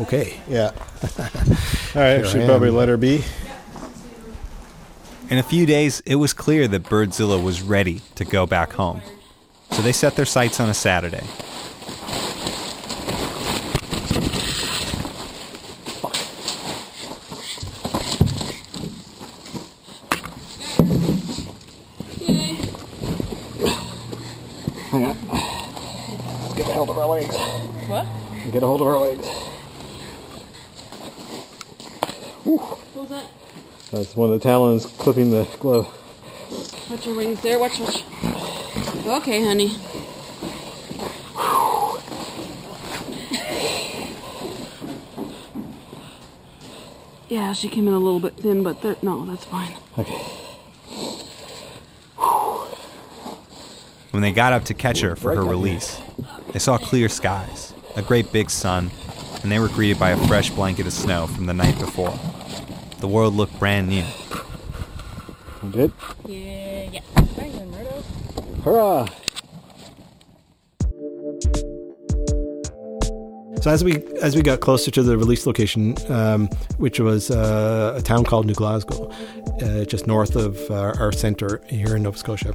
"Okay." 0.00 0.40
Yeah. 0.48 0.70
All 1.18 2.02
right, 2.02 2.16
Here 2.16 2.24
should 2.26 2.42
I 2.42 2.46
probably 2.46 2.68
am. 2.68 2.76
let 2.76 2.88
her 2.88 2.96
be. 2.96 3.22
In 5.28 5.38
a 5.38 5.42
few 5.42 5.66
days, 5.66 6.00
it 6.06 6.16
was 6.16 6.32
clear 6.32 6.68
that 6.68 6.84
Birdzilla 6.84 7.42
was 7.42 7.60
ready 7.60 8.00
to 8.14 8.24
go 8.24 8.46
back 8.46 8.72
home. 8.74 9.02
So 9.72 9.82
they 9.82 9.92
set 9.92 10.14
their 10.14 10.24
sights 10.24 10.60
on 10.60 10.68
a 10.68 10.74
Saturday. 10.74 11.24
Get 26.56 26.66
a 26.68 26.72
hold 26.72 26.90
of 26.90 26.98
our 26.98 27.08
legs. 27.08 27.36
What? 28.46 28.52
Get 28.52 28.62
a 28.62 28.66
hold 28.66 28.80
of 28.80 28.86
our 28.86 28.98
legs. 28.98 29.26
What 32.44 32.78
was 32.94 33.08
that? 33.08 33.26
That's 33.90 34.14
one 34.14 34.32
of 34.32 34.38
the 34.40 34.42
talons 34.42 34.86
clipping 34.86 35.32
the 35.32 35.48
glove. 35.58 35.92
Watch 36.88 37.06
your 37.06 37.16
wings 37.16 37.40
there. 37.40 37.58
Watch, 37.58 37.80
watch. 37.80 38.04
Okay, 39.04 39.44
honey. 39.44 39.76
Yeah, 47.28 47.52
she 47.52 47.68
came 47.68 47.88
in 47.88 47.94
a 47.94 47.98
little 47.98 48.20
bit 48.20 48.36
thin, 48.36 48.62
but 48.62 48.80
there, 48.82 48.94
no, 49.02 49.26
that's 49.26 49.44
fine. 49.44 49.74
Okay. 49.98 50.22
When 54.12 54.22
they 54.22 54.30
got 54.30 54.52
up 54.52 54.64
to 54.66 54.74
catch 54.74 55.00
her 55.00 55.16
for 55.16 55.34
her 55.34 55.44
release, 55.44 56.00
they 56.52 56.60
saw 56.60 56.78
clear 56.78 57.08
skies, 57.08 57.74
a 57.96 58.02
great 58.02 58.30
big 58.32 58.50
sun, 58.50 58.90
and 59.42 59.50
they 59.50 59.58
were 59.58 59.68
greeted 59.68 59.98
by 59.98 60.10
a 60.10 60.26
fresh 60.28 60.50
blanket 60.50 60.86
of 60.86 60.92
snow 60.92 61.26
from 61.26 61.46
the 61.46 61.54
night 61.54 61.78
before. 61.78 62.18
The 63.00 63.08
world 63.08 63.34
looked 63.34 63.58
brand 63.58 63.88
new. 63.88 64.04
You 65.62 65.70
did? 65.70 65.92
Yeah, 66.26 66.90
yeah. 66.92 67.00
Thank 67.00 67.54
you, 67.54 67.66
Murdo. 67.66 68.04
Hurrah! 68.62 69.08
So 73.62 73.70
as 73.72 73.82
we 73.82 73.96
as 74.22 74.36
we 74.36 74.42
got 74.42 74.60
closer 74.60 74.92
to 74.92 75.02
the 75.02 75.18
release 75.18 75.44
location, 75.44 75.96
um, 76.08 76.46
which 76.78 77.00
was 77.00 77.32
uh, 77.32 77.94
a 77.96 78.02
town 78.02 78.24
called 78.24 78.46
New 78.46 78.54
Glasgow, 78.54 79.10
uh, 79.60 79.84
just 79.84 80.06
north 80.06 80.36
of 80.36 80.58
uh, 80.70 80.94
our 81.00 81.10
centre 81.10 81.60
here 81.68 81.96
in 81.96 82.04
Nova 82.04 82.16
Scotia, 82.16 82.50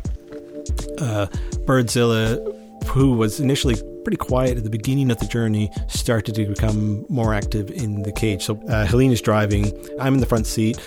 uh, 1.00 1.28
Birdzilla, 1.66 2.40
who 2.86 3.12
was 3.18 3.42
initially 3.42 3.76
pretty 4.04 4.18
quiet 4.18 4.58
at 4.58 4.64
the 4.64 4.70
beginning 4.70 5.12
of 5.12 5.20
the 5.20 5.26
journey, 5.28 5.72
started 5.88 6.36
to 6.36 6.46
become 6.46 7.06
more 7.10 7.34
active 7.34 7.70
in 7.72 8.04
the 8.04 8.12
cage. 8.12 8.44
So 8.44 8.62
uh, 8.68 8.86
Helene 8.86 9.12
is 9.12 9.22
driving, 9.22 9.72
I'm 10.00 10.16
in 10.16 10.20
the 10.20 10.26
front 10.26 10.48
seat, 10.48 10.80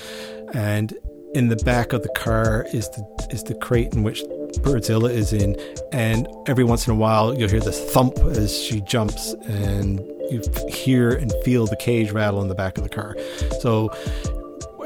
and 0.52 0.94
in 1.34 1.48
the 1.48 1.56
back 1.56 1.92
of 1.92 2.02
the 2.02 2.08
car 2.10 2.64
is 2.72 2.88
the 2.90 3.28
is 3.30 3.42
the 3.42 3.54
crate 3.54 3.92
in 3.92 4.04
which 4.04 4.22
Birdzilla 4.60 5.10
is 5.10 5.32
in, 5.32 5.56
and 5.92 6.28
every 6.46 6.64
once 6.64 6.86
in 6.86 6.92
a 6.92 6.96
while 6.96 7.36
you'll 7.36 7.48
hear 7.48 7.60
this 7.60 7.80
thump 7.92 8.18
as 8.18 8.56
she 8.56 8.80
jumps, 8.82 9.34
and 9.46 9.98
you 10.30 10.40
hear 10.68 11.10
and 11.10 11.32
feel 11.44 11.66
the 11.66 11.76
cage 11.76 12.12
rattle 12.12 12.40
in 12.40 12.48
the 12.48 12.54
back 12.54 12.78
of 12.78 12.84
the 12.84 12.88
car. 12.88 13.16
So 13.60 13.90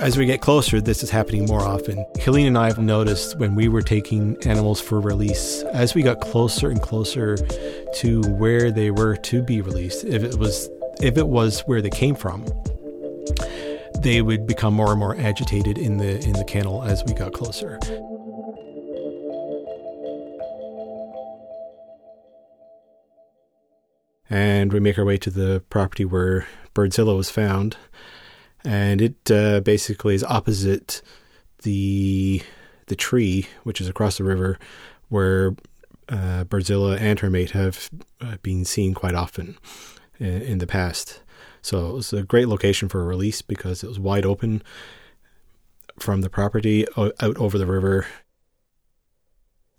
as 0.01 0.17
we 0.17 0.27
get 0.27 0.41
closer, 0.41 0.81
this 0.81 1.03
is 1.03 1.11
happening 1.11 1.47
more 1.47 1.63
often. 1.63 2.05
Helene 2.21 2.47
and 2.47 2.59
I 2.59 2.67
have 2.67 2.79
noticed 2.79 3.39
when 3.39 3.55
we 3.55 3.69
were 3.69 3.83
taking 3.83 4.37
animals 4.47 4.81
for 4.81 5.01
release, 5.01 5.63
as 5.73 5.95
we 5.95 6.03
got 6.03 6.21
closer 6.21 6.71
and 6.71 6.81
closer 6.81 7.37
to 7.97 8.23
where 8.23 8.71
they 8.71 8.91
were 8.91 9.17
to 9.17 9.43
be 9.43 9.61
released, 9.61 10.05
if 10.05 10.23
it 10.23 10.37
was 10.39 10.69
if 11.01 11.17
it 11.17 11.29
was 11.29 11.61
where 11.61 11.81
they 11.81 11.91
came 11.91 12.15
from, 12.15 12.45
they 14.03 14.23
would 14.23 14.47
become 14.47 14.75
more 14.75 14.91
and 14.91 14.99
more 14.99 15.17
agitated 15.17 15.79
in 15.79 15.99
the 15.99 16.19
in 16.25 16.33
the 16.33 16.45
kennel 16.45 16.83
as 16.85 17.03
we 17.05 17.15
got 17.15 17.33
closer. 17.33 17.79
And 24.31 24.73
we 24.73 24.81
make 24.81 24.99
our 24.99 25.05
way 25.05 25.17
to 25.19 25.31
the 25.31 25.63
property 25.71 26.05
where 26.05 26.47
Birdzilla 26.75 27.17
was 27.17 27.31
found, 27.31 27.77
and 28.65 29.01
it 29.01 29.31
uh, 29.31 29.61
basically 29.61 30.15
is 30.15 30.25
opposite 30.25 31.03
the 31.63 32.43
the 32.87 32.97
tree, 32.97 33.47
which 33.65 33.81
is 33.81 33.89
across 33.89 34.19
the 34.19 34.25
river, 34.25 34.59
where 35.09 35.55
uh, 36.09 36.45
Birdzilla 36.45 36.99
and 36.99 37.21
her 37.21 37.31
mate 37.31 37.51
have 37.51 37.91
uh, 38.21 38.37
been 38.43 38.65
seen 38.65 38.95
quite 38.95 39.15
often 39.15 39.59
in, 40.19 40.43
in 40.43 40.59
the 40.59 40.67
past. 40.67 41.21
So 41.61 41.89
it 41.91 41.95
was 41.95 42.13
a 42.13 42.23
great 42.23 42.49
location 42.49 42.89
for 42.89 43.03
a 43.03 43.07
release 43.07 43.43
because 43.43 43.83
it 43.83 43.89
was 43.89 43.99
wide 43.99 44.25
open 44.25 44.63
from 45.99 46.23
the 46.23 46.31
property 46.31 46.87
out 46.97 47.37
over 47.37 47.59
the 47.59 47.67
river. 47.67 48.07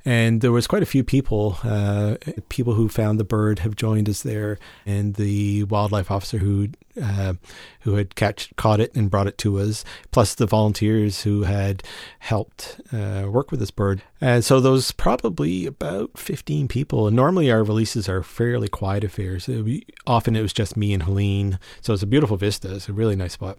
And 0.06 0.40
there 0.40 0.54
was 0.54 0.66
quite 0.66 0.82
a 0.82 0.88
few 0.88 1.04
people. 1.04 1.58
Uh, 1.62 2.16
people 2.48 2.74
who 2.74 2.88
found 2.88 3.20
the 3.20 3.26
bird 3.26 3.60
have 3.60 3.76
joined 3.76 4.08
us 4.08 4.24
there, 4.24 4.58
and 4.86 5.16
the 5.16 5.66
wildlife 5.66 6.10
officer 6.10 6.38
who 6.38 6.70
uh, 7.02 7.34
who 7.82 7.96
had 7.96 8.16
catch, 8.16 8.50
caught 8.56 8.80
it 8.80 8.96
and 8.96 9.12
brought 9.12 9.28
it 9.28 9.38
to 9.40 9.60
us, 9.60 9.86
plus 10.12 10.36
the 10.36 10.46
volunteers 10.46 11.24
who 11.24 11.44
had 11.44 11.84
helped 12.20 12.80
uh, 12.94 13.26
work 13.30 13.52
with 13.52 13.60
this 13.60 13.72
bird. 13.72 14.02
And 14.22 14.44
so 14.44 14.60
those 14.60 14.92
probably 14.94 15.66
about 15.66 16.18
fifteen 16.18 16.68
people. 16.68 17.08
And 17.08 17.16
normally 17.16 17.52
our 17.52 17.64
releases 17.64 18.08
are 18.08 18.24
fairly 18.24 18.70
quiet 18.70 19.04
affairs. 19.04 19.48
Be- 19.48 19.86
often 20.08 20.36
it 20.36 20.42
was 20.42 20.54
just 20.54 20.78
me 20.78 20.94
and 20.94 21.04
Helene, 21.04 21.60
so 21.82 21.94
it's 21.94 22.04
a 22.04 22.08
beautiful 22.08 22.38
vista. 22.38 22.74
It's 22.76 22.90
a 22.90 22.94
really 22.94 23.18
nice 23.18 23.34
spot. 23.34 23.58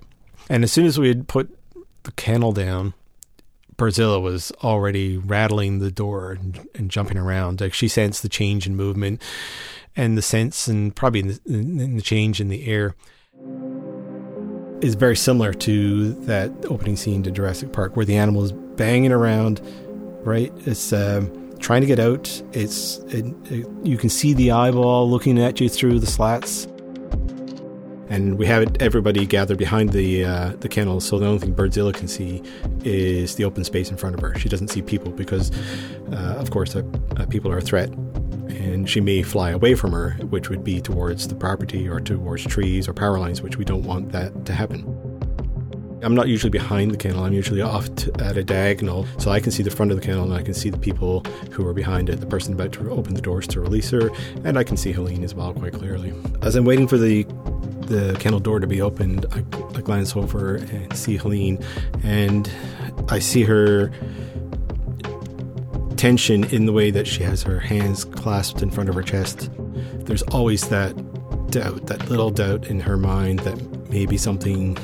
And 0.49 0.65
as 0.65 0.73
soon 0.73 0.87
as 0.87 0.99
we 0.99 1.09
had 1.09 1.29
put 1.29 1.55
the 2.05 2.13
kennel 2.13 2.53
down, 2.53 2.95
Birdzilla 3.81 4.21
was 4.21 4.53
already 4.63 5.17
rattling 5.17 5.79
the 5.79 5.91
door 5.91 6.33
and, 6.33 6.69
and 6.75 6.91
jumping 6.91 7.17
around. 7.17 7.63
Like 7.63 7.73
she 7.73 7.89
sensed 7.89 8.23
the 8.23 8.29
change 8.29 8.67
in 8.67 8.77
movement 8.77 9.23
and 9.97 10.19
the 10.19 10.23
sense 10.23 10.69
and 10.69 10.95
probably 10.95 11.21
in 11.21 11.29
the, 11.29 11.41
in 11.47 11.97
the 11.97 12.03
change 12.03 12.41
in 12.41 12.49
the 12.49 12.67
air 12.67 12.95
is 14.83 14.95
very 14.95 15.17
similar 15.17 15.55
to 15.55 16.13
that 16.25 16.51
opening 16.67 16.97
scene 16.97 17.23
to 17.23 17.31
Jurassic 17.31 17.73
Park 17.73 17.97
where 17.97 18.05
the 18.05 18.17
animal 18.17 18.45
is 18.45 18.53
banging 18.53 19.13
around, 19.13 19.61
right? 20.25 20.53
It's 20.67 20.93
um, 20.93 21.57
trying 21.59 21.81
to 21.81 21.87
get 21.87 21.99
out. 21.99 22.43
It's 22.53 22.99
it, 23.09 23.25
it, 23.51 23.67
you 23.83 23.97
can 23.97 24.11
see 24.11 24.35
the 24.35 24.51
eyeball 24.51 25.09
looking 25.09 25.39
at 25.39 25.59
you 25.59 25.71
through 25.71 26.01
the 26.01 26.07
slats. 26.07 26.67
And 28.11 28.39
we 28.39 28.47
have 28.47 28.77
everybody 28.81 29.25
gathered 29.25 29.57
behind 29.57 29.91
the 29.91 30.25
uh, 30.25 30.53
the 30.59 30.69
kennel, 30.69 31.01
so 31.01 31.21
the 31.21 31.27
only 31.27 31.39
thing 31.39 31.55
Birdzilla 31.55 31.95
can 31.95 32.09
see 32.09 32.43
is 32.85 33.37
the 33.37 33.45
open 33.45 33.63
space 33.63 33.89
in 33.91 33.97
front 33.97 34.17
of 34.17 34.21
her. 34.21 34.35
She 34.37 34.49
doesn't 34.49 34.69
see 34.69 34.83
people 34.83 35.13
because, 35.13 35.53
uh, 36.13 36.35
of 36.37 36.51
course, 36.51 36.75
uh, 36.75 36.83
uh, 37.17 37.27
people 37.27 37.53
are 37.53 37.59
a 37.59 37.63
threat, 37.63 37.89
and 37.89 38.91
she 38.91 39.01
may 39.01 39.23
fly 39.23 39.51
away 39.51 39.77
from 39.77 39.93
her, 39.93 40.11
which 40.29 40.51
would 40.51 40.65
be 40.65 40.81
towards 40.81 41.29
the 41.29 41.37
property 41.37 41.89
or 41.89 42.01
towards 42.01 42.45
trees 42.45 42.89
or 42.89 42.95
power 42.95 43.19
lines, 43.19 43.43
which 43.43 43.57
we 43.57 43.65
don't 43.65 43.85
want 43.85 44.11
that 44.11 44.45
to 44.45 44.53
happen. 44.53 45.10
I'm 46.03 46.15
not 46.15 46.29
usually 46.29 46.51
behind 46.51 46.91
the 46.93 46.97
kennel. 46.97 47.25
I'm 47.25 47.33
usually 47.33 47.61
off 47.61 47.89
at 48.19 48.37
a 48.37 48.43
diagonal, 48.43 49.07
so 49.19 49.31
I 49.31 49.41
can 49.41 49.53
see 49.53 49.63
the 49.63 49.71
front 49.71 49.91
of 49.91 50.01
the 50.01 50.07
kennel 50.07 50.25
and 50.25 50.33
I 50.33 50.43
can 50.43 50.55
see 50.55 50.71
the 50.71 50.79
people 50.79 51.21
who 51.51 51.67
are 51.67 51.75
behind 51.75 52.09
it, 52.09 52.21
the 52.21 52.27
person 52.27 52.55
about 52.55 52.73
to 52.73 52.91
open 52.91 53.15
the 53.15 53.21
doors 53.21 53.47
to 53.49 53.61
release 53.61 53.91
her, 53.91 54.11
and 54.45 54.59
I 54.59 54.65
can 54.65 54.77
see 54.77 54.93
Helene 54.93 55.23
as 55.25 55.35
well 55.35 55.53
quite 55.53 55.75
clearly. 55.75 56.15
As 56.43 56.57
I'm 56.57 56.65
waiting 56.65 56.89
for 56.89 56.99
the 56.99 57.25
the 57.91 58.17
kennel 58.21 58.39
door 58.39 58.61
to 58.61 58.69
be 58.69 58.81
opened, 58.81 59.27
I, 59.33 59.39
I 59.77 59.81
glance 59.81 60.15
over 60.15 60.57
and 60.57 60.97
see 60.97 61.17
Helene, 61.17 61.59
and 62.05 62.49
I 63.09 63.19
see 63.19 63.43
her 63.43 63.91
tension 65.97 66.45
in 66.45 66.67
the 66.67 66.73
way 66.73 66.91
that 66.91 67.07
she 67.07 67.25
has 67.25 67.43
her 67.43 67.59
hands 67.59 68.05
clasped 68.05 68.63
in 68.63 68.71
front 68.71 68.89
of 68.89 68.95
her 68.95 69.03
chest. 69.03 69.51
There's 70.07 70.23
always 70.23 70.69
that 70.69 70.95
doubt, 71.51 71.89
that 71.89 72.09
little 72.09 72.31
doubt 72.31 72.69
in 72.69 72.81
her 72.81 72.97
mind 72.97 73.41
that 73.41 73.91
maybe 73.91 74.17
something 74.17 74.79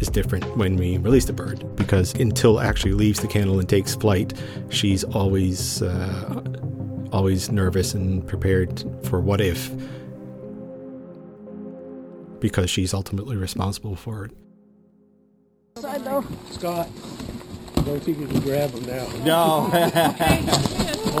is 0.00 0.08
different 0.08 0.56
when 0.56 0.76
we 0.76 0.98
release 0.98 1.24
the 1.24 1.32
bird 1.32 1.64
because 1.76 2.14
until 2.14 2.60
actually 2.60 2.92
leaves 2.92 3.20
the 3.20 3.26
kennel 3.26 3.58
and 3.58 3.68
takes 3.68 3.94
flight, 3.94 4.32
she's 4.70 5.04
always 5.04 5.82
uh, 5.82 6.42
always 7.12 7.50
nervous 7.50 7.94
and 7.94 8.26
prepared 8.26 8.84
for 9.04 9.20
what 9.20 9.40
if 9.40 9.70
because 12.40 12.70
she's 12.70 12.94
ultimately 12.94 13.36
responsible 13.36 13.96
for 13.96 14.26
it. 14.26 14.32
Scott, 16.50 16.88
I 17.76 17.80
don't 17.82 18.00
think 18.00 18.18
you 18.18 18.26
can 18.26 18.40
grab 18.40 18.70
him 18.70 18.86
now. 18.86 19.06
No. 19.24 19.70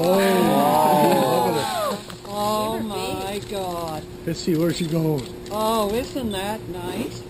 Oh 0.00 2.17
Oh, 2.40 2.78
my 2.80 3.40
god. 3.50 4.04
Let's 4.24 4.38
see 4.40 4.56
where 4.56 4.72
she 4.72 4.86
goes. 4.86 5.28
Oh, 5.50 5.92
isn't 5.92 6.30
that 6.32 6.60
nice? 6.68 7.22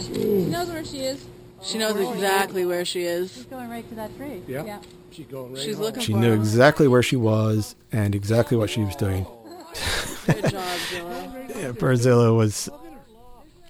She 0.00 0.46
knows 0.46 0.68
where 0.70 0.84
she 0.84 0.98
is. 1.00 1.24
She 1.62 1.78
knows 1.78 1.94
oh, 1.96 2.12
exactly 2.12 2.64
where 2.64 2.84
she 2.84 3.02
is. 3.04 3.32
She's 3.34 3.44
going 3.44 3.68
right 3.68 3.86
to 3.88 3.94
that 3.96 4.16
tree. 4.16 4.42
Yeah. 4.46 4.78
She's 5.10 5.26
going 5.26 5.52
right 5.52 5.62
She's 5.62 5.74
home. 5.76 5.84
looking 5.84 6.02
She 6.02 6.14
knew 6.14 6.32
him. 6.32 6.40
exactly 6.40 6.88
where 6.88 7.02
she 7.02 7.16
was 7.16 7.76
and 7.92 8.14
exactly 8.14 8.56
what 8.56 8.70
she 8.70 8.82
was 8.82 8.96
doing. 8.96 9.26
Oh. 9.28 9.72
Good 10.26 10.50
job, 10.50 10.78
Zilla. 10.90 11.30
Yeah, 11.54 11.70
Birdzilla 11.72 12.34
was 12.36 12.68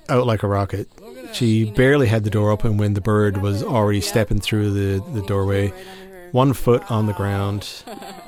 out 0.09 0.27
like 0.27 0.43
a 0.43 0.49
rocket. 0.49 0.89
She 1.33 1.71
barely 1.73 2.07
had 2.07 2.25
the 2.25 2.31
door 2.31 2.51
open 2.51 2.77
when 2.79 2.95
the 2.95 3.01
bird 3.01 3.39
was 3.39 3.63
already 3.63 4.01
stepping 4.01 4.41
through 4.41 4.71
the, 4.73 5.05
the 5.13 5.23
doorway, 5.27 5.71
Right 5.71 5.75
under 6.03 6.15
her. 6.15 6.29
one 6.33 6.53
foot 6.55 6.91
on 6.91 7.07
the 7.07 7.13
ground, 7.13 7.69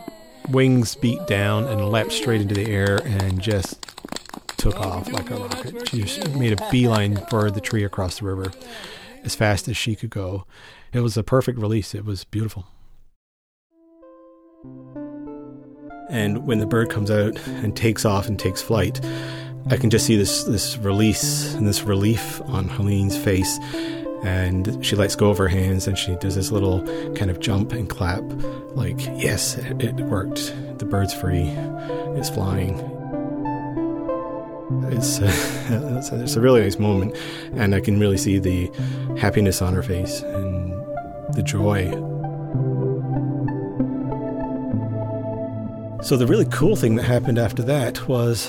wings 0.51 0.95
beat 0.95 1.27
down 1.27 1.65
and 1.65 1.89
leapt 1.89 2.13
straight 2.13 2.41
into 2.41 2.55
the 2.55 2.67
air 2.71 3.01
and 3.05 3.41
just 3.41 3.85
took 4.57 4.79
off 4.81 5.11
like 5.13 5.31
a 5.31 5.37
rocket. 5.37 5.89
She 5.89 6.03
just 6.03 6.35
made 6.35 6.59
a 6.59 6.71
beeline 6.71 7.17
for 7.29 7.51
the 7.51 7.61
tree 7.61 7.85
across 7.85 8.19
the 8.19 8.27
river 8.27 8.53
as 9.25 9.35
fast 9.35 9.69
as 9.69 9.77
she 9.77 9.95
could 9.95 10.11
go. 10.11 10.45
It 10.93 11.01
was 11.01 11.17
a 11.17 11.23
perfect 11.23 11.59
release. 11.59 11.95
It 11.95 12.05
was 12.05 12.25
beautiful. 12.25 12.67
And 16.09 16.47
when 16.47 16.59
the 16.59 16.67
bird 16.67 16.91
comes 16.91 17.11
out 17.11 17.37
and 17.47 17.77
takes 17.77 18.05
off 18.05 18.29
and 18.29 18.39
takes 18.39 18.63
flight, 18.63 19.01
I 19.69 19.77
can 19.77 19.91
just 19.91 20.07
see 20.07 20.17
this 20.17 20.45
this 20.45 20.79
release 20.79 21.55
and 21.55 21.67
this 21.67 21.83
relief 21.83 22.41
on 22.43 22.69
Helene's 22.69 23.17
face. 23.17 23.59
And 24.27 24.85
she 24.85 24.97
lets 24.97 25.15
go 25.15 25.31
of 25.31 25.39
her 25.39 25.47
hands 25.47 25.87
and 25.87 25.97
she 25.97 26.17
does 26.17 26.35
this 26.35 26.51
little 26.51 26.83
kind 27.15 27.31
of 27.31 27.39
jump 27.39 27.73
and 27.73 27.89
clap, 27.89 28.25
like, 28.75 28.99
yes, 29.15 29.57
it, 29.57 29.95
worked. 30.01 30.53
The 30.79 30.85
bird's 30.85 31.15
free. 31.15 31.45
It's 32.19 32.29
flying. 32.29 32.81
It's, 34.91 35.19
it's, 35.23 36.11
a, 36.11 36.23
it's 36.23 36.35
a 36.35 36.41
really 36.41 36.61
nice 36.61 36.81
moment. 36.81 37.17
And 37.55 37.73
I 37.73 37.81
can 37.81 38.01
really 38.01 38.19
see 38.19 38.41
the 38.41 38.69
happiness 39.17 39.63
on 39.63 39.75
her 39.75 39.83
face 39.83 40.23
and 40.23 40.73
the 41.35 41.45
joy 41.45 41.93
So 46.07 46.17
the 46.17 46.27
really 46.29 46.45
cool 46.45 46.77
thing 46.77 46.95
that 46.97 47.03
happened 47.03 47.37
after 47.37 47.65
that 47.65 48.07
was 48.07 48.49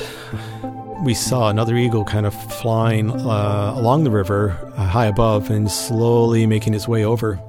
we 1.04 1.14
saw 1.14 1.50
another 1.50 1.76
eagle 1.76 2.04
kind 2.04 2.26
of 2.26 2.34
flying 2.54 3.12
uh, 3.12 3.74
along 3.76 4.04
the 4.04 4.12
river 4.12 4.58
uh, 4.76 4.86
high 4.86 5.06
above 5.06 5.50
and 5.50 5.70
slowly 5.70 6.46
making 6.46 6.74
its 6.74 6.88
way 6.88 7.04
over. 7.06 7.40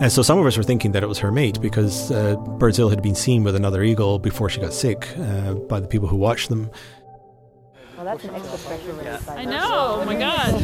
And 0.00 0.10
so 0.10 0.22
some 0.22 0.38
of 0.38 0.46
us 0.46 0.56
were 0.56 0.62
thinking 0.62 0.92
that 0.92 1.02
it 1.02 1.06
was 1.06 1.18
her 1.18 1.30
mate 1.30 1.60
because 1.60 2.10
uh, 2.10 2.36
Birdzilla 2.58 2.90
had 2.90 3.02
been 3.02 3.14
seen 3.14 3.44
with 3.44 3.54
another 3.54 3.82
eagle 3.82 4.18
before 4.18 4.48
she 4.48 4.60
got 4.60 4.72
sick 4.72 5.08
uh, 5.18 5.54
by 5.54 5.80
the 5.80 5.86
people 5.86 6.08
who 6.08 6.16
watched 6.16 6.48
them. 6.48 6.70
Well, 7.96 8.04
that's 8.04 8.24
an 8.24 8.34
extra 8.34 8.58
special 8.58 8.92
release. 8.94 9.28
I 9.28 9.44
know. 9.44 10.00
Oh 10.00 10.04
my 10.04 10.16
god. 10.16 10.60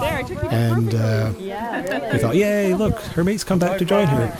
There, 0.00 0.16
I 0.16 0.22
took 0.22 0.42
you. 0.42 0.48
And 0.48 0.94
uh, 0.94 1.32
Yeah, 1.38 2.12
we 2.12 2.18
thought, 2.18 2.36
yay, 2.36 2.72
look, 2.74 2.98
her 3.00 3.22
mate's 3.24 3.44
come 3.44 3.58
back 3.58 3.78
to 3.78 3.84
join 3.84 4.06
her. 4.06 4.36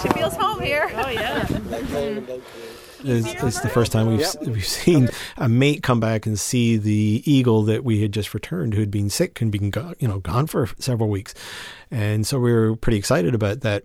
She 0.00 0.08
feels 0.08 0.34
home 0.34 0.60
here. 0.60 0.90
Oh 0.94 1.08
yeah. 1.08 1.46
It's, 3.04 3.42
it's 3.42 3.60
the 3.60 3.68
first 3.68 3.92
time 3.92 4.06
we've 4.06 4.26
we've 4.46 4.66
seen 4.66 5.08
a 5.36 5.48
mate 5.48 5.82
come 5.82 6.00
back 6.00 6.26
and 6.26 6.38
see 6.38 6.76
the 6.76 7.22
eagle 7.24 7.62
that 7.64 7.84
we 7.84 8.00
had 8.00 8.12
just 8.12 8.32
returned, 8.34 8.74
who 8.74 8.80
had 8.80 8.90
been 8.90 9.10
sick 9.10 9.40
and 9.40 9.50
been 9.50 9.70
go, 9.70 9.94
you 9.98 10.08
know 10.08 10.18
gone 10.20 10.46
for 10.46 10.68
several 10.78 11.08
weeks, 11.08 11.34
and 11.90 12.26
so 12.26 12.38
we 12.38 12.52
were 12.52 12.76
pretty 12.76 12.98
excited 12.98 13.34
about 13.34 13.60
that. 13.60 13.84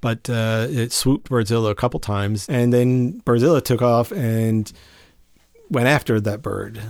But 0.00 0.28
uh, 0.28 0.66
it 0.68 0.92
swooped 0.92 1.30
Birdzilla 1.30 1.70
a 1.70 1.74
couple 1.74 2.00
times, 2.00 2.48
and 2.48 2.72
then 2.72 3.20
Birdzilla 3.22 3.64
took 3.64 3.82
off 3.82 4.12
and 4.12 4.70
went 5.70 5.86
after 5.88 6.20
that 6.20 6.42
bird, 6.42 6.80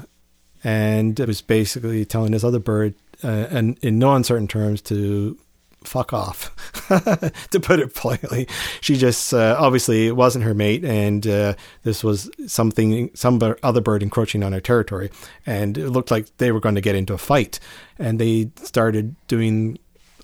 and 0.65 1.19
it 1.21 1.29
was 1.29 1.43
basically 1.43 2.05
telling 2.05 2.33
this 2.33 2.43
other 2.43 2.59
bird, 2.59 2.95
uh, 3.23 3.47
and 3.51 3.79
in 3.83 3.99
no 3.99 4.15
uncertain 4.15 4.49
terms, 4.49 4.83
to 4.83 5.39
fuck 5.87 6.13
off, 6.13 6.55
to 7.51 7.61
put 7.61 7.81
it 7.81 7.95
politely. 7.95 8.49
She 8.81 8.97
just 8.97 9.33
uh, 9.33 9.57
obviously 9.59 10.07
it 10.07 10.17
wasn't 10.17 10.45
her 10.45 10.55
mate, 10.55 10.85
and 10.85 11.27
uh, 11.27 11.55
this 11.83 12.03
was 12.03 12.31
something 12.47 13.11
some 13.15 13.41
other 13.63 13.81
bird 13.81 14.03
encroaching 14.03 14.43
on 14.43 14.53
her 14.53 14.61
territory, 14.61 15.11
and 15.47 15.79
it 15.79 15.91
looked 15.91 16.11
like 16.11 16.37
they 16.39 16.53
were 16.53 16.61
going 16.61 16.75
to 16.75 16.81
get 16.81 16.95
into 16.95 17.15
a 17.15 17.19
fight, 17.19 17.61
and 17.99 18.19
they 18.19 18.51
started 18.57 19.15
doing, 19.29 19.79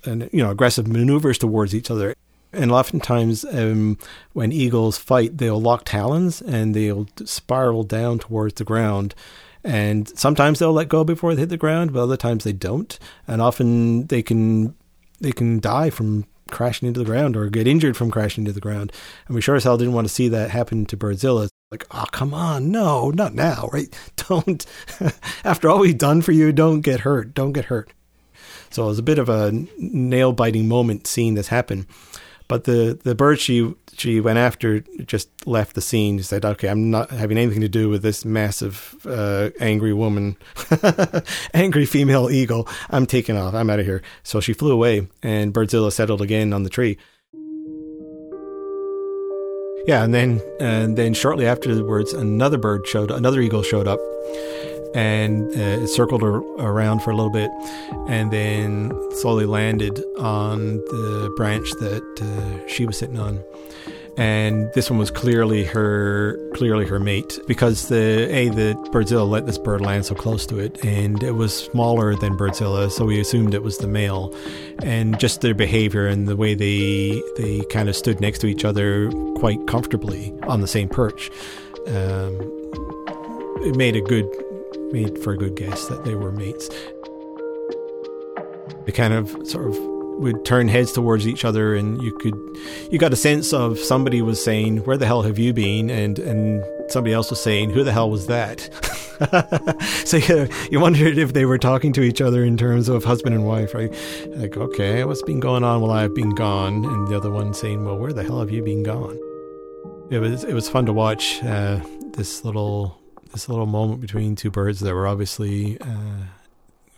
an, 0.05 0.29
you 0.31 0.43
know, 0.43 0.51
aggressive 0.51 0.87
maneuvers 0.87 1.37
towards 1.37 1.75
each 1.75 1.91
other. 1.91 2.15
And 2.53 2.71
oftentimes, 2.71 3.45
um, 3.45 3.97
when 4.33 4.51
eagles 4.51 4.97
fight, 4.97 5.37
they'll 5.37 5.61
lock 5.61 5.83
talons 5.85 6.41
and 6.41 6.75
they'll 6.75 7.07
spiral 7.23 7.83
down 7.83 8.19
towards 8.19 8.55
the 8.55 8.65
ground. 8.65 9.15
And 9.63 10.09
sometimes 10.17 10.59
they'll 10.59 10.73
let 10.73 10.89
go 10.89 11.03
before 11.03 11.35
they 11.35 11.41
hit 11.41 11.49
the 11.49 11.57
ground, 11.57 11.93
but 11.93 12.01
other 12.01 12.17
times 12.17 12.43
they 12.43 12.53
don't. 12.53 12.97
And 13.27 13.41
often 13.41 14.07
they 14.07 14.23
can 14.23 14.75
they 15.21 15.31
can 15.31 15.59
die 15.59 15.89
from 15.89 16.25
crashing 16.49 16.87
into 16.87 16.99
the 16.99 17.05
ground 17.05 17.35
or 17.37 17.49
get 17.49 17.67
injured 17.67 17.95
from 17.95 18.11
crashing 18.11 18.43
into 18.43 18.51
the 18.51 18.59
ground. 18.59 18.91
And 19.27 19.35
we 19.35 19.41
sure 19.41 19.55
as 19.55 19.63
hell 19.63 19.77
didn't 19.77 19.93
want 19.93 20.07
to 20.07 20.13
see 20.13 20.27
that 20.27 20.51
happen 20.51 20.85
to 20.87 20.97
Birdzilla. 20.97 21.49
Like, 21.71 21.87
oh, 21.91 22.05
come 22.11 22.33
on. 22.33 22.69
No, 22.71 23.09
not 23.11 23.33
now, 23.33 23.69
right? 23.71 23.97
Don't. 24.17 24.65
After 25.43 25.69
all 25.69 25.79
we've 25.79 25.97
done 25.97 26.21
for 26.21 26.33
you, 26.33 26.51
don't 26.51 26.81
get 26.81 27.01
hurt. 27.01 27.33
Don't 27.33 27.53
get 27.53 27.65
hurt. 27.65 27.91
So 28.69 28.83
it 28.83 28.87
was 28.87 28.99
a 28.99 29.03
bit 29.03 29.19
of 29.19 29.29
a 29.29 29.51
nail 29.77 30.33
biting 30.33 30.67
moment 30.67 31.07
seeing 31.07 31.33
this 31.33 31.47
happen. 31.47 31.87
But 32.47 32.65
the, 32.65 32.99
the 33.01 33.15
bird 33.15 33.39
she 33.39 33.73
she 33.97 34.19
went 34.19 34.37
after 34.37 34.79
just 35.05 35.29
left 35.45 35.75
the 35.75 35.81
scene. 35.81 36.17
She 36.17 36.23
said, 36.23 36.45
"Okay, 36.45 36.67
I'm 36.67 36.89
not 36.91 37.11
having 37.11 37.37
anything 37.37 37.61
to 37.61 37.69
do 37.69 37.89
with 37.89 38.01
this 38.01 38.25
massive 38.25 38.95
uh, 39.05 39.49
angry 39.59 39.93
woman, 39.93 40.37
angry 41.53 41.85
female 41.85 42.29
eagle. 42.29 42.67
I'm 42.89 43.05
taking 43.05 43.37
off. 43.37 43.53
I'm 43.53 43.69
out 43.69 43.79
of 43.79 43.85
here." 43.85 44.01
So 44.23 44.39
she 44.39 44.53
flew 44.53 44.71
away, 44.71 45.07
and 45.21 45.53
Birdzilla 45.53 45.91
settled 45.91 46.21
again 46.21 46.53
on 46.53 46.63
the 46.63 46.69
tree. 46.69 46.97
Yeah, 49.87 50.03
and 50.03 50.13
then 50.13 50.41
and 50.59 50.97
then 50.97 51.13
shortly 51.13 51.47
afterwards, 51.47 52.13
another 52.13 52.57
bird 52.57 52.85
showed, 52.87 53.09
another 53.09 53.41
eagle 53.41 53.63
showed 53.63 53.87
up, 53.87 53.99
and 54.93 55.49
uh, 55.51 55.83
it 55.83 55.87
circled 55.87 56.21
ar- 56.21 56.43
around 56.59 57.01
for 57.01 57.09
a 57.09 57.15
little 57.15 57.31
bit, 57.31 57.49
and 58.07 58.31
then 58.31 58.91
slowly 59.13 59.45
landed 59.45 60.03
on 60.19 60.77
the 60.77 61.33
branch 61.35 61.71
that 61.79 62.03
uh, 62.21 62.67
she 62.67 62.85
was 62.85 62.97
sitting 62.97 63.19
on. 63.19 63.43
And 64.21 64.71
this 64.73 64.87
one 64.87 64.99
was 64.99 65.09
clearly 65.09 65.63
her, 65.63 66.37
clearly 66.53 66.85
her 66.85 66.99
mate, 66.99 67.39
because 67.47 67.87
the 67.87 68.29
a 68.31 68.49
the 68.49 68.75
Birdzilla 68.91 69.27
let 69.27 69.47
this 69.47 69.57
bird 69.57 69.81
land 69.81 70.05
so 70.05 70.13
close 70.13 70.45
to 70.45 70.59
it, 70.59 70.85
and 70.85 71.23
it 71.23 71.31
was 71.31 71.57
smaller 71.57 72.15
than 72.15 72.37
Birdzilla, 72.37 72.91
so 72.91 73.03
we 73.03 73.19
assumed 73.19 73.55
it 73.55 73.63
was 73.63 73.79
the 73.79 73.87
male. 73.87 74.31
And 74.83 75.19
just 75.19 75.41
their 75.41 75.55
behavior 75.55 76.05
and 76.05 76.27
the 76.27 76.35
way 76.35 76.53
they 76.53 77.19
they 77.35 77.61
kind 77.71 77.89
of 77.89 77.95
stood 77.95 78.21
next 78.21 78.39
to 78.41 78.47
each 78.47 78.63
other 78.63 79.09
quite 79.37 79.65
comfortably 79.65 80.31
on 80.43 80.61
the 80.61 80.67
same 80.67 80.87
perch, 80.87 81.31
um, 81.87 82.37
it 83.65 83.75
made 83.75 83.95
a 83.95 84.01
good 84.01 84.29
made 84.91 85.17
for 85.23 85.33
a 85.33 85.37
good 85.37 85.55
guess 85.55 85.87
that 85.87 86.05
they 86.05 86.13
were 86.13 86.31
mates. 86.31 86.69
They 88.85 88.91
kind 88.91 89.15
of 89.15 89.29
sort 89.47 89.65
of 89.65 89.90
would 90.21 90.45
turn 90.45 90.67
heads 90.67 90.91
towards 90.91 91.27
each 91.27 91.43
other, 91.43 91.75
and 91.75 92.01
you 92.01 92.11
could 92.19 92.35
you 92.91 92.97
got 92.97 93.13
a 93.13 93.15
sense 93.15 93.53
of 93.53 93.79
somebody 93.79 94.21
was 94.21 94.43
saying, 94.43 94.77
"Where 94.85 94.97
the 94.97 95.05
hell 95.05 95.23
have 95.23 95.37
you 95.37 95.53
been?" 95.53 95.89
and 95.89 96.19
and 96.19 96.63
somebody 96.89 97.13
else 97.13 97.29
was 97.29 97.41
saying, 97.41 97.71
"Who 97.71 97.83
the 97.83 97.91
hell 97.91 98.09
was 98.09 98.27
that?" 98.27 98.69
so 100.05 100.17
you, 100.17 100.47
you 100.71 100.79
wondered 100.79 101.17
if 101.17 101.33
they 101.33 101.45
were 101.45 101.57
talking 101.57 101.93
to 101.93 102.01
each 102.01 102.21
other 102.21 102.43
in 102.43 102.57
terms 102.57 102.89
of 102.89 103.03
husband 103.03 103.35
and 103.35 103.45
wife, 103.45 103.73
right? 103.73 103.93
Like, 104.27 104.57
okay, 104.57 105.03
what's 105.03 105.21
been 105.23 105.39
going 105.39 105.63
on 105.63 105.81
while 105.81 105.91
I've 105.91 106.15
been 106.15 106.33
gone? 106.33 106.85
And 106.85 107.07
the 107.07 107.17
other 107.17 107.31
one 107.31 107.53
saying, 107.53 107.83
"Well, 107.85 107.97
where 107.97 108.13
the 108.13 108.23
hell 108.23 108.39
have 108.39 108.51
you 108.51 108.63
been 108.63 108.83
gone?" 108.83 109.19
It 110.09 110.19
was 110.19 110.43
it 110.43 110.53
was 110.53 110.69
fun 110.69 110.85
to 110.85 110.93
watch 110.93 111.43
uh, 111.43 111.79
this 112.13 112.45
little 112.45 112.99
this 113.31 113.47
little 113.47 113.65
moment 113.65 114.01
between 114.01 114.35
two 114.35 114.51
birds 114.51 114.79
that 114.81 114.93
were 114.93 115.07
obviously 115.07 115.79
uh, 115.79 116.25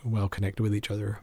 well 0.04 0.28
connected 0.28 0.62
with 0.62 0.74
each 0.74 0.90
other. 0.90 1.20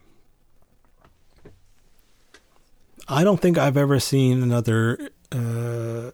I 3.12 3.26
don't 3.26 3.42
think 3.42 3.58
I've 3.58 3.76
ever 3.76 4.00
seen 4.00 4.42
another 4.42 5.10
uh, 5.34 6.12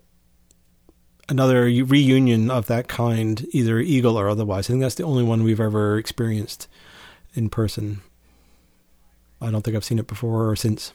another 1.30 1.64
reunion 1.64 2.50
of 2.50 2.66
that 2.68 2.88
kind, 2.88 3.45
either 3.52 3.80
eagle 3.80 4.18
or 4.18 4.28
otherwise. 4.28 4.68
I 4.68 4.74
think 4.74 4.82
that's 4.82 4.95
the 4.95 5.04
only 5.04 5.24
one 5.24 5.43
we've 5.43 5.60
ever 5.60 6.00
experienced 6.00 6.68
in 7.36 7.50
person. 7.50 8.02
I 9.39 9.52
don't 9.52 9.62
think 9.62 9.78
I've 9.78 9.86
seen 9.86 10.00
it 10.00 10.08
before 10.08 10.50
or 10.50 10.56
since. 10.56 10.93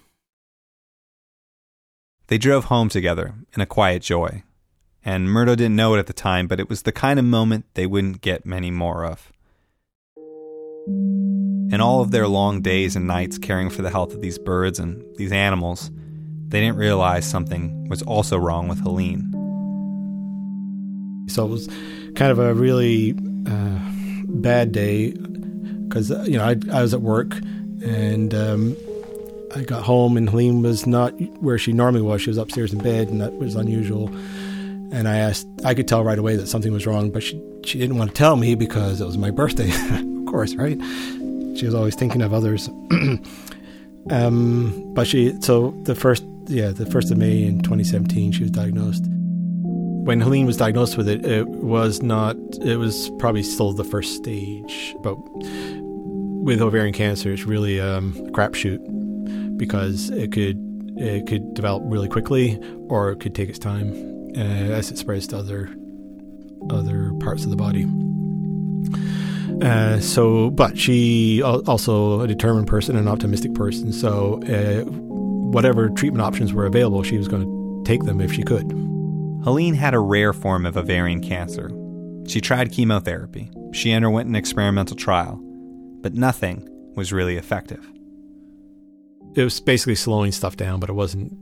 They 2.27 2.39
drove 2.39 2.65
home 2.65 2.89
together 2.89 3.35
in 3.55 3.61
a 3.61 3.67
quiet 3.67 4.03
joy. 4.03 4.43
And 5.05 5.31
Murdo 5.31 5.55
didn't 5.55 5.77
know 5.77 5.95
it 5.95 5.99
at 5.99 6.07
the 6.07 6.13
time, 6.13 6.47
but 6.49 6.59
it 6.59 6.69
was 6.69 6.83
the 6.83 6.93
kind 6.93 7.19
of 7.19 7.25
moment 7.25 7.67
they 7.75 7.87
wouldn't 7.87 8.21
get 8.21 8.47
many 8.47 8.71
more 8.71 9.05
of. 9.05 9.33
In 11.71 11.81
all 11.81 12.01
of 12.01 12.11
their 12.11 12.29
long 12.29 12.61
days 12.61 12.97
and 12.97 13.07
nights 13.07 13.39
caring 13.39 13.71
for 13.71 13.83
the 13.83 13.91
health 13.91 14.13
of 14.13 14.21
these 14.21 14.39
birds 14.39 14.79
and 14.79 15.03
these 15.17 15.33
animals, 15.33 15.91
they 16.49 16.61
didn't 16.61 16.77
realize 16.77 17.29
something 17.29 17.89
was 17.89 18.03
also 18.03 18.37
wrong 18.37 18.69
with 18.69 18.81
Helene. 18.81 19.31
So 21.29 21.47
it 21.47 21.49
was 21.49 21.67
kind 22.15 22.31
of 22.31 22.39
a 22.39 22.53
really 22.53 23.15
uh, 23.47 23.79
bad 24.27 24.73
day 24.73 25.13
because 25.13 26.11
you 26.29 26.37
know 26.37 26.45
I, 26.45 26.57
I 26.71 26.83
was 26.83 26.93
at 26.93 27.01
work 27.01 27.35
and 27.83 28.35
um, 28.35 28.77
I 29.55 29.63
got 29.63 29.83
home 29.83 30.17
and 30.17 30.29
Helene 30.29 30.63
was 30.63 30.87
not 30.87 31.11
where 31.43 31.59
she 31.59 31.73
normally 31.73 32.03
was. 32.03 32.23
She 32.23 32.31
was 32.31 32.39
upstairs 32.39 32.73
in 32.73 32.79
bed, 32.79 33.09
and 33.09 33.21
that 33.21 33.35
was 33.35 33.55
unusual. 33.55 34.09
And 34.93 35.09
I 35.09 35.17
asked, 35.17 35.47
I 35.65 35.75
could 35.75 35.89
tell 35.89 36.05
right 36.05 36.19
away 36.19 36.37
that 36.37 36.47
something 36.49 36.73
was 36.73 36.87
wrong, 36.87 37.11
but 37.11 37.23
she 37.23 37.43
she 37.65 37.79
didn't 37.79 37.97
want 37.97 38.11
to 38.11 38.17
tell 38.17 38.37
me 38.37 38.55
because 38.55 39.01
it 39.01 39.07
was 39.07 39.17
my 39.17 39.31
birthday, 39.31 39.71
of 39.91 40.27
course, 40.27 40.55
right? 40.55 40.79
She 41.55 41.67
was 41.67 41.75
always 41.75 41.95
thinking 41.95 42.23
of 42.23 42.33
others. 42.33 42.69
um, 44.11 44.93
but 44.95 45.07
she 45.07 45.41
so 45.41 45.71
the 45.85 45.95
first 45.95 46.25
yeah 46.47 46.71
the 46.71 46.87
first 46.87 47.11
of 47.11 47.19
May 47.19 47.45
in 47.45 47.61
2017 47.61 48.33
she 48.33 48.43
was 48.43 48.51
diagnosed. 48.51 49.05
When 50.05 50.21
Helene 50.21 50.47
was 50.47 50.57
diagnosed 50.57 50.97
with 50.97 51.09
it, 51.09 51.25
it 51.25 51.47
was 51.49 52.03
not. 52.03 52.37
It 52.63 52.77
was 52.77 53.11
probably 53.19 53.45
still 53.45 53.73
the 53.73 53.85
first 53.85 54.17
stage, 54.17 54.97
but 55.01 55.15
with 56.43 56.61
ovarian 56.61 56.93
cancer, 56.93 57.33
it's 57.33 57.45
really 57.45 57.81
um, 57.81 58.17
a 58.27 58.31
crapshoot 58.33 58.81
because 59.57 60.11
it 60.11 60.33
could 60.33 60.59
it 60.97 61.27
could 61.29 61.55
develop 61.55 61.85
really 61.87 62.09
quickly, 62.09 62.59
or 62.89 63.13
it 63.13 63.21
could 63.21 63.35
take 63.35 63.49
its 63.49 63.61
time 63.61 63.93
uh, 64.37 64.41
as 64.41 64.91
it 64.91 64.99
spreads 64.99 65.29
to 65.29 65.39
other 65.39 65.71
other 66.71 67.13
parts 67.21 67.45
of 67.45 67.51
the 67.51 67.57
body. 67.57 67.87
Uh, 69.63 70.01
so, 70.01 70.51
but 70.51 70.77
she 70.77 71.41
also 71.43 72.21
a 72.21 72.27
determined 72.27 72.67
person, 72.67 72.97
an 72.97 73.07
optimistic 73.07 73.55
person. 73.55 73.93
So, 73.93 74.43
uh, 74.43 74.85
whatever 75.53 75.89
treatment 75.91 76.23
options 76.23 76.53
were 76.53 76.67
available, 76.67 77.03
she 77.03 77.17
was 77.17 77.29
going 77.29 77.45
to 77.45 77.89
take 77.89 78.03
them 78.05 78.21
if 78.21 78.33
she 78.33 78.43
could. 78.43 78.71
Helene 79.45 79.75
had 79.75 79.95
a 79.95 80.01
rare 80.01 80.33
form 80.33 80.67
of 80.67 80.77
ovarian 80.77 81.21
cancer. 81.21 81.71
She 82.27 82.41
tried 82.41 82.73
chemotherapy. 82.73 83.51
She 83.73 83.93
underwent 83.93 84.29
an 84.29 84.37
experimental 84.37 84.97
trial, 84.97 85.41
but 86.01 86.15
nothing 86.15 86.69
was 86.97 87.13
really 87.13 87.37
effective. 87.37 87.89
It 89.35 89.45
was 89.45 89.61
basically 89.61 89.95
slowing 89.95 90.33
stuff 90.33 90.57
down, 90.57 90.81
but 90.81 90.91
it 90.91 90.95
wasn't 90.95 91.33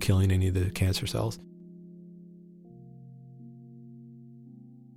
killing 0.00 0.30
any 0.30 0.48
of 0.48 0.54
the 0.54 0.70
cancer 0.70 1.06
cells. 1.06 1.38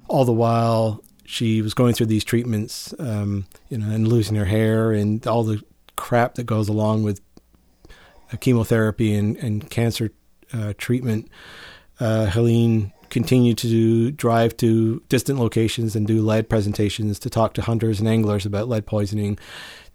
All 0.07 0.25
the 0.25 0.31
while, 0.31 1.03
she 1.25 1.61
was 1.61 1.73
going 1.73 1.93
through 1.93 2.05
these 2.07 2.23
treatments, 2.23 2.93
um, 2.99 3.45
you 3.69 3.77
know, 3.77 3.93
and 3.93 4.07
losing 4.07 4.35
her 4.35 4.45
hair 4.45 4.91
and 4.91 5.25
all 5.27 5.43
the 5.43 5.61
crap 5.95 6.35
that 6.35 6.43
goes 6.45 6.69
along 6.69 7.03
with 7.03 7.21
chemotherapy 8.39 9.13
and, 9.13 9.37
and 9.37 9.69
cancer 9.69 10.11
uh, 10.53 10.73
treatment. 10.77 11.29
Uh, 11.99 12.25
Helene 12.25 12.91
continued 13.09 13.57
to 13.59 14.11
drive 14.11 14.57
to 14.57 15.01
distant 15.09 15.39
locations 15.39 15.95
and 15.95 16.07
do 16.07 16.21
lead 16.21 16.49
presentations 16.49 17.19
to 17.19 17.29
talk 17.29 17.53
to 17.53 17.61
hunters 17.61 17.99
and 17.99 18.09
anglers 18.09 18.45
about 18.45 18.67
lead 18.67 18.85
poisoning. 18.85 19.37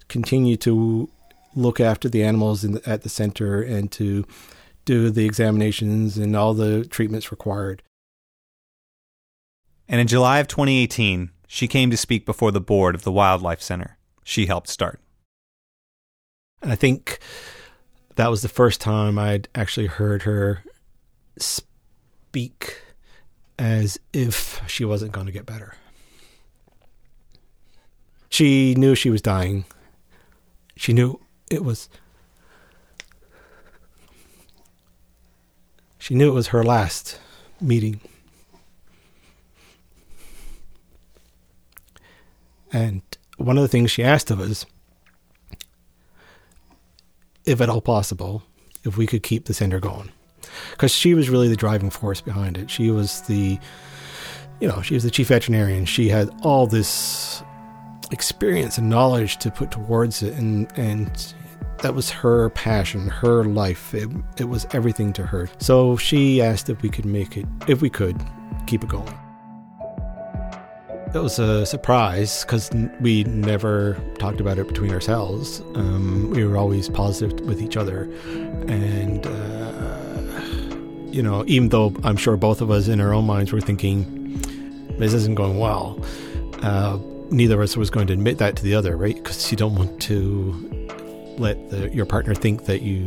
Continue 0.08 0.56
to 0.56 1.08
look 1.54 1.80
after 1.80 2.08
the 2.08 2.22
animals 2.22 2.62
the, 2.62 2.80
at 2.86 3.02
the 3.02 3.08
center 3.08 3.62
and 3.62 3.90
to 3.92 4.24
do 4.84 5.10
the 5.10 5.26
examinations 5.26 6.16
and 6.16 6.34
all 6.34 6.54
the 6.54 6.84
treatments 6.86 7.30
required. 7.30 7.82
And 9.90 10.00
in 10.00 10.06
July 10.06 10.38
of 10.38 10.46
2018, 10.46 11.32
she 11.48 11.66
came 11.66 11.90
to 11.90 11.96
speak 11.96 12.24
before 12.24 12.52
the 12.52 12.60
board 12.60 12.94
of 12.94 13.02
the 13.02 13.10
Wildlife 13.10 13.60
Center 13.60 13.98
she 14.22 14.46
helped 14.46 14.68
start. 14.68 15.00
And 16.62 16.70
I 16.70 16.76
think 16.76 17.18
that 18.14 18.30
was 18.30 18.42
the 18.42 18.48
first 18.48 18.80
time 18.80 19.18
I'd 19.18 19.48
actually 19.52 19.88
heard 19.88 20.22
her 20.22 20.62
speak 21.38 22.80
as 23.58 23.98
if 24.12 24.62
she 24.68 24.84
wasn't 24.84 25.10
going 25.10 25.26
to 25.26 25.32
get 25.32 25.44
better. 25.44 25.74
She 28.28 28.76
knew 28.76 28.94
she 28.94 29.10
was 29.10 29.20
dying. 29.20 29.64
She 30.76 30.92
knew 30.92 31.18
it 31.50 31.64
was. 31.64 31.88
She 35.98 36.14
knew 36.14 36.28
it 36.30 36.34
was 36.34 36.48
her 36.48 36.62
last 36.62 37.18
meeting. 37.60 38.00
And 42.72 43.02
one 43.36 43.56
of 43.56 43.62
the 43.62 43.68
things 43.68 43.90
she 43.90 44.04
asked 44.04 44.30
of 44.30 44.40
us, 44.40 44.66
if 47.44 47.60
at 47.60 47.68
all 47.68 47.80
possible, 47.80 48.42
if 48.84 48.96
we 48.96 49.06
could 49.06 49.22
keep 49.22 49.46
the 49.46 49.54
center 49.54 49.80
going. 49.80 50.10
Because 50.70 50.92
she 50.92 51.14
was 51.14 51.28
really 51.28 51.48
the 51.48 51.56
driving 51.56 51.90
force 51.90 52.20
behind 52.20 52.58
it. 52.58 52.70
She 52.70 52.90
was 52.90 53.22
the, 53.22 53.58
you 54.60 54.68
know, 54.68 54.82
she 54.82 54.94
was 54.94 55.04
the 55.04 55.10
chief 55.10 55.28
veterinarian. 55.28 55.84
She 55.84 56.08
had 56.08 56.30
all 56.42 56.66
this 56.66 57.42
experience 58.10 58.78
and 58.78 58.88
knowledge 58.88 59.36
to 59.38 59.50
put 59.50 59.70
towards 59.70 60.22
it, 60.22 60.34
and 60.34 60.70
and 60.76 61.34
that 61.82 61.94
was 61.94 62.10
her 62.10 62.50
passion, 62.50 63.08
her 63.08 63.44
life. 63.44 63.94
It, 63.94 64.10
it 64.38 64.48
was 64.48 64.66
everything 64.72 65.12
to 65.14 65.24
her. 65.24 65.48
So 65.58 65.96
she 65.96 66.42
asked 66.42 66.68
if 66.68 66.82
we 66.82 66.88
could 66.88 67.06
make 67.06 67.36
it, 67.36 67.46
if 67.68 67.80
we 67.80 67.90
could, 67.90 68.20
keep 68.66 68.82
it 68.82 68.88
going. 68.90 69.14
It 71.12 71.18
was 71.18 71.40
a 71.40 71.66
surprise 71.66 72.44
because 72.44 72.70
we 73.00 73.24
never 73.24 74.00
talked 74.20 74.40
about 74.40 74.58
it 74.58 74.68
between 74.68 74.92
ourselves. 74.92 75.60
Um, 75.74 76.30
we 76.30 76.44
were 76.44 76.56
always 76.56 76.88
positive 76.88 77.40
with 77.40 77.60
each 77.60 77.76
other. 77.76 78.02
And, 78.68 79.26
uh, 79.26 80.40
you 81.10 81.20
know, 81.20 81.42
even 81.48 81.70
though 81.70 81.92
I'm 82.04 82.16
sure 82.16 82.36
both 82.36 82.60
of 82.60 82.70
us 82.70 82.86
in 82.86 83.00
our 83.00 83.12
own 83.12 83.26
minds 83.26 83.52
were 83.52 83.60
thinking, 83.60 84.40
this 85.00 85.12
isn't 85.12 85.34
going 85.34 85.58
well, 85.58 86.00
uh, 86.62 86.96
neither 87.30 87.56
of 87.56 87.62
us 87.62 87.76
was 87.76 87.90
going 87.90 88.06
to 88.06 88.12
admit 88.12 88.38
that 88.38 88.54
to 88.56 88.62
the 88.62 88.76
other, 88.76 88.96
right? 88.96 89.16
Because 89.16 89.50
you 89.50 89.56
don't 89.56 89.74
want 89.74 90.00
to 90.02 90.52
let 91.38 91.70
the, 91.70 91.92
your 91.92 92.06
partner 92.06 92.36
think 92.36 92.66
that 92.66 92.82
you, 92.82 93.00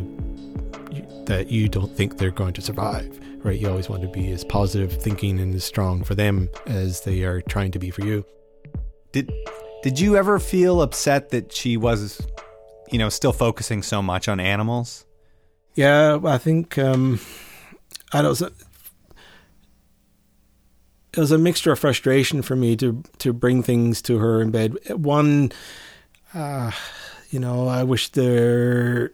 you 0.92 1.08
that 1.26 1.50
you 1.50 1.70
don't 1.70 1.96
think 1.96 2.18
they're 2.18 2.32
going 2.32 2.52
to 2.54 2.62
survive 2.62 3.18
right? 3.44 3.60
You 3.60 3.70
always 3.70 3.90
want 3.90 4.02
to 4.04 4.08
be 4.08 4.32
as 4.32 4.44
positive 4.44 4.94
thinking 4.94 5.40
and 5.40 5.54
as 5.54 5.64
strong 5.64 6.04
for 6.04 6.16
them 6.16 6.50
as 6.66 7.02
they 7.02 7.24
are 7.24 7.42
trying 7.42 7.72
to 7.72 7.80
be 7.80 7.90
for 7.90 8.06
you. 8.06 8.26
Did 9.12 9.32
did 9.84 10.00
you 10.00 10.16
ever 10.16 10.40
feel 10.40 10.82
upset 10.82 11.30
that 11.30 11.52
she 11.52 11.76
was, 11.78 12.26
you 12.90 12.98
know, 12.98 13.10
still 13.10 13.34
focusing 13.34 13.84
so 13.84 14.02
much 14.02 14.28
on 14.28 14.40
animals? 14.40 15.06
Yeah, 15.76 16.20
I 16.24 16.38
think 16.38 16.78
um, 16.78 17.20
I 18.14 18.22
don't. 18.22 18.42
It 21.12 21.20
was 21.20 21.32
a 21.32 21.38
mixture 21.38 21.72
of 21.72 21.80
frustration 21.80 22.42
for 22.42 22.56
me 22.56 22.76
to 22.78 23.04
to 23.20 23.34
bring 23.34 23.62
things 23.62 24.02
to 24.04 24.18
her 24.20 24.42
in 24.42 24.52
bed. 24.52 24.78
One, 24.90 25.52
uh, 26.34 26.72
you 27.30 27.40
know, 27.40 27.68
I 27.68 27.84
wish 27.84 28.10
there 28.10 29.12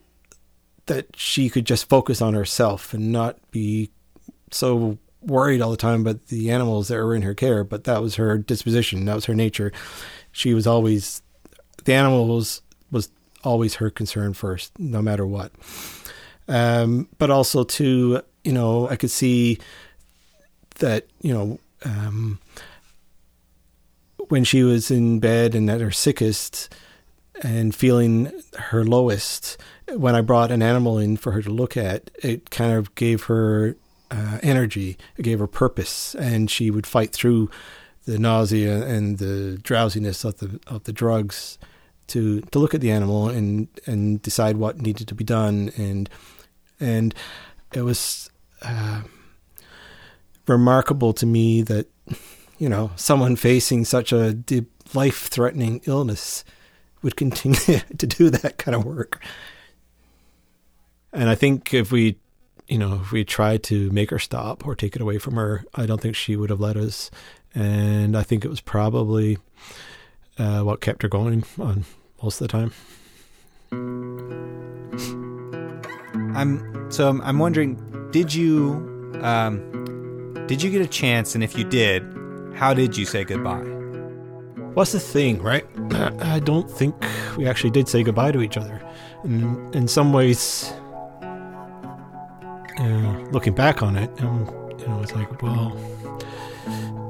that 0.86 1.16
she 1.16 1.50
could 1.50 1.66
just 1.66 1.90
focus 1.90 2.22
on 2.22 2.34
herself 2.34 2.94
and 2.94 3.12
not 3.12 3.38
be 3.52 3.92
so 4.52 4.98
worried 5.22 5.62
all 5.62 5.72
the 5.72 5.78
time 5.78 6.02
about 6.02 6.28
the 6.28 6.52
animals 6.52 6.88
that 6.88 6.98
were 6.98 7.16
in 7.16 7.22
her 7.24 7.34
care, 7.34 7.64
but 7.64 7.84
that 7.84 8.02
was 8.02 8.16
her 8.16 8.38
disposition. 8.38 9.06
That 9.06 9.16
was 9.16 9.26
her 9.26 9.36
nature. 9.36 9.72
She 10.32 10.54
was 10.54 10.68
always 10.68 11.22
the 11.86 11.94
animals 11.94 12.62
was 12.92 13.10
always 13.44 13.76
her 13.76 13.90
concern 13.90 14.34
first, 14.34 14.78
no 14.80 15.02
matter 15.02 15.26
what. 15.26 15.52
Um, 16.48 17.08
but 17.18 17.30
also 17.30 17.64
too, 17.64 18.22
you 18.44 18.52
know, 18.52 18.90
I 18.90 18.96
could 18.96 19.12
see 19.12 19.60
that 20.80 21.08
you 21.22 21.34
know 21.34 21.60
um, 21.86 22.40
when 24.30 24.44
she 24.44 24.64
was 24.64 24.92
in 24.92 25.20
bed 25.20 25.56
and 25.56 25.70
at 25.70 25.82
her 25.82 25.92
sickest 25.92 26.74
and 27.42 27.74
feeling 27.74 28.32
her 28.58 28.84
lowest. 28.84 29.58
When 29.88 30.16
I 30.16 30.22
brought 30.22 30.52
an 30.52 30.62
animal 30.62 31.00
in 31.00 31.18
for 31.18 31.32
her 31.32 31.42
to 31.42 31.50
look 31.50 31.76
at, 31.76 32.12
it 32.22 32.52
kind 32.52 32.74
of 32.74 32.94
gave 32.94 33.24
her 33.24 33.76
uh, 34.12 34.40
energy. 34.42 34.98
It 35.18 35.24
gave 35.24 35.40
her 35.40 35.48
purpose, 35.48 36.16
and 36.16 36.50
she 36.50 36.72
would 36.72 36.88
fight 36.88 37.12
through 37.12 37.50
the 38.06 38.18
nausea 38.18 38.86
and 38.86 39.18
the 39.18 39.60
drowsiness 39.62 40.24
of 40.24 40.38
the 40.38 40.60
of 40.68 40.84
the 40.86 40.94
drugs 40.94 41.58
to 42.08 42.42
to 42.42 42.60
look 42.60 42.74
at 42.74 42.82
the 42.82 42.92
animal 42.92 43.30
and 43.30 43.68
and 43.86 44.22
decide 44.22 44.58
what 44.58 44.82
needed 44.82 45.08
to 45.08 45.16
be 45.16 45.24
done. 45.24 45.72
And 45.78 46.10
and 46.80 47.14
it 47.74 47.82
was 47.82 48.30
uh, 48.62 49.02
remarkable 50.48 51.14
to 51.14 51.26
me 51.26 51.62
that 51.64 51.88
you 52.58 52.70
know 52.70 52.92
someone 52.96 53.36
facing 53.36 53.86
such 53.86 54.12
a 54.12 54.38
life 54.94 55.28
threatening 55.28 55.82
illness 55.86 56.44
would 57.02 57.16
continue 57.16 57.80
to 57.98 58.08
do 58.08 58.30
that 58.30 58.58
kind 58.58 58.76
of 58.76 58.86
work. 58.86 59.22
And 61.12 61.30
I 61.30 61.36
think 61.36 61.74
if 61.74 61.92
we, 61.92 62.18
you 62.70 62.78
know, 62.78 63.00
if 63.02 63.12
we 63.12 63.26
tried 63.26 63.64
to 63.64 63.90
make 63.90 64.12
her 64.12 64.20
stop 64.20 64.66
or 64.66 64.76
take 64.76 64.96
it 64.96 65.02
away 65.02 65.18
from 65.18 65.36
her, 65.36 65.66
I 65.74 65.88
don't 65.88 66.00
think 66.00 66.16
she 66.16 66.36
would 66.36 66.52
have 66.52 66.60
let 66.60 66.78
us. 66.78 67.10
And 67.56 68.16
I 68.16 68.22
think 68.22 68.46
it 68.46 68.48
was 68.48 68.62
probably 68.62 69.40
uh, 70.38 70.62
what 70.62 70.80
kept 70.80 71.02
her 71.02 71.10
going 71.10 71.44
on 71.60 71.86
most 72.22 72.40
of 72.40 72.48
the 72.48 72.52
time. 72.52 72.72
I'm 76.36 76.92
so 76.92 77.20
I'm, 77.24 77.40
wondering, 77.40 78.10
did 78.12 78.34
you 78.34 78.74
um, 79.22 80.46
did 80.48 80.62
you 80.62 80.70
get 80.70 80.82
a 80.82 80.88
chance? 80.88 81.34
And 81.34 81.44
if 81.44 81.58
you 81.58 81.64
did, 81.64 82.04
how 82.56 82.74
did 82.76 82.96
you 82.96 83.06
say 83.06 83.24
goodbye? 83.24 83.66
What's 84.76 84.92
the 84.92 85.00
thing, 85.00 85.42
right? 85.42 85.66
I 86.22 86.40
don't 86.40 86.70
think 86.70 86.96
we 87.36 87.48
actually 87.48 87.72
did 87.72 87.88
say 87.88 88.04
goodbye 88.04 88.32
to 88.32 88.42
each 88.42 88.58
other. 88.58 88.80
In, 89.24 89.72
in 89.74 89.88
some 89.88 90.14
ways, 90.14 90.72
uh, 92.80 93.30
looking 93.32 93.54
back 93.54 93.84
on 93.84 93.96
it, 93.96 94.10
and 94.20 94.48
you 94.80 94.88
know, 94.88 95.02
it's 95.02 95.14
like, 95.14 95.42
well, 95.42 95.70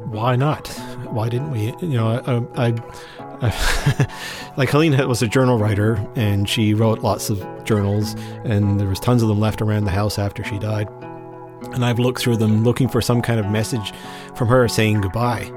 why 0.09 0.35
not? 0.35 0.67
Why 1.11 1.29
didn't 1.29 1.51
we? 1.51 1.73
You 1.81 1.97
know, 1.97 2.49
I, 2.57 2.67
I, 2.67 2.73
I 3.41 4.07
like 4.57 4.69
Helene 4.69 5.07
was 5.07 5.21
a 5.21 5.27
journal 5.27 5.57
writer, 5.57 6.03
and 6.15 6.49
she 6.49 6.73
wrote 6.73 6.99
lots 6.99 7.29
of 7.29 7.45
journals, 7.63 8.15
and 8.43 8.79
there 8.79 8.87
was 8.87 8.99
tons 8.99 9.21
of 9.21 9.29
them 9.29 9.39
left 9.39 9.61
around 9.61 9.85
the 9.85 9.91
house 9.91 10.17
after 10.17 10.43
she 10.43 10.57
died. 10.57 10.87
And 11.73 11.85
I've 11.85 11.99
looked 11.99 12.21
through 12.21 12.37
them 12.37 12.63
looking 12.63 12.87
for 12.87 13.01
some 13.01 13.21
kind 13.21 13.39
of 13.39 13.49
message 13.49 13.93
from 14.35 14.47
her 14.47 14.67
saying 14.67 15.01
goodbye. 15.01 15.51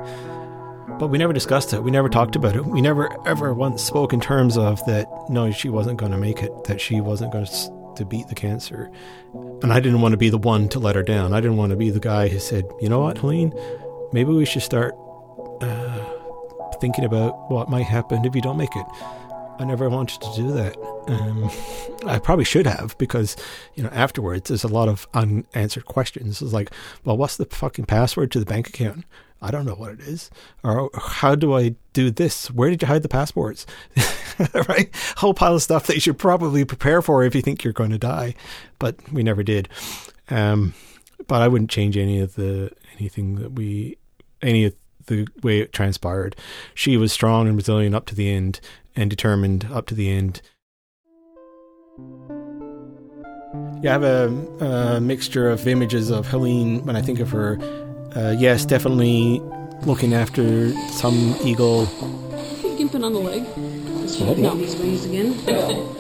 But 0.98 1.08
we 1.08 1.16
never 1.16 1.32
discussed 1.32 1.72
it. 1.72 1.82
We 1.82 1.90
never 1.90 2.08
talked 2.08 2.36
about 2.36 2.54
it. 2.54 2.66
We 2.66 2.80
never 2.80 3.08
ever 3.26 3.54
once 3.54 3.82
spoke 3.82 4.12
in 4.12 4.20
terms 4.20 4.56
of 4.58 4.84
that. 4.84 5.08
No, 5.28 5.50
she 5.50 5.68
wasn't 5.68 5.98
going 5.98 6.12
to 6.12 6.18
make 6.18 6.42
it. 6.42 6.64
That 6.64 6.80
she 6.80 7.00
wasn't 7.00 7.32
going 7.32 7.46
to 7.46 7.81
to 7.96 8.04
beat 8.04 8.28
the 8.28 8.34
cancer. 8.34 8.90
And 9.62 9.72
I 9.72 9.80
didn't 9.80 10.00
want 10.00 10.12
to 10.12 10.18
be 10.18 10.30
the 10.30 10.38
one 10.38 10.68
to 10.70 10.78
let 10.78 10.96
her 10.96 11.02
down. 11.02 11.32
I 11.32 11.40
didn't 11.40 11.56
want 11.56 11.70
to 11.70 11.76
be 11.76 11.90
the 11.90 12.00
guy 12.00 12.28
who 12.28 12.38
said, 12.38 12.64
"You 12.80 12.88
know 12.88 13.00
what, 13.00 13.18
Helene? 13.18 13.52
Maybe 14.12 14.32
we 14.32 14.44
should 14.44 14.62
start 14.62 14.94
uh, 15.60 16.04
thinking 16.80 17.04
about 17.04 17.50
what 17.50 17.68
might 17.68 17.86
happen 17.86 18.24
if 18.24 18.34
you 18.34 18.42
don't 18.42 18.56
make 18.56 18.74
it." 18.76 18.86
I 19.58 19.64
never 19.64 19.88
wanted 19.88 20.20
to 20.20 20.32
do 20.34 20.52
that. 20.52 20.76
Um, 21.08 21.50
I 22.06 22.18
probably 22.18 22.44
should 22.44 22.66
have 22.66 22.96
because, 22.98 23.36
you 23.74 23.82
know, 23.82 23.90
afterwards 23.90 24.48
there's 24.48 24.64
a 24.64 24.68
lot 24.68 24.88
of 24.88 25.06
unanswered 25.14 25.84
questions. 25.84 26.42
It's 26.42 26.52
like, 26.52 26.70
well, 27.04 27.16
what's 27.16 27.36
the 27.36 27.44
fucking 27.46 27.84
password 27.84 28.32
to 28.32 28.40
the 28.40 28.46
bank 28.46 28.68
account? 28.68 29.04
I 29.40 29.50
don't 29.50 29.66
know 29.66 29.74
what 29.74 29.92
it 29.92 30.00
is. 30.00 30.30
Or 30.62 30.88
how 30.94 31.34
do 31.34 31.54
I 31.54 31.74
do 31.92 32.10
this? 32.10 32.50
Where 32.50 32.70
did 32.70 32.80
you 32.80 32.88
hide 32.88 33.02
the 33.02 33.08
passports? 33.08 33.66
right? 34.68 34.88
Whole 35.16 35.34
pile 35.34 35.56
of 35.56 35.62
stuff 35.62 35.86
that 35.88 35.94
you 35.94 36.00
should 36.00 36.18
probably 36.18 36.64
prepare 36.64 37.02
for 37.02 37.24
if 37.24 37.34
you 37.34 37.42
think 37.42 37.64
you're 37.64 37.72
going 37.72 37.90
to 37.90 37.98
die. 37.98 38.34
But 38.78 38.96
we 39.12 39.22
never 39.22 39.42
did. 39.42 39.68
Um, 40.30 40.74
but 41.26 41.42
I 41.42 41.48
wouldn't 41.48 41.70
change 41.70 41.96
any 41.96 42.20
of 42.20 42.36
the 42.36 42.70
anything 42.98 43.36
that 43.36 43.52
we 43.52 43.96
any 44.40 44.64
of 44.64 44.74
the 45.06 45.26
way 45.42 45.60
it 45.60 45.72
transpired. 45.72 46.36
She 46.74 46.96
was 46.96 47.12
strong 47.12 47.48
and 47.48 47.56
resilient 47.56 47.94
up 47.94 48.06
to 48.06 48.14
the 48.14 48.30
end 48.30 48.60
and 48.96 49.08
determined 49.10 49.66
up 49.72 49.86
to 49.86 49.94
the 49.94 50.10
end. 50.10 50.42
Yeah, 53.82 53.90
I 53.90 53.92
have 53.92 54.02
a, 54.04 54.26
a 54.64 55.00
mixture 55.00 55.50
of 55.50 55.66
images 55.66 56.10
of 56.10 56.26
Helene 56.28 56.84
when 56.86 56.94
I 56.96 57.02
think 57.02 57.18
of 57.20 57.30
her 57.30 57.58
uh, 58.14 58.34
yes, 58.38 58.64
definitely 58.64 59.40
looking 59.86 60.14
after 60.14 60.72
some 60.90 61.34
eagle. 61.44 61.86
Gimping 61.86 63.04
on 63.04 63.12
the 63.12 63.18
leg. 63.18 63.42
ahead, 63.42 64.38
No, 64.38 64.52
yeah. 64.54 64.58
he's 64.60 64.76
wings 64.76 65.04
again. 65.06 65.32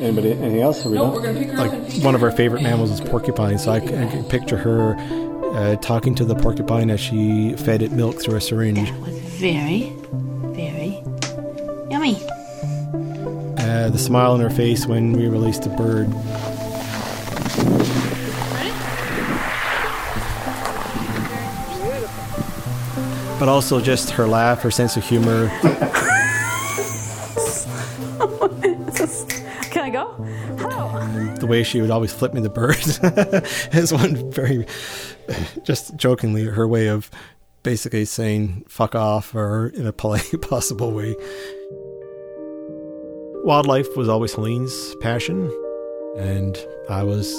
Anybody? 0.00 0.32
Anything 0.32 0.60
else? 0.60 0.84
Are 0.86 0.90
we 0.90 0.94
No, 0.96 1.10
we're 1.10 1.22
gonna 1.22 1.38
pick 1.38 1.48
her 1.50 1.56
Like 1.58 1.72
up. 1.72 2.04
one 2.04 2.14
of 2.14 2.22
our 2.22 2.30
favorite 2.30 2.62
mammals 2.62 2.90
is 2.90 3.00
porcupine, 3.00 3.58
so 3.58 3.72
I 3.72 3.80
can, 3.80 3.94
I 4.02 4.10
can 4.10 4.24
picture 4.24 4.56
her 4.58 4.94
uh, 5.54 5.76
talking 5.76 6.14
to 6.16 6.24
the 6.24 6.34
porcupine 6.36 6.90
as 6.90 7.00
she 7.00 7.54
fed 7.56 7.82
it 7.82 7.92
milk 7.92 8.20
through 8.20 8.36
a 8.36 8.40
syringe. 8.40 8.90
That 8.90 9.00
was 9.00 9.18
very, 9.40 9.80
very 9.80 10.01
Uh, 13.72 13.88
the 13.88 13.96
smile 13.96 14.32
on 14.32 14.40
her 14.40 14.50
face 14.50 14.86
when 14.86 15.12
we 15.12 15.28
released 15.28 15.62
the 15.62 15.70
bird. 15.70 16.10
But 23.40 23.48
also 23.48 23.80
just 23.80 24.10
her 24.10 24.28
laugh, 24.28 24.60
her 24.60 24.70
sense 24.70 24.98
of 24.98 25.04
humor. 25.04 25.48
Can 29.70 29.84
I 29.84 29.90
go? 29.90 30.12
Hello. 30.58 31.34
the 31.36 31.46
way 31.46 31.62
she 31.62 31.80
would 31.80 31.90
always 31.90 32.12
flip 32.12 32.34
me 32.34 32.42
the 32.42 32.50
bird 32.50 32.76
is 33.72 33.90
one 33.90 34.30
very 34.30 34.66
just 35.62 35.96
jokingly 35.96 36.44
her 36.44 36.68
way 36.68 36.88
of 36.88 37.10
basically 37.62 38.04
saying 38.04 38.66
fuck 38.68 38.94
off 38.94 39.34
or 39.34 39.68
in 39.68 39.86
a 39.86 39.92
polite 39.94 40.30
possible 40.42 40.92
way 40.92 41.16
wildlife 43.42 43.96
was 43.96 44.08
always 44.08 44.34
helene's 44.34 44.94
passion 44.96 45.50
and 46.16 46.56
i 46.88 47.02
was 47.02 47.34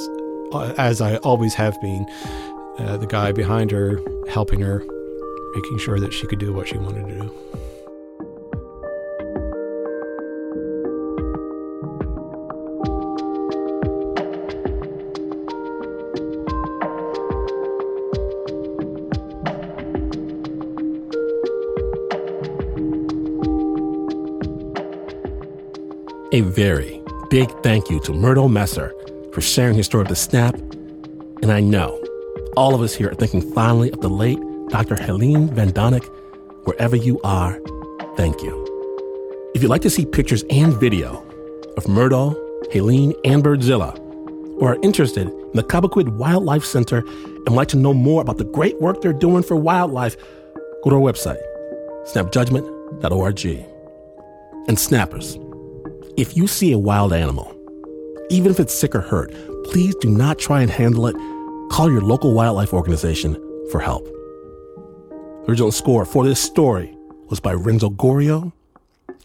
uh, 0.53 0.73
as 0.77 0.99
i 1.01 1.15
always 1.17 1.53
have 1.53 1.79
been 1.81 2.05
uh, 2.79 2.97
the 2.97 3.07
guy 3.07 3.31
behind 3.31 3.71
her 3.71 3.99
helping 4.27 4.59
her 4.59 4.83
making 5.55 5.77
sure 5.77 5.99
that 5.99 6.11
she 6.11 6.27
could 6.27 6.39
do 6.39 6.51
what 6.51 6.67
she 6.67 6.77
wanted 6.77 7.07
to 7.07 7.21
do 7.21 7.42
A 26.33 26.41
very 26.41 26.99
big 27.29 27.47
thank 27.61 27.91
you 27.91 27.99
to 27.99 28.11
Murdo 28.11 28.47
Messer 28.47 28.91
for 29.33 29.39
sharing 29.39 29.75
his 29.75 29.85
story 29.85 30.01
of 30.01 30.07
the 30.07 30.15
snap. 30.15 30.55
And 31.43 31.51
I 31.51 31.59
know 31.59 32.03
all 32.57 32.73
of 32.73 32.81
us 32.81 32.95
here 32.95 33.11
are 33.11 33.13
thinking 33.13 33.53
fondly 33.53 33.91
of 33.91 34.01
the 34.01 34.09
late 34.09 34.39
Dr. 34.69 34.95
Helene 34.95 35.53
Van 35.53 35.71
Doninck. 35.71 36.03
Wherever 36.63 36.95
you 36.95 37.21
are, 37.23 37.61
thank 38.17 38.41
you. 38.41 39.51
If 39.53 39.61
you'd 39.61 39.69
like 39.69 39.83
to 39.83 39.91
see 39.91 40.07
pictures 40.07 40.43
and 40.49 40.73
video 40.73 41.23
of 41.77 41.87
Myrtle, 41.87 42.35
Helene, 42.71 43.13
and 43.23 43.43
Birdzilla, 43.43 43.95
or 44.59 44.71
are 44.71 44.79
interested 44.81 45.27
in 45.27 45.51
the 45.53 45.61
Cobequid 45.61 46.17
Wildlife 46.17 46.65
Center 46.65 46.97
and 46.97 47.49
would 47.49 47.53
like 47.53 47.67
to 47.67 47.77
know 47.77 47.93
more 47.93 48.23
about 48.23 48.39
the 48.39 48.45
great 48.45 48.81
work 48.81 49.03
they're 49.03 49.13
doing 49.13 49.43
for 49.43 49.55
wildlife, 49.55 50.17
go 50.83 50.89
to 50.89 50.95
our 50.95 51.01
website, 51.13 51.43
snapjudgment.org. 52.07 53.69
And 54.65 54.79
snappers, 54.79 55.37
if 56.15 56.37
you 56.37 56.45
see 56.45 56.71
a 56.71 56.77
wild 56.77 57.11
animal, 57.11 57.55
even 58.29 58.51
if 58.51 58.59
it's 58.59 58.73
sick 58.73 58.95
or 58.95 59.01
hurt, 59.01 59.33
please 59.65 59.95
do 59.95 60.09
not 60.09 60.37
try 60.37 60.61
and 60.61 60.69
handle 60.69 61.07
it. 61.07 61.15
Call 61.71 61.91
your 61.91 62.01
local 62.01 62.33
wildlife 62.33 62.73
organization 62.73 63.35
for 63.71 63.79
help. 63.79 64.05
The 64.05 65.45
original 65.49 65.71
score 65.71 66.05
for 66.05 66.23
this 66.23 66.39
story 66.39 66.95
was 67.29 67.39
by 67.39 67.53
Renzo 67.53 67.89
Gorrio. 67.89 68.51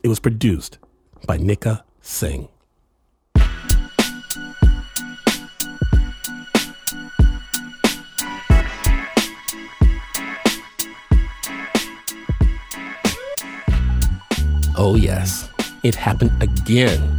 It 0.03 0.09
was 0.09 0.18
produced 0.18 0.78
by 1.26 1.36
Nikka 1.36 1.84
Singh. 2.01 2.49
Oh, 14.80 14.95
yes, 14.95 15.51
it 15.82 15.94
happened 15.94 16.32
again. 16.42 17.16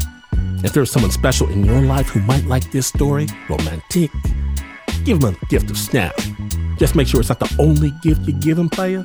If 0.64 0.74
there's 0.74 0.92
someone 0.92 1.12
special 1.12 1.50
in 1.50 1.64
your 1.64 1.82
life 1.82 2.10
who 2.10 2.20
might 2.22 2.46
like 2.46 2.72
this 2.72 2.88
story, 2.88 3.28
romantic, 3.48 4.12
give 5.06 5.22
them 5.22 5.36
a 5.42 5.46
gift 5.46 5.70
of 5.70 5.78
Snap. 5.78 6.16
Just 6.78 6.96
make 6.96 7.08
sure 7.08 7.20
it's 7.20 7.30
not 7.30 7.40
the 7.40 7.56
only 7.60 7.92
gift 8.02 8.22
you 8.28 8.34
give 8.34 8.58
them, 8.58 8.70
player. 8.70 9.04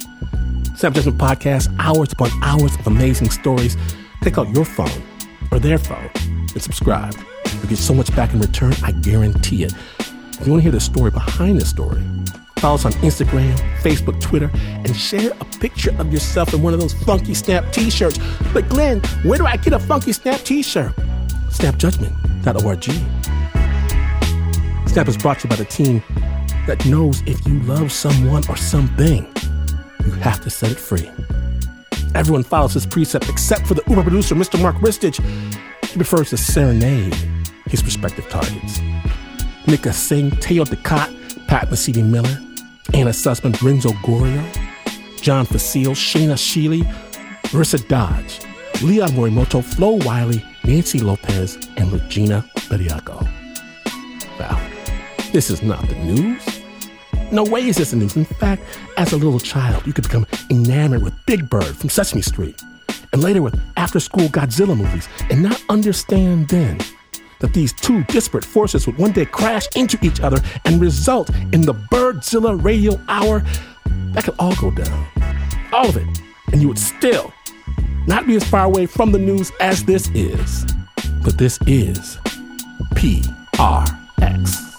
Snap 0.76 0.94
Judgment 0.94 1.18
Podcast, 1.18 1.74
hours 1.78 2.12
upon 2.12 2.30
hours 2.42 2.74
of 2.74 2.86
amazing 2.86 3.30
stories. 3.30 3.76
Take 4.22 4.38
out 4.38 4.48
your 4.54 4.64
phone 4.64 5.02
or 5.50 5.58
their 5.58 5.78
phone 5.78 6.10
and 6.14 6.62
subscribe. 6.62 7.14
You'll 7.52 7.68
get 7.68 7.78
so 7.78 7.94
much 7.94 8.14
back 8.16 8.32
in 8.32 8.40
return, 8.40 8.74
I 8.82 8.92
guarantee 8.92 9.64
it. 9.64 9.72
If 10.40 10.46
you 10.46 10.52
want 10.52 10.60
to 10.60 10.62
hear 10.62 10.72
the 10.72 10.80
story 10.80 11.10
behind 11.10 11.60
the 11.60 11.64
story, 11.64 12.02
follow 12.64 12.76
us 12.76 12.86
on 12.86 12.92
Instagram, 13.02 13.54
Facebook, 13.82 14.18
Twitter, 14.22 14.50
and 14.54 14.96
share 14.96 15.32
a 15.38 15.44
picture 15.60 15.94
of 15.98 16.10
yourself 16.10 16.54
in 16.54 16.62
one 16.62 16.72
of 16.72 16.80
those 16.80 16.94
funky 16.94 17.34
Snap 17.34 17.70
t 17.74 17.90
shirts. 17.90 18.18
But 18.54 18.66
Glynn, 18.70 19.02
where 19.22 19.36
do 19.36 19.44
I 19.44 19.58
get 19.58 19.74
a 19.74 19.78
funky 19.78 20.14
Snap 20.14 20.40
t 20.40 20.62
shirt? 20.62 20.96
Snapjudgment.org. 21.50 22.84
Snap 24.88 25.08
is 25.08 25.18
brought 25.18 25.40
to 25.40 25.46
you 25.46 25.50
by 25.50 25.56
the 25.56 25.66
team 25.66 26.02
that 26.66 26.82
knows 26.86 27.20
if 27.26 27.46
you 27.46 27.60
love 27.64 27.92
someone 27.92 28.42
or 28.48 28.56
something, 28.56 29.30
you 30.02 30.12
have 30.12 30.40
to 30.40 30.48
set 30.48 30.70
it 30.70 30.78
free. 30.78 31.10
Everyone 32.14 32.44
follows 32.44 32.72
his 32.72 32.86
precept 32.86 33.28
except 33.28 33.66
for 33.66 33.74
the 33.74 33.82
Uber 33.88 34.04
producer, 34.04 34.34
Mr. 34.34 34.58
Mark 34.58 34.76
Ristich. 34.76 35.22
He 35.84 35.96
prefers 35.96 36.30
to 36.30 36.38
serenade 36.38 37.14
his 37.66 37.82
prospective 37.82 38.26
targets. 38.30 38.80
Nikka 39.66 39.92
Singh, 39.92 40.30
Teo 40.40 40.64
Ducot, 40.64 41.10
Pat 41.46 41.68
Mesiti-Miller, 41.68 42.40
Anna 42.92 43.10
Sussman, 43.10 43.60
Renzo 43.62 43.90
Gorrio, 44.02 44.44
John 45.20 45.46
Facile, 45.46 45.92
Shaina 45.92 46.34
Shealy, 46.34 46.82
Marissa 47.44 47.86
Dodge, 47.88 48.40
Leon 48.82 49.10
Morimoto, 49.10 49.64
Flo 49.64 49.92
Wiley, 50.04 50.44
Nancy 50.64 50.98
Lopez, 50.98 51.56
and 51.76 51.90
Regina 51.92 52.44
Bediako. 52.68 53.22
Wow, 54.38 54.60
this 55.32 55.50
is 55.50 55.62
not 55.62 55.88
the 55.88 55.94
news. 55.96 56.42
No 57.32 57.42
way 57.42 57.66
is 57.66 57.76
this 57.76 57.90
the 57.90 57.96
news. 57.96 58.16
In 58.16 58.24
fact, 58.24 58.62
as 58.96 59.12
a 59.12 59.16
little 59.16 59.40
child, 59.40 59.86
you 59.86 59.92
could 59.92 60.04
become 60.04 60.26
enamored 60.50 61.02
with 61.02 61.14
Big 61.26 61.48
Bird 61.48 61.76
from 61.76 61.88
Sesame 61.88 62.22
Street, 62.22 62.62
and 63.12 63.22
later 63.22 63.42
with 63.42 63.58
after 63.76 63.98
school 63.98 64.28
Godzilla 64.28 64.76
movies, 64.76 65.08
and 65.30 65.42
not 65.42 65.60
understand 65.68 66.48
then 66.48 66.78
that 67.40 67.52
these 67.52 67.72
two 67.72 68.04
disparate 68.04 68.44
forces 68.44 68.86
would 68.86 68.98
one 68.98 69.12
day 69.12 69.24
crash 69.24 69.66
into 69.76 69.98
each 70.02 70.20
other 70.20 70.40
and 70.64 70.80
result 70.80 71.30
in 71.52 71.60
the 71.60 71.74
Birdzilla 71.74 72.62
radio 72.62 73.00
hour. 73.08 73.44
That 74.12 74.24
could 74.24 74.34
all 74.38 74.54
go 74.56 74.70
down. 74.70 75.06
All 75.72 75.88
of 75.88 75.96
it. 75.96 76.06
And 76.52 76.62
you 76.62 76.68
would 76.68 76.78
still 76.78 77.32
not 78.06 78.26
be 78.26 78.36
as 78.36 78.44
far 78.44 78.64
away 78.64 78.86
from 78.86 79.12
the 79.12 79.18
news 79.18 79.50
as 79.60 79.84
this 79.84 80.08
is. 80.14 80.66
But 81.22 81.38
this 81.38 81.58
is 81.66 82.18
PRX. 82.94 84.73